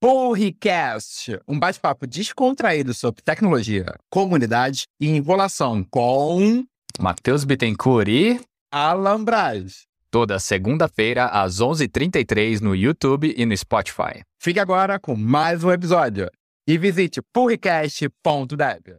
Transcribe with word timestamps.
Porricast, 0.00 1.38
um 1.46 1.58
bate-papo 1.58 2.06
descontraído 2.06 2.94
sobre 2.94 3.20
tecnologia, 3.22 3.84
comunidade 4.08 4.84
e 4.98 5.10
enrolação 5.10 5.84
com 5.84 6.64
Matheus 6.98 7.44
Bittencourt 7.44 8.08
e 8.08 8.40
Alan 8.72 9.22
Braz. 9.22 9.82
Toda 10.10 10.38
segunda-feira 10.38 11.26
às 11.26 11.60
11h33 11.60 12.60
no 12.60 12.74
YouTube 12.74 13.34
e 13.36 13.44
no 13.44 13.54
Spotify. 13.54 14.22
Fique 14.40 14.58
agora 14.58 14.98
com 14.98 15.14
mais 15.14 15.62
um 15.62 15.70
episódio 15.70 16.30
e 16.66 16.78
visite 16.78 17.20
porricast.dev. 17.30 18.96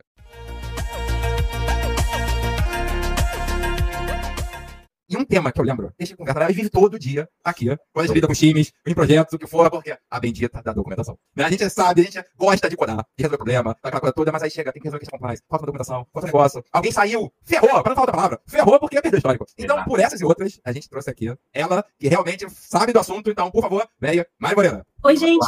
E 5.12 5.18
um 5.18 5.26
tema 5.26 5.52
que 5.52 5.60
eu 5.60 5.66
lembro, 5.66 5.94
deixa 5.98 6.14
eu 6.14 6.18
conversar, 6.18 6.50
e 6.50 6.54
vive 6.54 6.70
todo 6.70 6.98
dia 6.98 7.28
aqui, 7.44 7.66
quando 7.92 8.06
a 8.06 8.08
gente 8.08 8.16
lida 8.16 8.28
com 8.28 8.34
times, 8.34 8.72
em 8.88 8.94
projetos, 8.94 9.34
o 9.34 9.38
que 9.38 9.46
for, 9.46 9.70
porque 9.70 9.94
a 10.10 10.20
bendita 10.22 10.62
da 10.64 10.72
documentação. 10.72 11.20
Né? 11.36 11.44
A 11.44 11.50
gente 11.50 11.70
sabe, 11.70 12.00
a 12.00 12.04
gente 12.06 12.24
gosta 12.38 12.70
de 12.70 12.78
codar, 12.78 13.06
de 13.18 13.24
resolver 13.24 13.36
problema, 13.36 13.76
daquela 13.84 14.00
coisa 14.00 14.14
toda, 14.14 14.32
mas 14.32 14.42
aí 14.42 14.50
chega, 14.50 14.72
tem 14.72 14.82
que 14.82 14.88
resolver 14.88 15.02
questão 15.02 15.20
compliance, 15.20 15.44
falta 15.50 15.64
uma 15.64 15.66
documentação, 15.66 16.08
falta 16.14 16.26
um 16.26 16.32
negócio, 16.32 16.64
alguém 16.72 16.94
saiu, 16.94 17.30
ferrou, 17.44 17.84
para 17.84 17.90
não 17.90 17.96
falar 17.96 18.02
outra 18.02 18.16
palavra, 18.16 18.42
ferrou 18.48 18.80
porque 18.80 19.02
perdeu 19.02 19.18
histórico. 19.18 19.46
Então, 19.58 19.84
por 19.84 20.00
essas 20.00 20.22
e 20.22 20.24
outras, 20.24 20.62
a 20.64 20.72
gente 20.72 20.88
trouxe 20.88 21.10
aqui 21.10 21.36
ela, 21.54 21.84
que 22.00 22.08
realmente 22.08 22.50
sabe 22.50 22.94
do 22.94 23.00
assunto, 23.00 23.30
então, 23.30 23.52
por 23.52 23.62
favor, 23.62 23.86
venha, 24.00 24.26
Mari 24.40 24.56
Morena. 24.56 24.86
Oi, 25.04 25.18
gente. 25.18 25.48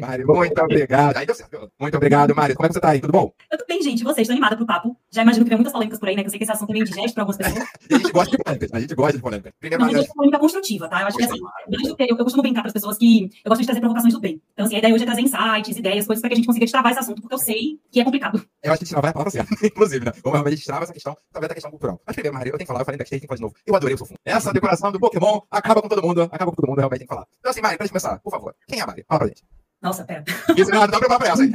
Mari, 0.00 0.24
muito 0.24 0.62
obrigado. 0.62 1.16
Muito 1.80 1.96
obrigado, 1.96 2.34
Mari. 2.36 2.54
Como 2.54 2.66
é 2.66 2.68
que 2.68 2.74
você 2.74 2.80
tá 2.80 2.90
aí? 2.90 3.00
Tudo 3.00 3.12
bom? 3.12 3.32
Eu 3.50 3.58
tô 3.58 3.64
bem, 3.66 3.82
gente. 3.82 4.04
Vocês 4.04 4.20
estão 4.26 4.34
animada 4.34 4.56
pro 4.56 4.64
papo. 4.64 4.96
Já 5.10 5.22
imagino 5.22 5.44
que 5.44 5.48
tem 5.50 5.58
muitas 5.58 5.72
polêmicas 5.72 5.98
por 5.98 6.08
aí, 6.08 6.14
né? 6.16 6.22
Que 6.22 6.28
eu 6.28 6.30
sei 6.30 6.38
que 6.38 6.44
esse 6.44 6.52
assunto 6.52 6.70
é 6.70 6.72
meio 6.72 6.82
indigesto 6.84 7.12
pra 7.14 7.24
algumas 7.24 7.36
pessoas. 7.36 7.66
E 7.90 7.94
a 7.94 7.98
gente 7.98 8.12
gosta 8.12 8.30
de 8.36 8.42
polêmicas. 8.42 8.72
A 8.72 8.80
gente 8.80 8.94
gosta 8.94 9.12
de 9.16 9.22
polêmicas. 9.22 9.52
Primeiro, 9.58 9.80
Não, 9.80 9.86
mas 9.88 9.96
eu 9.96 10.02
acho 10.04 10.14
polêmica 10.14 10.38
construtiva, 10.38 10.88
tá? 10.88 11.00
Eu 11.00 11.06
acho 11.08 11.16
que 11.16 11.24
assim, 11.24 11.38
que- 11.96 12.02
eu, 12.04 12.16
eu 12.16 12.24
costumo 12.24 12.42
brincar 12.42 12.62
pras 12.62 12.72
pessoas 12.72 12.96
que 12.96 13.24
eu 13.44 13.48
gosto 13.48 13.60
de 13.60 13.66
trazer 13.66 13.80
provocações 13.80 14.14
do 14.14 14.20
bem. 14.20 14.40
Então, 14.52 14.66
assim, 14.66 14.76
a 14.76 14.78
ideia 14.78 14.94
hoje 14.94 15.04
é 15.04 15.06
trazer 15.06 15.22
insights, 15.22 15.76
ideias, 15.76 16.06
coisas 16.06 16.20
pra 16.20 16.28
que 16.28 16.34
a 16.34 16.36
gente 16.36 16.46
consiga 16.46 16.66
destravar 16.66 16.92
esse 16.92 17.00
assunto, 17.00 17.22
porque 17.22 17.34
eu 17.34 17.38
sei 17.38 17.80
que 17.90 18.00
é 18.00 18.04
complicado. 18.04 18.44
Eu 18.62 18.72
acho 18.72 18.84
que 18.84 18.92
não 18.92 19.00
vai 19.00 19.10
a 19.10 19.12
palavra 19.14 19.30
certa, 19.30 19.54
inclusive, 19.66 20.04
né? 20.04 20.12
Como 20.22 20.34
realmente 20.34 20.64
trava 20.64 20.84
essa 20.84 20.92
questão, 20.92 21.16
talvez 21.32 21.50
a 21.50 21.54
questão 21.54 21.70
cultural. 21.70 22.00
Mas 22.06 22.14
primeiro, 22.14 22.36
Mari, 22.36 22.50
eu 22.50 22.58
tenho 22.58 22.66
que 22.66 22.66
falar, 22.66 22.80
eu 22.80 22.84
falei 22.84 22.98
backstage, 22.98 23.20
tem 23.20 23.28
que 23.28 23.28
falar 23.28 23.36
de 23.36 23.42
novo. 23.42 23.54
Eu 23.66 23.74
adorei 23.74 23.94
o 23.94 23.98
seu 23.98 24.06
fundo. 24.06 24.18
Essa 24.24 24.52
decoração 24.52 24.92
do 24.92 25.00
Pokémon 25.00 25.40
acaba 25.50 25.80
com 25.80 25.88
todo 25.88 26.02
mundo, 26.02 26.22
acaba 26.22 26.50
com 26.50 26.56
todo 26.56 26.68
mundo, 26.68 26.78
realmente 26.78 27.00
tem 27.00 27.08
que 27.08 27.14
falar. 27.14 27.26
Então, 27.38 27.50
assim, 27.50 27.62
Mari, 27.62 27.76
pra 27.76 27.86
gente 27.86 27.92
começar, 27.92 28.18
por 28.18 28.30
favor, 28.30 28.54
quem 28.68 28.78
é 28.78 28.82
a 28.82 28.86
Mari? 28.86 29.04
Fala 29.08 29.20
pra 29.20 29.28
gente. 29.28 29.42
Nossa, 29.82 30.04
pera. 30.04 30.22
Isso 30.56 30.70
não 30.70 30.86
dá 30.86 30.98
pra 31.00 31.18
pra 31.18 31.28
essa, 31.28 31.44
hein? 31.44 31.52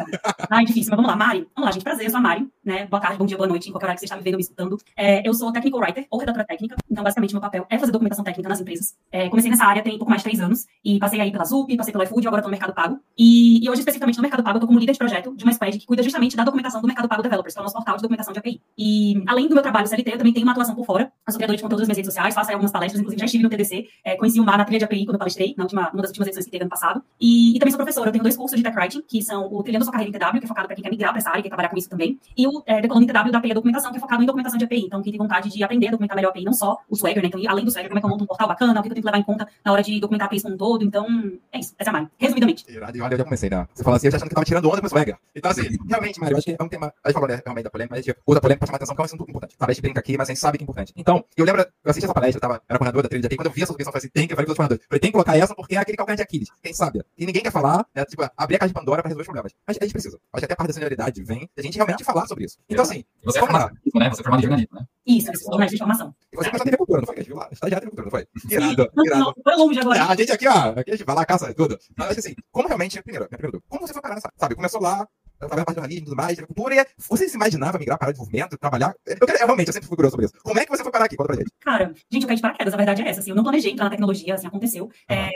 Ai, 0.50 0.66
difícil, 0.67 0.89
mas 0.92 0.97
vamos 0.97 1.09
lá. 1.09 1.16
Mari, 1.16 1.47
vamos 1.56 1.66
lá, 1.66 1.72
gente. 1.72 1.83
Prazer, 1.83 2.06
eu 2.06 2.09
sou 2.09 2.17
a 2.17 2.22
Mari, 2.22 2.45
né? 2.64 2.86
Boa 2.88 3.00
tarde, 3.02 3.17
bom 3.17 3.25
dia, 3.25 3.38
boa 3.38 3.47
noite, 3.47 3.70
em 3.70 3.72
qualquer 3.72 3.86
hora 3.86 3.94
que 3.94 4.02
você 4.02 4.06
está 4.06 4.17
me 4.17 4.22
vendo 4.22 4.33
ou 4.33 4.38
me 4.38 4.44
escutando. 4.44 4.78
É, 4.97 5.25
eu 5.25 5.33
sou 5.33 5.50
technical 5.53 5.80
writer, 5.80 6.06
ou 6.11 6.20
redatora 6.20 6.44
técnica. 6.44 6.75
Então, 6.92 7.05
basicamente, 7.05 7.31
meu 7.31 7.39
papel 7.39 7.66
é 7.70 7.80
fazer 7.80 7.94
documentação 7.94 8.25
técnica 8.25 8.50
nas 8.50 8.59
empresas. 8.59 8.95
É, 9.09 9.30
comecei 9.30 9.50
nessa 9.50 9.64
área 9.64 9.81
tem 9.81 9.98
pouco 9.98 10.09
mais 10.09 10.22
de 10.22 10.25
três 10.25 10.42
anos. 10.42 10.66
E 10.83 11.00
passei 11.00 11.22
aí 11.22 11.31
pela 11.31 11.45
ZUP, 11.45 11.78
passei 11.78 11.94
pela 11.94 12.03
iFood, 12.03 12.28
agora 12.28 12.42
estou 12.42 12.50
no 12.50 12.58
Mercado 12.58 12.75
Pago. 12.75 13.00
E, 13.17 13.64
e 13.64 13.70
hoje, 13.70 13.80
especificamente 13.80 14.17
no 14.17 14.22
Mercado 14.23 14.44
Pago, 14.44 14.58
eu 14.58 14.61
tô 14.61 14.67
como 14.67 14.78
líder 14.78 14.92
de 14.92 15.00
projeto 15.00 15.33
de 15.33 15.44
uma 15.45 15.53
squad 15.53 15.78
que 15.78 15.86
cuida 15.86 16.03
justamente 16.03 16.36
da 16.36 16.44
documentação 16.44 16.81
do 16.81 16.88
Mercado 16.88 17.08
Pago 17.08 17.23
Developers, 17.23 17.53
que 17.53 17.59
é 17.59 17.61
o 17.61 17.64
nosso 17.64 17.75
portal 17.75 17.95
de 17.95 18.02
documentação 18.02 18.33
de 18.33 18.39
API. 18.39 18.61
E, 18.78 19.23
além 19.25 19.48
do 19.48 19.53
meu 19.53 19.64
trabalho 19.64 19.88
CLT, 19.88 20.11
eu 20.11 20.17
também 20.17 20.33
tenho 20.33 20.45
uma 20.45 20.52
atuação 20.52 20.75
por 20.75 20.86
fora. 20.86 21.03
Eu 21.25 21.31
sou 21.31 21.38
criadora 21.38 21.55
de 21.55 21.64
conteúdo 21.64 21.80
nas 21.80 21.88
minhas 21.88 21.98
redes 21.98 22.14
sociais, 22.14 22.36
faço 22.36 22.50
aí 22.50 22.55
algumas 22.55 22.73
palestras, 22.73 23.00
inclusive 23.00 23.20
já 23.22 23.25
estive 23.25 23.44
no 23.44 23.50
TDC. 23.50 23.88
É, 24.03 24.17
conheci 24.17 24.38
o 24.38 24.44
Mar 24.44 24.58
na 24.58 24.66
trilha 24.66 24.80
de 24.80 24.86
API 24.86 25.05
quando 25.05 25.16
eu 25.16 25.20
palestrei, 25.20 25.55
na 25.58 25.64
última, 25.64 25.89
numa 25.94 26.02
das 26.02 26.09
últimas 26.09 26.28
edições 26.28 26.45
que 26.45 26.52
teve 26.52 26.64
ano 26.64 26.70
passado. 26.70 27.02
E, 27.20 27.55
e 27.55 27.59
também 27.59 27.72
sou 27.72 27.78
professora, 27.78 28.11
tenho 28.17 28.23
dois 28.23 28.35
cursos 28.35 28.57
de 28.57 28.63
tech 28.63 28.75
writing, 28.77 29.01
que 29.01 29.21
são 29.21 29.47
o 29.53 29.63
Trilhando 29.63 29.85
Sua 29.85 29.91
Carreira 29.91 30.15
em 30.15 30.19
TW, 30.19 30.39
que 30.39 30.45
é 30.45 30.47
focado 30.47 30.67
para 30.67 30.75
quem 30.75 30.83
quer 30.83 30.89
migrar 30.89 31.11
para 31.11 31.19
essa 31.19 31.29
área, 31.29 31.41
quer 31.41 31.49
trabalhar 31.49 31.69
com 31.69 31.77
isso 31.77 31.89
também, 31.89 32.19
e 32.35 32.47
o 32.47 32.63
é, 32.65 32.81
Decolando 32.81 33.05
em 33.05 33.07
TW 33.07 33.31
da 33.31 33.37
API 33.37 33.53
documentação, 33.53 33.91
que 33.91 33.97
é 33.97 33.99
focado 33.99 34.23
em 34.23 34.25
documentação 34.25 34.57
de 34.57 34.65
API. 34.65 34.85
Então, 34.85 35.01
quem 35.01 35.11
tem 35.11 35.19
vontade 35.19 35.49
de 35.49 35.63
aprender 35.63 35.87
a 35.87 35.91
documentar 35.91 36.15
melhor 36.15 36.29
a 36.29 36.31
API, 36.31 36.43
não 36.43 36.53
só 36.53 36.77
o 36.89 36.95
Swagger, 36.95 37.21
né? 37.21 37.27
Então, 37.27 37.41
além 37.47 37.65
do 37.65 37.71
Swagger, 37.71 37.89
como 37.89 37.99
é 37.99 38.01
que 38.01 38.05
eu 38.05 38.09
monto 38.09 38.23
um 38.23 38.27
portal 38.27 38.47
bacana, 38.47 38.79
o 38.79 38.83
que 38.83 38.89
eu 38.89 38.93
tenho 38.93 39.03
que 39.03 39.05
levar 39.05 39.19
em 39.19 39.23
conta 39.23 39.47
na 39.63 39.71
hora 39.71 39.83
de 39.83 39.99
documentar 39.99 40.27
APIs 40.27 40.43
como 40.43 40.55
um 40.55 40.57
todo. 40.57 40.83
Então, 40.83 41.05
é 41.51 41.59
isso. 41.59 41.73
Essa 41.77 41.89
é 41.89 41.91
a 41.91 41.93
Mari. 41.93 42.07
Resumidamente. 42.17 42.65
E 42.67 42.79
olha, 42.79 43.13
eu 43.13 43.17
já 43.17 43.23
comecei, 43.23 43.49
né? 43.49 43.67
Você 43.73 43.83
falou 43.83 43.97
assim, 43.97 44.07
eu 44.07 44.11
já 44.11 44.17
achando 44.17 44.29
que 44.29 44.35
tava 44.35 44.45
tirando 44.45 44.69
onda 44.69 44.79
com 44.79 44.87
o 44.87 44.89
Swagger. 44.89 45.17
Então, 45.35 45.52
assim, 45.52 45.77
realmente, 45.87 46.19
Mário, 46.19 46.35
eu 46.35 46.37
acho 46.37 46.45
que 46.45 46.55
é 46.59 46.63
um 46.63 46.69
tema. 46.69 46.93
A 47.03 47.09
gente 47.09 47.13
falou 47.13 47.29
né, 47.29 47.41
realmente 47.43 47.63
da 47.63 47.69
polêmica, 47.69 47.95
mas 47.95 47.99
a 47.99 48.03
gente 48.03 48.17
usa 48.25 48.39
a 48.39 48.41
polêmica 48.41 48.59
pra 48.59 48.67
chamar 48.67 48.77
atenção, 48.77 48.95
que 48.95 49.02
é 49.02 49.03
um 49.03 49.05
assunto 49.05 49.29
importante. 49.29 49.55
A 49.59 49.71
gente 49.71 49.81
brinca 49.81 49.99
aqui, 49.99 50.17
mas 50.17 50.29
a 50.29 50.31
gente 50.31 50.39
sabe 50.39 50.57
que 50.57 50.63
é 50.63 50.65
importante. 50.65 50.93
Então, 50.95 51.23
eu 51.35 51.45
lembro, 51.45 51.61
eu 51.61 51.89
assisti 51.89 52.05
essa 52.05 52.13
palestra, 52.13 52.37
eu 52.37 52.42
tava, 52.42 52.61
era 52.67 52.80
coordenador 52.80 53.03
da 53.03 53.09
trilha 53.09 53.27
quando 53.37 53.47
eu 53.47 53.52
vi 53.52 53.61
essa 53.61 53.71
submissão, 53.71 53.89
eu 53.89 53.93
falei 53.93 53.99
assim, 53.99 54.09
tem 54.09 54.27
que, 54.27 54.33
eu 54.33 54.55
falei, 54.55 54.99
tem 54.99 55.09
que 55.09 55.11
colocar 55.11 55.37
essa 55.37 55.53
porque 55.53 55.75
é 55.75 55.80
aquele 55.80 55.97
calcanhar 55.97 56.17
de 56.17 56.23
Aquiles. 56.23 56.49
Quem 56.63 56.73
sabe? 56.73 57.03
E 57.17 57.25
ninguém 57.25 57.43
quer 57.43 57.52
falar, 57.52 57.86
né? 57.93 58.03
Tipo, 58.07 58.29
abrir 58.37 58.55
a 58.55 58.59
caixa 58.59 58.69
de 58.69 58.73
Pandora 58.73 59.01
pra 59.01 59.09
resolver 59.09 59.21
os 59.21 59.27
problemas. 59.27 59.53
Mas 59.67 59.77
a 59.79 59.83
gente 59.83 59.93
precisa. 59.93 60.19
Acho 60.33 60.39
que 60.41 60.45
até 60.45 60.53
a 60.53 60.57
parte 60.57 60.67
da 60.69 60.73
senioridade 60.73 61.23
vem 61.23 61.49
da 61.55 61.63
gente 61.63 61.75
realmente 61.75 62.03
falar 62.03 62.25
sobre 62.27 62.45
isso. 62.45 62.57
Então, 62.69 62.83
assim, 62.83 63.03
Você 63.23 63.37
é 63.37 63.41
vamos 63.41 63.55
formado, 63.57 63.73
né? 63.95 64.09
Você 64.09 64.21
é 64.21 64.23
formado 64.23 64.39
em 64.39 64.43
jornalismo, 64.43 64.75
né? 64.79 64.85
Isso, 65.05 65.31
isso. 65.31 65.43
Jornalismo 65.45 65.69
de 65.69 65.75
informação. 65.75 66.15
E 66.31 66.35
você 66.35 66.49
começou 66.49 66.61
a 66.61 66.65
TV 66.65 66.77
Cultura, 66.77 66.99
não 67.01 67.05
foi? 67.05 67.15
Que 67.15 67.21
a 67.21 67.23
gente 67.23 67.31
viu 67.31 67.37
lá? 67.37 67.49
Estagiário 67.51 67.85
de 67.89 67.95
TV 67.95 68.01
Cultura, 68.01 68.05
não 68.05 68.11
foi? 68.11 68.53
Irado, 68.55 68.91
Não, 68.95 69.05
irado. 69.05 69.19
não, 69.23 69.33
foi 69.43 69.55
longe 69.55 69.79
agora. 69.79 70.03
A 70.05 70.15
gente 70.15 70.31
aqui, 70.31 70.47
ó, 70.47 70.69
aqui 70.79 70.91
a 70.91 70.95
gente 70.95 71.05
vai 71.05 71.15
lá, 71.15 71.25
caça 71.25 71.53
tudo. 71.53 71.77
Mas 71.97 72.09
acho 72.11 72.19
assim, 72.19 72.35
como 72.51 72.67
realmente, 72.67 73.01
primeiro, 73.01 73.27
minha 73.29 73.39
pergunta, 73.39 73.63
como 73.67 73.87
você 73.87 73.93
foi 73.93 74.01
parar 74.01 74.15
nessa, 74.15 74.31
sabe, 74.37 74.55
começou 74.55 74.81
lá, 74.81 75.07
eu 75.39 75.47
na 75.49 75.55
parte 75.57 75.69
de 75.69 75.73
jornalismo 75.75 76.01
e 76.01 76.05
tudo 76.05 76.15
mais, 76.15 76.33
agricultura, 76.33 76.75
e 76.75 76.85
você 76.97 77.29
se 77.29 77.35
imaginava 77.35 77.77
migrar 77.77 77.97
para 77.97 78.09
o 78.09 78.11
desenvolvimento, 78.11 78.57
trabalhar? 78.57 78.95
Eu, 79.05 79.27
quero, 79.27 79.37
eu 79.39 79.45
realmente, 79.45 79.67
eu 79.67 79.73
sempre 79.73 79.87
fui 79.87 79.95
curioso 79.95 80.13
sobre 80.13 80.25
isso. 80.25 80.33
Como 80.43 80.59
é 80.59 80.65
que 80.65 80.71
você 80.71 80.81
foi 80.83 80.91
parar 80.91 81.05
aqui? 81.05 81.15
Conta 81.15 81.27
pra 81.27 81.37
gente. 81.37 81.51
Cara, 81.59 81.93
gente, 82.11 82.23
eu 82.23 82.27
caí 82.27 82.35
de 82.35 82.41
paraquedas, 82.41 82.73
a 82.73 82.77
verdade 82.77 83.01
é 83.03 83.09
essa, 83.09 83.19
assim, 83.19 83.29
eu 83.29 83.35
não 83.35 83.43
planejei 83.43 83.71
entrar 83.71 83.85
na 83.85 83.91
tecnologia, 83.91 84.33
assim, 84.33 84.47
aconteceu. 84.47 84.89
É, 85.07 85.29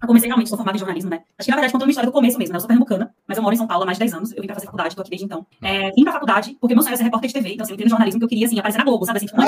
eu 0.00 0.06
comecei 0.06 0.28
realmente, 0.28 0.48
sou 0.48 0.56
formada 0.56 0.76
em 0.76 0.78
jornalismo, 0.78 1.10
né? 1.10 1.22
Acho 1.38 1.46
que, 1.46 1.50
na 1.50 1.56
verdade, 1.56 1.72
contando 1.72 1.88
uma 1.88 1.90
história 1.90 2.08
do 2.08 2.12
começo 2.12 2.38
mesmo, 2.38 2.52
né? 2.52 2.56
Eu 2.56 2.60
sou 2.60 2.68
pernambucana, 2.68 3.12
mas 3.26 3.36
eu 3.36 3.42
moro 3.42 3.54
em 3.54 3.58
São 3.58 3.66
Paulo 3.66 3.82
há 3.82 3.86
mais 3.86 3.98
de 3.98 4.04
10 4.04 4.14
anos, 4.14 4.32
eu 4.32 4.40
vim 4.40 4.46
pra 4.46 4.54
fazer 4.54 4.66
faculdade, 4.66 4.94
tô 4.94 5.02
aqui 5.02 5.10
desde 5.10 5.24
então. 5.24 5.46
É, 5.62 5.90
vim 5.90 6.04
pra 6.04 6.12
faculdade, 6.12 6.56
porque 6.60 6.74
meu 6.74 6.82
sonho 6.82 6.90
era 6.90 6.96
ser 6.96 7.04
repórter 7.04 7.28
de 7.28 7.34
TV, 7.34 7.54
então, 7.54 7.64
assim, 7.64 7.72
eu 7.72 7.74
entrei 7.74 7.86
no 7.86 7.90
jornalismo 7.90 8.20
que 8.20 8.24
eu 8.24 8.28
queria, 8.28 8.46
assim, 8.46 8.58
aparecer 8.58 8.78
na 8.78 8.84
Globo, 8.84 9.04
sabe? 9.04 9.18
Assim, 9.18 9.26
tipo. 9.26 9.40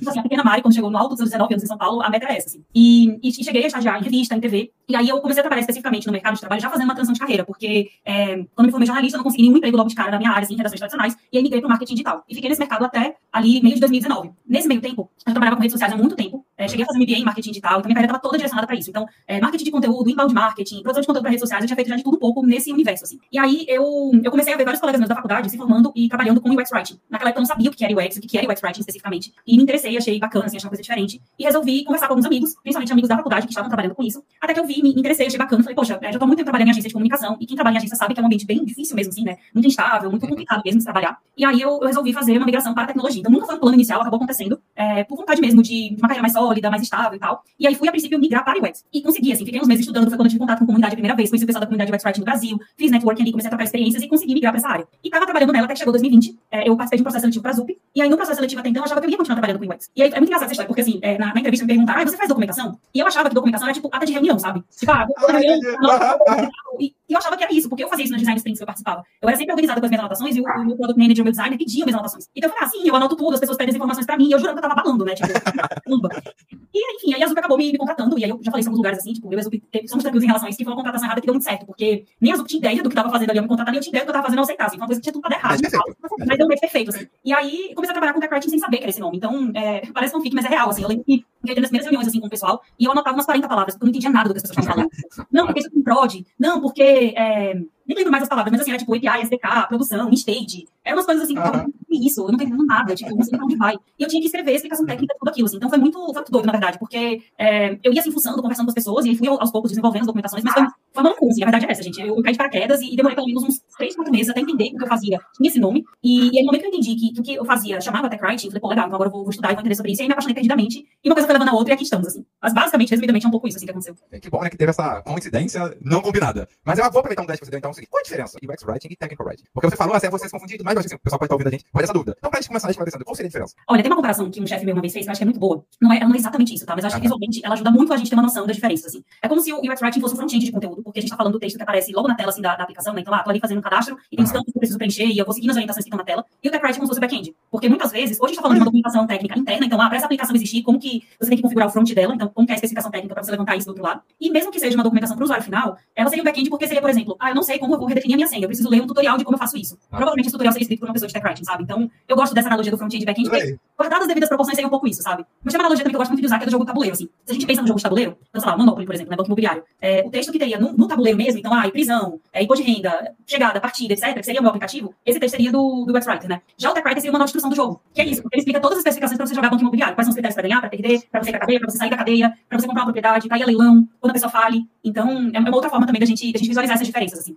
Então, 0.00 0.12
assim, 0.12 0.18
a 0.18 0.22
pequena 0.22 0.44
Mari, 0.44 0.62
quando 0.62 0.74
chegou 0.74 0.90
no 0.90 0.98
alto 0.98 1.10
dos 1.10 1.18
seus 1.18 1.30
19 1.30 1.54
anos 1.54 1.64
em 1.64 1.66
São 1.66 1.78
Paulo, 1.78 2.02
a 2.02 2.10
meta 2.10 2.26
era 2.26 2.36
essa, 2.36 2.48
assim. 2.48 2.64
E, 2.74 3.18
e, 3.22 3.28
e 3.28 3.44
cheguei 3.44 3.64
a 3.64 3.66
estagiar 3.66 3.98
em 4.00 4.04
revista, 4.04 4.34
em 4.34 4.40
TV, 4.40 4.72
e 4.88 4.96
aí 4.96 5.08
eu 5.08 5.20
comecei 5.20 5.40
a 5.40 5.44
trabalhar 5.44 5.60
especificamente 5.60 6.06
no 6.06 6.12
mercado 6.12 6.34
de 6.34 6.40
trabalho, 6.40 6.60
já 6.60 6.68
fazendo 6.68 6.84
uma 6.84 6.94
transição 6.94 7.14
de 7.14 7.20
carreira, 7.20 7.44
porque 7.44 7.90
é, 8.04 8.44
quando 8.54 8.66
me 8.66 8.70
formei 8.70 8.86
jornalista, 8.86 9.16
eu 9.16 9.18
não 9.18 9.24
consegui 9.24 9.44
nenhum 9.44 9.56
emprego 9.56 9.76
logo 9.76 9.88
de 9.88 9.94
cara 9.94 10.10
na 10.10 10.18
minha 10.18 10.30
área, 10.30 10.42
assim, 10.42 10.54
em 10.54 10.56
redações 10.56 10.80
tradicionais, 10.80 11.16
e 11.32 11.36
aí 11.36 11.42
migrei 11.42 11.60
pro 11.60 11.68
marketing 11.68 11.94
digital. 11.94 12.24
E 12.28 12.34
fiquei 12.34 12.48
nesse 12.48 12.60
mercado 12.60 12.84
até 12.84 13.16
ali, 13.32 13.62
meio 13.62 13.74
de 13.74 13.80
2019. 13.80 14.30
Nesse 14.46 14.68
meio 14.68 14.80
tempo, 14.80 15.10
eu 15.26 15.32
trabalhava 15.32 15.56
com 15.56 15.62
redes 15.62 15.72
sociais 15.72 15.92
há 15.92 15.96
muito 15.96 16.16
tempo, 16.16 16.44
é, 16.60 16.68
cheguei 16.68 16.84
a 16.84 16.86
fazer 16.86 16.98
MBA 16.98 17.12
em 17.12 17.24
marketing 17.24 17.50
digital, 17.50 17.78
então 17.78 17.88
minha 17.88 17.94
carreira 17.94 18.12
estava 18.12 18.22
toda 18.22 18.36
direcionada 18.36 18.66
para 18.66 18.76
isso. 18.76 18.90
Então, 18.90 19.06
é, 19.26 19.40
marketing 19.40 19.64
de 19.64 19.70
conteúdo, 19.70 20.10
inbound 20.10 20.34
marketing, 20.34 20.82
produção 20.82 21.00
de 21.00 21.06
conteúdo 21.06 21.22
para 21.22 21.30
redes 21.30 21.40
sociais, 21.40 21.62
eu 21.62 21.66
tinha 21.66 21.76
feito 21.76 21.88
já 21.88 21.96
de 21.96 22.04
tudo 22.04 22.16
um 22.16 22.20
pouco 22.20 22.44
nesse 22.44 22.70
universo, 22.70 23.04
assim. 23.04 23.18
E 23.32 23.38
aí 23.38 23.64
eu, 23.66 24.12
eu 24.22 24.30
comecei 24.30 24.52
a 24.52 24.56
ver 24.56 24.64
vários 24.64 24.80
colegas 24.80 25.00
meus 25.00 25.08
da 25.08 25.14
faculdade 25.14 25.50
se 25.50 25.56
formando 25.56 25.90
e 25.96 26.08
trabalhando 26.08 26.40
com 26.40 26.50
UX 26.50 26.70
Writing. 26.70 27.00
Naquela 27.08 27.30
época 27.30 27.38
eu 27.38 27.42
não 27.42 27.46
sabia 27.48 27.70
o 27.70 27.72
que 27.72 27.82
era 27.82 27.94
UX, 27.94 28.16
o 28.18 28.20
que 28.20 28.36
era 28.36 28.46
UX 28.46 28.62
Writing 28.62 28.80
especificamente, 28.80 29.32
e 29.46 29.56
me 29.56 29.62
interessei, 29.62 29.96
achei 29.96 30.18
bacana, 30.18 30.44
assim, 30.44 30.58
achei 30.58 30.66
uma 30.66 30.70
coisa 30.70 30.82
diferente, 30.82 31.20
e 31.38 31.44
resolvi 31.44 31.84
conversar 31.84 32.06
com 32.08 32.12
alguns 32.12 32.26
amigos, 32.26 32.54
principalmente 32.62 32.92
amigos 32.92 33.08
da 33.08 33.16
faculdade 33.16 33.46
que 33.46 33.52
estavam 33.52 33.70
trabalhando 33.70 33.94
com 33.94 34.02
isso, 34.02 34.22
até 34.38 34.52
que 34.52 34.60
eu 34.60 34.66
vi, 34.66 34.82
me 34.82 34.90
interessei, 34.90 35.26
achei 35.26 35.38
bacana, 35.38 35.62
falei, 35.62 35.74
poxa, 35.74 35.98
é, 36.02 36.12
já 36.12 36.18
tô 36.18 36.26
muito 36.26 36.38
tempo 36.38 36.46
trabalhando 36.46 36.68
em 36.68 36.70
agência 36.72 36.88
de 36.88 36.92
comunicação, 36.92 37.38
e 37.40 37.46
quem 37.46 37.56
trabalha 37.56 37.74
em 37.74 37.78
agência 37.78 37.96
sabe 37.96 38.12
que 38.12 38.20
é 38.20 38.22
um 38.22 38.26
ambiente 38.26 38.44
bem 38.44 38.62
difícil 38.64 38.94
mesmo, 38.94 39.12
assim, 39.12 39.24
né? 39.24 39.36
Muito 39.54 39.66
instável, 39.66 40.10
muito 40.10 40.26
complicado 40.26 40.62
mesmo 40.64 40.78
de 40.78 40.84
trabalhar. 40.84 41.18
E 41.36 41.44
aí 41.44 41.60
eu, 41.60 41.78
eu 41.80 41.86
resolvi 41.86 42.12
fazer 42.12 42.36
uma 42.36 42.44
migração 42.44 42.74
para 42.74 42.84
a 42.84 42.86
tecnologia. 42.88 43.20
Então 43.20 43.32
nunca 43.32 43.46
foi 43.46 43.54
um 43.56 43.58
plano 43.58 43.74
inicial, 43.74 44.00
acabou 44.00 44.18
acontecendo, 44.18 44.60
é, 44.76 45.04
por 45.04 45.16
vontade 45.16 45.40
mesmo 45.40 45.62
de, 45.62 45.90
de 45.90 45.96
uma 45.96 46.08
carreira 46.08 46.22
mais 46.22 46.34
sólida, 46.50 46.70
mais 46.70 46.82
estável 46.82 47.14
e 47.16 47.18
tal. 47.18 47.42
E 47.58 47.66
aí 47.66 47.74
fui, 47.74 47.88
a 47.88 47.90
princípio, 47.90 48.18
migrar 48.18 48.44
para 48.44 48.58
UX. 48.58 48.84
E 48.92 49.00
consegui, 49.00 49.32
assim, 49.32 49.44
fiquei 49.44 49.60
uns 49.60 49.68
meses 49.68 49.82
estudando, 49.82 50.08
foi 50.08 50.18
quando 50.18 50.26
eu 50.26 50.30
tive 50.30 50.40
contato 50.40 50.58
com 50.58 50.64
a 50.64 50.66
comunidade 50.66 50.94
a 50.94 50.96
primeira 50.96 51.16
vez, 51.16 51.30
conheci 51.30 51.44
o 51.44 51.46
pessoal 51.46 51.60
da 51.60 51.66
comunidade 51.66 51.92
UX 51.92 52.04
Writing 52.04 52.20
no 52.20 52.24
Brasil, 52.24 52.58
fiz 52.76 52.90
networking 52.90 53.22
ali, 53.22 53.30
comecei 53.30 53.48
a 53.48 53.50
trocar 53.50 53.64
experiências 53.64 54.02
e 54.02 54.08
consegui 54.08 54.34
migrar 54.34 54.52
para 54.52 54.58
essa 54.58 54.68
área. 54.68 54.88
E 55.02 55.10
tava 55.10 55.24
trabalhando 55.24 55.52
nela 55.52 55.64
até 55.64 55.74
que 55.74 55.78
chegou 55.78 55.92
2020, 55.92 56.38
é, 56.50 56.68
eu 56.68 56.76
participei 56.76 56.96
de 56.96 57.02
um 57.02 57.04
processo 57.04 57.22
seletivo 57.22 57.42
para 57.42 57.50
a 57.52 57.54
ZUP, 57.54 57.78
e 57.94 58.02
aí 58.02 58.08
no 58.08 58.16
processo 58.16 58.36
seletivo 58.36 58.60
até 58.60 58.68
então 58.68 58.80
eu 58.82 58.84
achava 58.84 59.00
que 59.00 59.06
eu 59.06 59.10
ia 59.10 59.16
continuar 59.16 59.36
trabalhando 59.36 59.64
com 59.64 59.72
UX. 59.72 59.90
E 59.94 60.02
aí 60.02 60.08
é 60.08 60.14
muito 60.16 60.24
engraçado 60.24 60.46
essa 60.46 60.52
história, 60.52 60.68
porque 60.68 60.80
assim, 60.80 60.98
é, 61.02 61.18
na, 61.18 61.32
na 61.32 61.40
entrevista 61.40 61.64
me 61.64 61.72
perguntaram, 61.72 62.02
ah, 62.02 62.04
você 62.04 62.16
faz 62.16 62.28
documentação? 62.28 62.78
E 62.94 62.98
eu 62.98 63.06
achava 63.06 63.28
que 63.28 63.34
documentação 63.34 63.68
era 63.68 63.74
tipo 63.74 63.88
ata 63.92 64.06
de 64.06 64.12
reunião, 64.12 64.38
sabe? 64.38 64.62
Tipo, 64.76 64.92
ah, 64.92 65.06
vou 65.18 65.30
reunião, 65.30 65.60
não, 65.80 66.69
e, 66.80 66.94
e 67.08 67.12
eu 67.12 67.18
achava 67.18 67.36
que 67.36 67.44
era 67.44 67.52
isso, 67.52 67.68
porque 67.68 67.84
eu 67.84 67.88
fazia 67.88 68.04
isso 68.04 68.12
nos 68.12 68.20
design 68.20 68.38
sprints 68.38 68.58
que 68.58 68.62
eu 68.62 68.66
participava. 68.66 69.02
Eu 69.20 69.28
era 69.28 69.36
sempre 69.36 69.52
organizada 69.52 69.80
com 69.80 69.86
as 69.86 69.90
minhas 69.90 70.00
anotações 70.00 70.36
e 70.36 70.40
o, 70.40 70.44
o 70.44 70.64
meu 70.64 70.76
product 70.76 70.98
manager, 70.98 71.22
o 71.22 71.24
meu 71.24 71.32
designer, 71.32 71.58
pedia 71.58 71.84
minhas 71.84 71.94
anotações. 71.94 72.26
Então 72.34 72.48
eu 72.48 72.54
falei, 72.54 72.68
ah, 72.68 72.70
sim, 72.70 72.88
eu 72.88 72.96
anoto 72.96 73.16
tudo, 73.16 73.34
as 73.34 73.40
pessoas 73.40 73.58
pedem 73.58 73.70
as 73.70 73.76
informações 73.76 74.06
pra 74.06 74.16
mim, 74.16 74.28
e 74.28 74.32
eu 74.32 74.38
jurando 74.38 74.58
que 74.58 74.64
eu 74.64 74.68
tava 74.68 74.82
balando, 74.82 75.04
né? 75.04 75.14
Tipo. 75.14 75.28
E 76.72 76.94
enfim, 76.94 77.14
aí 77.14 77.22
a 77.22 77.26
Zup 77.26 77.36
acabou 77.36 77.58
me, 77.58 77.72
me 77.72 77.78
contratando, 77.78 78.16
e 78.16 78.24
aí 78.24 78.30
eu 78.30 78.38
já 78.42 78.50
falei 78.50 78.62
em 78.62 78.66
alguns 78.66 78.78
lugares 78.78 78.98
assim, 79.00 79.12
tipo, 79.12 79.26
eu 79.32 79.36
e 79.36 79.40
a 79.40 79.42
Zup 79.42 79.62
somos 79.88 80.04
tranquilos 80.04 80.22
em 80.22 80.26
relação 80.28 80.46
a 80.46 80.50
isso, 80.50 80.58
que 80.58 80.64
foi 80.64 80.72
uma 80.72 80.76
contratação 80.76 81.06
errada 81.06 81.20
que 81.20 81.26
deu 81.26 81.34
muito 81.34 81.42
certo, 81.42 81.66
porque 81.66 82.04
nem 82.20 82.32
a 82.32 82.36
Zup 82.36 82.48
tinha 82.48 82.58
ideia 82.58 82.80
do 82.80 82.88
que 82.88 82.94
tava 82.94 83.10
fazendo 83.10 83.30
ali, 83.30 83.38
eu 83.38 83.42
me 83.42 83.48
contratar, 83.48 83.72
nem 83.72 83.78
eu 83.78 83.82
tinha 83.82 83.90
ideia 83.90 84.04
do 84.04 84.06
que 84.06 84.10
eu 84.10 84.14
tava 84.14 84.24
fazendo, 84.26 84.38
eu 84.38 84.42
aceitasse. 84.44 84.76
Então, 84.76 84.84
uma 84.84 84.86
coisa 84.86 85.00
que 85.00 85.02
tinha 85.02 85.12
tudo 85.12 85.22
pra 85.22 85.30
dar 85.30 85.36
errado. 85.36 85.58
Mas 85.62 85.72
e 85.72 85.76
tal. 85.76 85.84
perfeito. 85.84 86.28
Mas 86.28 86.38
deu 86.38 86.46
meio 86.46 86.60
perfeito, 86.60 86.90
assim. 86.90 87.08
E 87.24 87.32
aí, 87.32 87.72
comecei 87.74 87.90
a 87.90 87.98
trabalhar 87.98 88.14
com 88.14 88.20
tech 88.20 88.50
sem 88.50 88.58
saber 88.58 88.76
que 88.76 88.84
era 88.84 88.90
esse 88.90 89.00
nome. 89.00 89.16
Então, 89.16 89.50
é, 89.54 89.82
parece 89.92 90.12
fanfic, 90.12 90.34
mas 90.34 90.44
é 90.44 90.48
real, 90.48 90.70
assim. 90.70 90.82
Eu 90.82 90.88
lembro 90.88 91.04
que 91.04 91.12
eu 91.12 91.50
entrei 91.50 91.60
nas 91.60 91.70
primeiras 91.70 91.86
reuniões, 91.86 92.06
assim, 92.06 92.20
com 92.20 92.26
o 92.26 92.30
pessoal, 92.30 92.62
e 92.78 92.84
eu 92.84 92.92
anotava 92.92 93.16
umas 93.16 93.26
40 93.26 93.48
palavras, 93.48 93.74
porque 93.74 93.84
eu 93.84 93.86
não 93.86 93.90
entendia 93.90 94.10
nada 94.10 94.28
do 94.28 94.34
que 94.34 94.38
as 94.38 94.42
pessoas 94.42 94.66
falando. 94.66 94.88
Não, 95.32 95.46
porque 95.46 95.60
isso 95.60 95.70
tem 95.70 95.82
prod. 95.82 96.24
Não, 96.38 96.60
porque... 96.60 96.69
É, 96.78 97.54
nem 97.90 97.98
lembro 97.98 98.12
mais 98.12 98.22
as 98.22 98.28
palavras, 98.28 98.52
mas 98.52 98.60
assim, 98.60 98.70
era 98.70 98.78
tipo 98.78 98.94
API, 98.94 99.22
SDK, 99.22 99.68
produção, 99.68 100.10
stage. 100.12 100.66
Eram 100.84 100.96
umas 100.96 101.06
coisas 101.06 101.24
assim, 101.24 101.38
uhum. 101.38 101.72
isso, 101.90 102.22
eu 102.22 102.28
não 102.28 102.38
tô 102.38 102.44
entendendo 102.44 102.66
nada, 102.66 102.94
tipo, 102.94 103.14
não 103.14 103.22
sei 103.22 103.36
pra 103.36 103.44
onde 103.44 103.56
vai. 103.56 103.74
E 103.98 104.02
eu 104.02 104.08
tinha 104.08 104.20
que 104.20 104.26
escrever 104.26 104.52
a 104.52 104.54
explicação 104.54 104.86
técnica 104.86 105.12
de 105.12 105.18
tudo 105.18 105.28
aquilo, 105.28 105.46
assim. 105.46 105.56
Então 105.56 105.68
foi 105.68 105.78
muito, 105.78 105.98
foi 105.98 106.14
muito 106.14 106.32
doido, 106.32 106.46
na 106.46 106.52
verdade, 106.52 106.78
porque 106.78 107.22
é, 107.38 107.78
eu 107.82 107.92
ia 107.92 108.00
assim, 108.00 108.10
fuçando, 108.10 108.40
conversando 108.40 108.66
com 108.66 108.70
as 108.70 108.74
pessoas, 108.74 109.04
e 109.04 109.14
fui 109.14 109.28
aos 109.28 109.50
poucos 109.50 109.70
desenvolvendo 109.70 110.02
as 110.02 110.06
documentações, 110.06 110.42
mas 110.42 110.54
foi, 110.54 110.62
foi 110.62 111.02
uma 111.02 111.10
loucura, 111.10 111.32
assim, 111.32 111.42
a 111.42 111.46
verdade 111.46 111.66
é 111.66 111.70
essa, 111.72 111.82
gente. 111.82 112.00
Eu, 112.00 112.16
eu 112.16 112.22
caí 112.22 112.32
de 112.32 112.38
paraquedas 112.38 112.80
e, 112.80 112.92
e 112.92 112.96
demorei 112.96 113.14
pelo 113.14 113.26
menos 113.26 113.42
uns 113.44 113.60
três, 113.76 113.94
quatro 113.94 114.12
meses 114.12 114.30
até 114.30 114.40
entender 114.40 114.72
o 114.74 114.78
que 114.78 114.84
eu 114.84 114.88
fazia 114.88 115.18
tinha 115.36 115.48
esse 115.48 115.60
nome. 115.60 115.84
E, 116.02 116.30
e 116.32 116.38
aí, 116.38 116.44
no 116.44 116.46
momento 116.46 116.62
que 116.62 116.66
eu 116.66 116.70
entendi 116.70 116.94
que, 116.94 117.12
que 117.12 117.20
o 117.20 117.22
que 117.22 117.34
eu 117.34 117.44
fazia 117.44 117.80
chamava 117.80 118.08
Writing, 118.08 118.46
eu 118.46 118.50
falei, 118.50 118.60
pô, 118.60 118.68
legal, 118.68 118.86
então 118.86 118.94
agora 118.96 119.08
eu 119.08 119.12
vou, 119.12 119.22
vou 119.22 119.30
estudar 119.30 119.50
e 119.50 119.54
vou 119.54 119.60
entender 119.60 119.74
sobre 119.74 119.92
isso. 119.92 120.00
E 120.00 120.04
aí 120.04 120.08
me 120.08 120.12
apaixonei 120.12 120.34
perdidamente. 120.34 120.84
E 121.02 121.08
uma 121.08 121.14
coisa 121.14 121.26
foi 121.26 121.32
levando 121.32 121.48
a 121.48 121.54
outra 121.54 121.72
e 121.72 121.74
aqui 121.74 121.84
estamos, 121.84 122.06
assim. 122.06 122.24
Mas 122.42 122.52
basicamente, 122.52 122.90
resumidamente, 122.90 123.24
é 123.24 123.28
um 123.28 123.30
pouco 123.30 123.48
isso, 123.48 123.56
assim, 123.56 123.66
que 123.66 123.70
aconteceu. 123.70 123.94
É, 124.10 124.20
Que 124.20 124.30
bom, 124.30 124.42
né, 124.42 124.50
que 124.50 124.56
teve 124.56 124.70
essa 124.70 125.02
coincidência 125.02 125.76
não 125.80 126.00
combinada. 126.00 126.48
Mas 126.64 126.78
eu 126.78 126.90
vou 126.90 127.00
aproveitar 127.00 127.22
um 127.22 127.26
10 127.26 127.38
que 127.38 127.46
você 127.46 127.50
deu, 127.50 127.58
então, 127.58 127.70
é 127.70 127.79
seguinte. 127.80 127.90
Qual 127.90 128.00
a 128.00 128.02
diferença 128.02 128.38
de 128.40 128.46
UX 128.46 128.62
Writing 128.64 128.88
e 128.90 128.96
Technical 128.96 129.26
Writing? 129.26 129.44
Porque 129.52 129.70
você 129.70 129.76
falou, 129.76 129.94
assim, 129.94 130.08
você 130.10 130.26
se 130.26 130.30
confundir, 130.30 130.60
mas 130.62 130.74
eu 130.74 130.80
acho 130.80 130.88
que 130.88 130.94
assim, 130.94 131.00
o 131.00 131.04
pessoal 131.04 131.18
pode 131.18 131.26
estar 131.26 131.34
ouvindo 131.34 131.48
a 131.48 131.50
gente, 131.50 131.64
pode 131.72 131.84
essa 131.84 131.92
dúvida. 131.92 132.14
Então, 132.18 132.30
pra 132.30 132.40
gente 132.40 132.48
começar 132.48 132.70
esclarecendo, 132.70 133.04
qual 133.04 133.14
seria 133.14 133.26
a 133.26 133.30
diferença? 133.30 133.54
Olha, 133.68 133.82
tem 133.82 133.90
uma 133.90 133.96
comparação 133.96 134.30
que 134.30 134.40
um 134.40 134.46
chefe 134.46 134.64
meu 134.64 134.74
uma 134.74 134.80
vez 134.80 134.92
fez 134.92 135.04
que 135.04 135.08
eu 135.08 135.12
acho 135.12 135.18
que 135.18 135.24
é 135.24 135.26
muito 135.26 135.40
boa. 135.40 135.64
Não 135.80 135.92
é, 135.92 135.96
ela 135.96 136.08
não 136.08 136.14
é 136.14 136.18
exatamente 136.18 136.54
isso, 136.54 136.66
tá? 136.66 136.74
Mas 136.74 136.84
acho 136.84 136.96
que 136.96 137.02
visualmente 137.02 137.40
ela 137.44 137.54
ajuda 137.54 137.70
muito 137.70 137.92
a 137.92 137.96
gente 137.96 138.10
ter 138.10 138.16
uma 138.16 138.22
noção 138.22 138.46
das 138.46 138.56
diferenças, 138.56 138.86
assim. 138.86 139.02
É 139.22 139.28
como 139.28 139.40
se 139.40 139.52
o 139.52 139.58
UX 139.58 139.80
Writing 139.80 140.00
fosse 140.00 140.14
um 140.14 140.16
front-end 140.16 140.44
de 140.44 140.52
conteúdo, 140.52 140.82
porque 140.82 140.98
a 140.98 141.02
gente 141.02 141.10
tá 141.10 141.16
falando 141.16 141.32
do 141.32 141.38
texto 141.38 141.56
que 141.56 141.62
aparece 141.62 141.92
logo 141.92 142.08
na 142.08 142.14
tela, 142.14 142.30
assim, 142.30 142.42
da, 142.42 142.56
da 142.56 142.64
aplicação, 142.64 142.94
né? 142.94 143.00
Então, 143.00 143.14
ah, 143.14 143.22
tô 143.22 143.30
ali 143.30 143.40
fazendo 143.40 143.58
um 143.58 143.62
cadastro 143.62 143.96
e 144.10 144.16
tem 144.16 144.24
os 144.24 144.32
campos 144.32 144.52
que 144.52 144.58
eu 144.58 144.60
preciso 144.60 144.78
preencher 144.78 145.06
e 145.06 145.18
eu 145.18 145.24
vou 145.24 145.34
seguindo 145.34 145.50
as 145.50 145.56
orientações 145.56 145.84
que 145.84 145.88
estão 145.88 145.98
na 145.98 146.04
tela. 146.04 146.24
E 146.42 146.48
o 146.48 146.50
Tech 146.50 146.62
Writing 146.62 146.76
é 146.76 146.80
como 146.80 146.86
se 146.86 146.90
fosse 146.90 146.98
o 146.98 147.00
back-end. 147.00 147.34
Porque 147.50 147.68
muitas 147.68 147.92
vezes, 147.92 148.18
hoje 148.20 148.24
a 148.24 148.28
gente 148.28 148.36
tá 148.36 148.42
falando 148.42 148.56
de 148.56 148.60
uma 148.60 148.66
documentação 148.66 149.06
técnica 149.06 149.38
interna, 149.38 149.66
então, 149.66 149.80
ah, 149.80 149.88
pra 149.88 149.96
essa 149.96 150.06
aplicação 150.06 150.34
existir, 150.34 150.62
como 150.62 150.78
que 150.78 151.02
você 151.18 151.28
tem 151.28 151.36
que 151.36 151.42
configurar 151.42 151.68
o 151.68 151.70
front 151.70 151.92
dela, 151.92 152.14
então, 152.14 152.28
como 152.28 152.46
que 152.46 152.52
é 152.52 152.54
a 152.54 152.56
especificação 152.56 152.90
técnica 152.90 153.14
pra 153.14 153.22
você 153.22 153.30
levantar 153.30 153.56
isso 153.56 153.66
do 153.66 153.70
outro 153.70 153.84
lado. 153.84 154.02
E 154.20 154.30
mesmo 154.30 154.50
que 154.50 154.58
seja 154.58 154.76
uma 154.76 154.84
documentação 154.84 155.16
pro 155.16 155.24
usuário 155.24 155.44
final, 155.44 155.76
ela 155.94 156.08
seria 156.08 156.22
um 156.22 156.24
back-end 156.24 156.50
porque 156.50 156.66
seria, 156.66 156.80
por 156.80 156.90
exemplo, 156.90 157.16
ah, 157.18 157.30
eu 157.30 157.34
não 157.34 157.42
sei 157.42 157.58
como 157.58 157.69
eu 157.74 157.78
vou 157.78 157.88
redefinir 157.88 158.14
a 158.14 158.16
minha 158.16 158.26
senha, 158.26 158.44
eu 158.44 158.48
preciso 158.48 158.68
ler 158.68 158.80
um 158.80 158.86
tutorial 158.86 159.16
de 159.16 159.24
como 159.24 159.34
eu 159.36 159.38
faço 159.38 159.56
isso. 159.56 159.78
Ah. 159.90 159.96
Provavelmente 159.96 160.26
esse 160.26 160.32
tutorial 160.32 160.52
seria 160.52 160.64
escrito 160.64 160.80
por 160.80 160.88
uma 160.88 160.92
pessoa 160.92 161.08
de 161.08 161.14
Tech 161.14 161.26
Writing, 161.26 161.44
sabe? 161.44 161.62
Então, 161.62 161.90
eu 162.08 162.16
gosto 162.16 162.34
dessa 162.34 162.48
analogia 162.48 162.70
do 162.70 162.78
front-end 162.78 163.02
e 163.02 163.06
back-end, 163.06 163.58
guardadas 163.76 164.02
as 164.02 164.08
devidas 164.08 164.28
proporções 164.28 164.54
seria 164.54 164.66
um 164.66 164.70
pouco 164.70 164.86
isso, 164.86 165.02
sabe? 165.02 165.24
Mas 165.42 165.52
tem 165.52 165.58
uma 165.60 165.66
analogia 165.66 165.84
também 165.84 165.92
que 165.92 165.96
eu 165.96 166.00
gosto 166.00 166.10
muito 166.10 166.20
de 166.20 166.26
usar, 166.26 166.38
que 166.38 166.44
é 166.44 166.46
do 166.46 166.50
jogo 166.50 166.64
de 166.64 166.68
tabuleiro, 166.68 166.94
assim. 166.94 167.08
Se 167.24 167.30
a 167.30 167.34
gente 167.34 167.46
pensa 167.46 167.62
no 167.62 167.68
jogo 167.68 167.78
de 167.78 167.82
tabuleiro, 167.82 168.16
então, 168.28 168.40
sei 168.40 168.50
lá, 168.50 168.56
Monopoly, 168.56 168.86
por 168.86 168.94
exemplo, 168.94 169.10
né, 169.10 169.16
banco 169.16 169.28
imobiliário, 169.28 169.62
é, 169.80 170.02
o 170.06 170.10
texto 170.10 170.32
que 170.32 170.38
teria 170.38 170.58
no, 170.58 170.72
no 170.72 170.86
tabuleiro 170.86 171.16
mesmo, 171.16 171.38
então, 171.38 171.52
ah, 171.54 171.66
e 171.66 171.70
prisão, 171.72 172.20
é, 172.32 172.42
imposto 172.42 172.64
de 172.64 172.72
renda, 172.72 173.14
chegada, 173.26 173.60
partida, 173.60 173.94
etc., 173.94 174.14
que 174.14 174.22
seria 174.22 174.40
o 174.40 174.42
meu 174.42 174.50
aplicativo, 174.50 174.94
esse 175.04 175.18
texto 175.18 175.36
seria 175.36 175.52
do, 175.52 175.84
do 175.86 175.96
UX 175.96 176.06
Writer, 176.06 176.28
né? 176.28 176.42
Já 176.56 176.70
o 176.70 176.74
Tech 176.74 176.84
Writer 176.86 177.00
seria 177.00 177.12
uma 177.12 177.18
nova 177.18 177.28
instrução 177.28 177.50
do 177.50 177.56
jogo, 177.56 177.80
que 177.94 178.00
é 178.00 178.04
isso, 178.04 178.22
porque 178.22 178.36
ele 178.36 178.40
explica 178.40 178.60
todas 178.60 178.78
as 178.78 178.80
especificações 178.80 179.16
pra 179.16 179.26
você 179.26 179.34
jogar 179.34 179.50
banco 179.50 179.62
imobiliário, 179.62 179.94
quais 179.94 180.06
são 180.06 180.10
os 180.10 180.14
critérios 180.14 180.34
pra 180.34 180.42
ganhar, 180.42 180.60
pra 180.60 180.68
perder, 180.68 181.02
pra 181.10 181.22
você 181.22 181.30
ir 181.30 181.32
pra 181.32 181.40
cadeia, 181.40 181.60
pra 181.60 181.70
você 181.70 181.78
sair 181.78 181.90
da 181.90 181.96
cadeia, 181.96 182.38
pra 182.48 182.58
você 182.58 182.66
comprar 182.66 182.82
uma 182.82 182.86
propriedade, 182.86 183.28
pra 183.28 183.38
ir 183.38 183.42
a 183.42 183.46
leilão, 183.46 183.88
quando 184.00 184.10
a 184.10 184.14
pessoa 184.14 184.30
fale. 184.30 184.62
Então, 184.84 185.30
é 185.32 185.38
uma 185.38 185.54
outra 185.54 185.70
forma 185.70 185.86
também 185.86 186.00
da 186.00 186.06
gente, 186.06 186.32
da 186.32 186.38
gente 186.38 186.48
visualizar 186.48 186.74
essas 186.74 186.86
diferenças, 186.86 187.20
assim. 187.20 187.36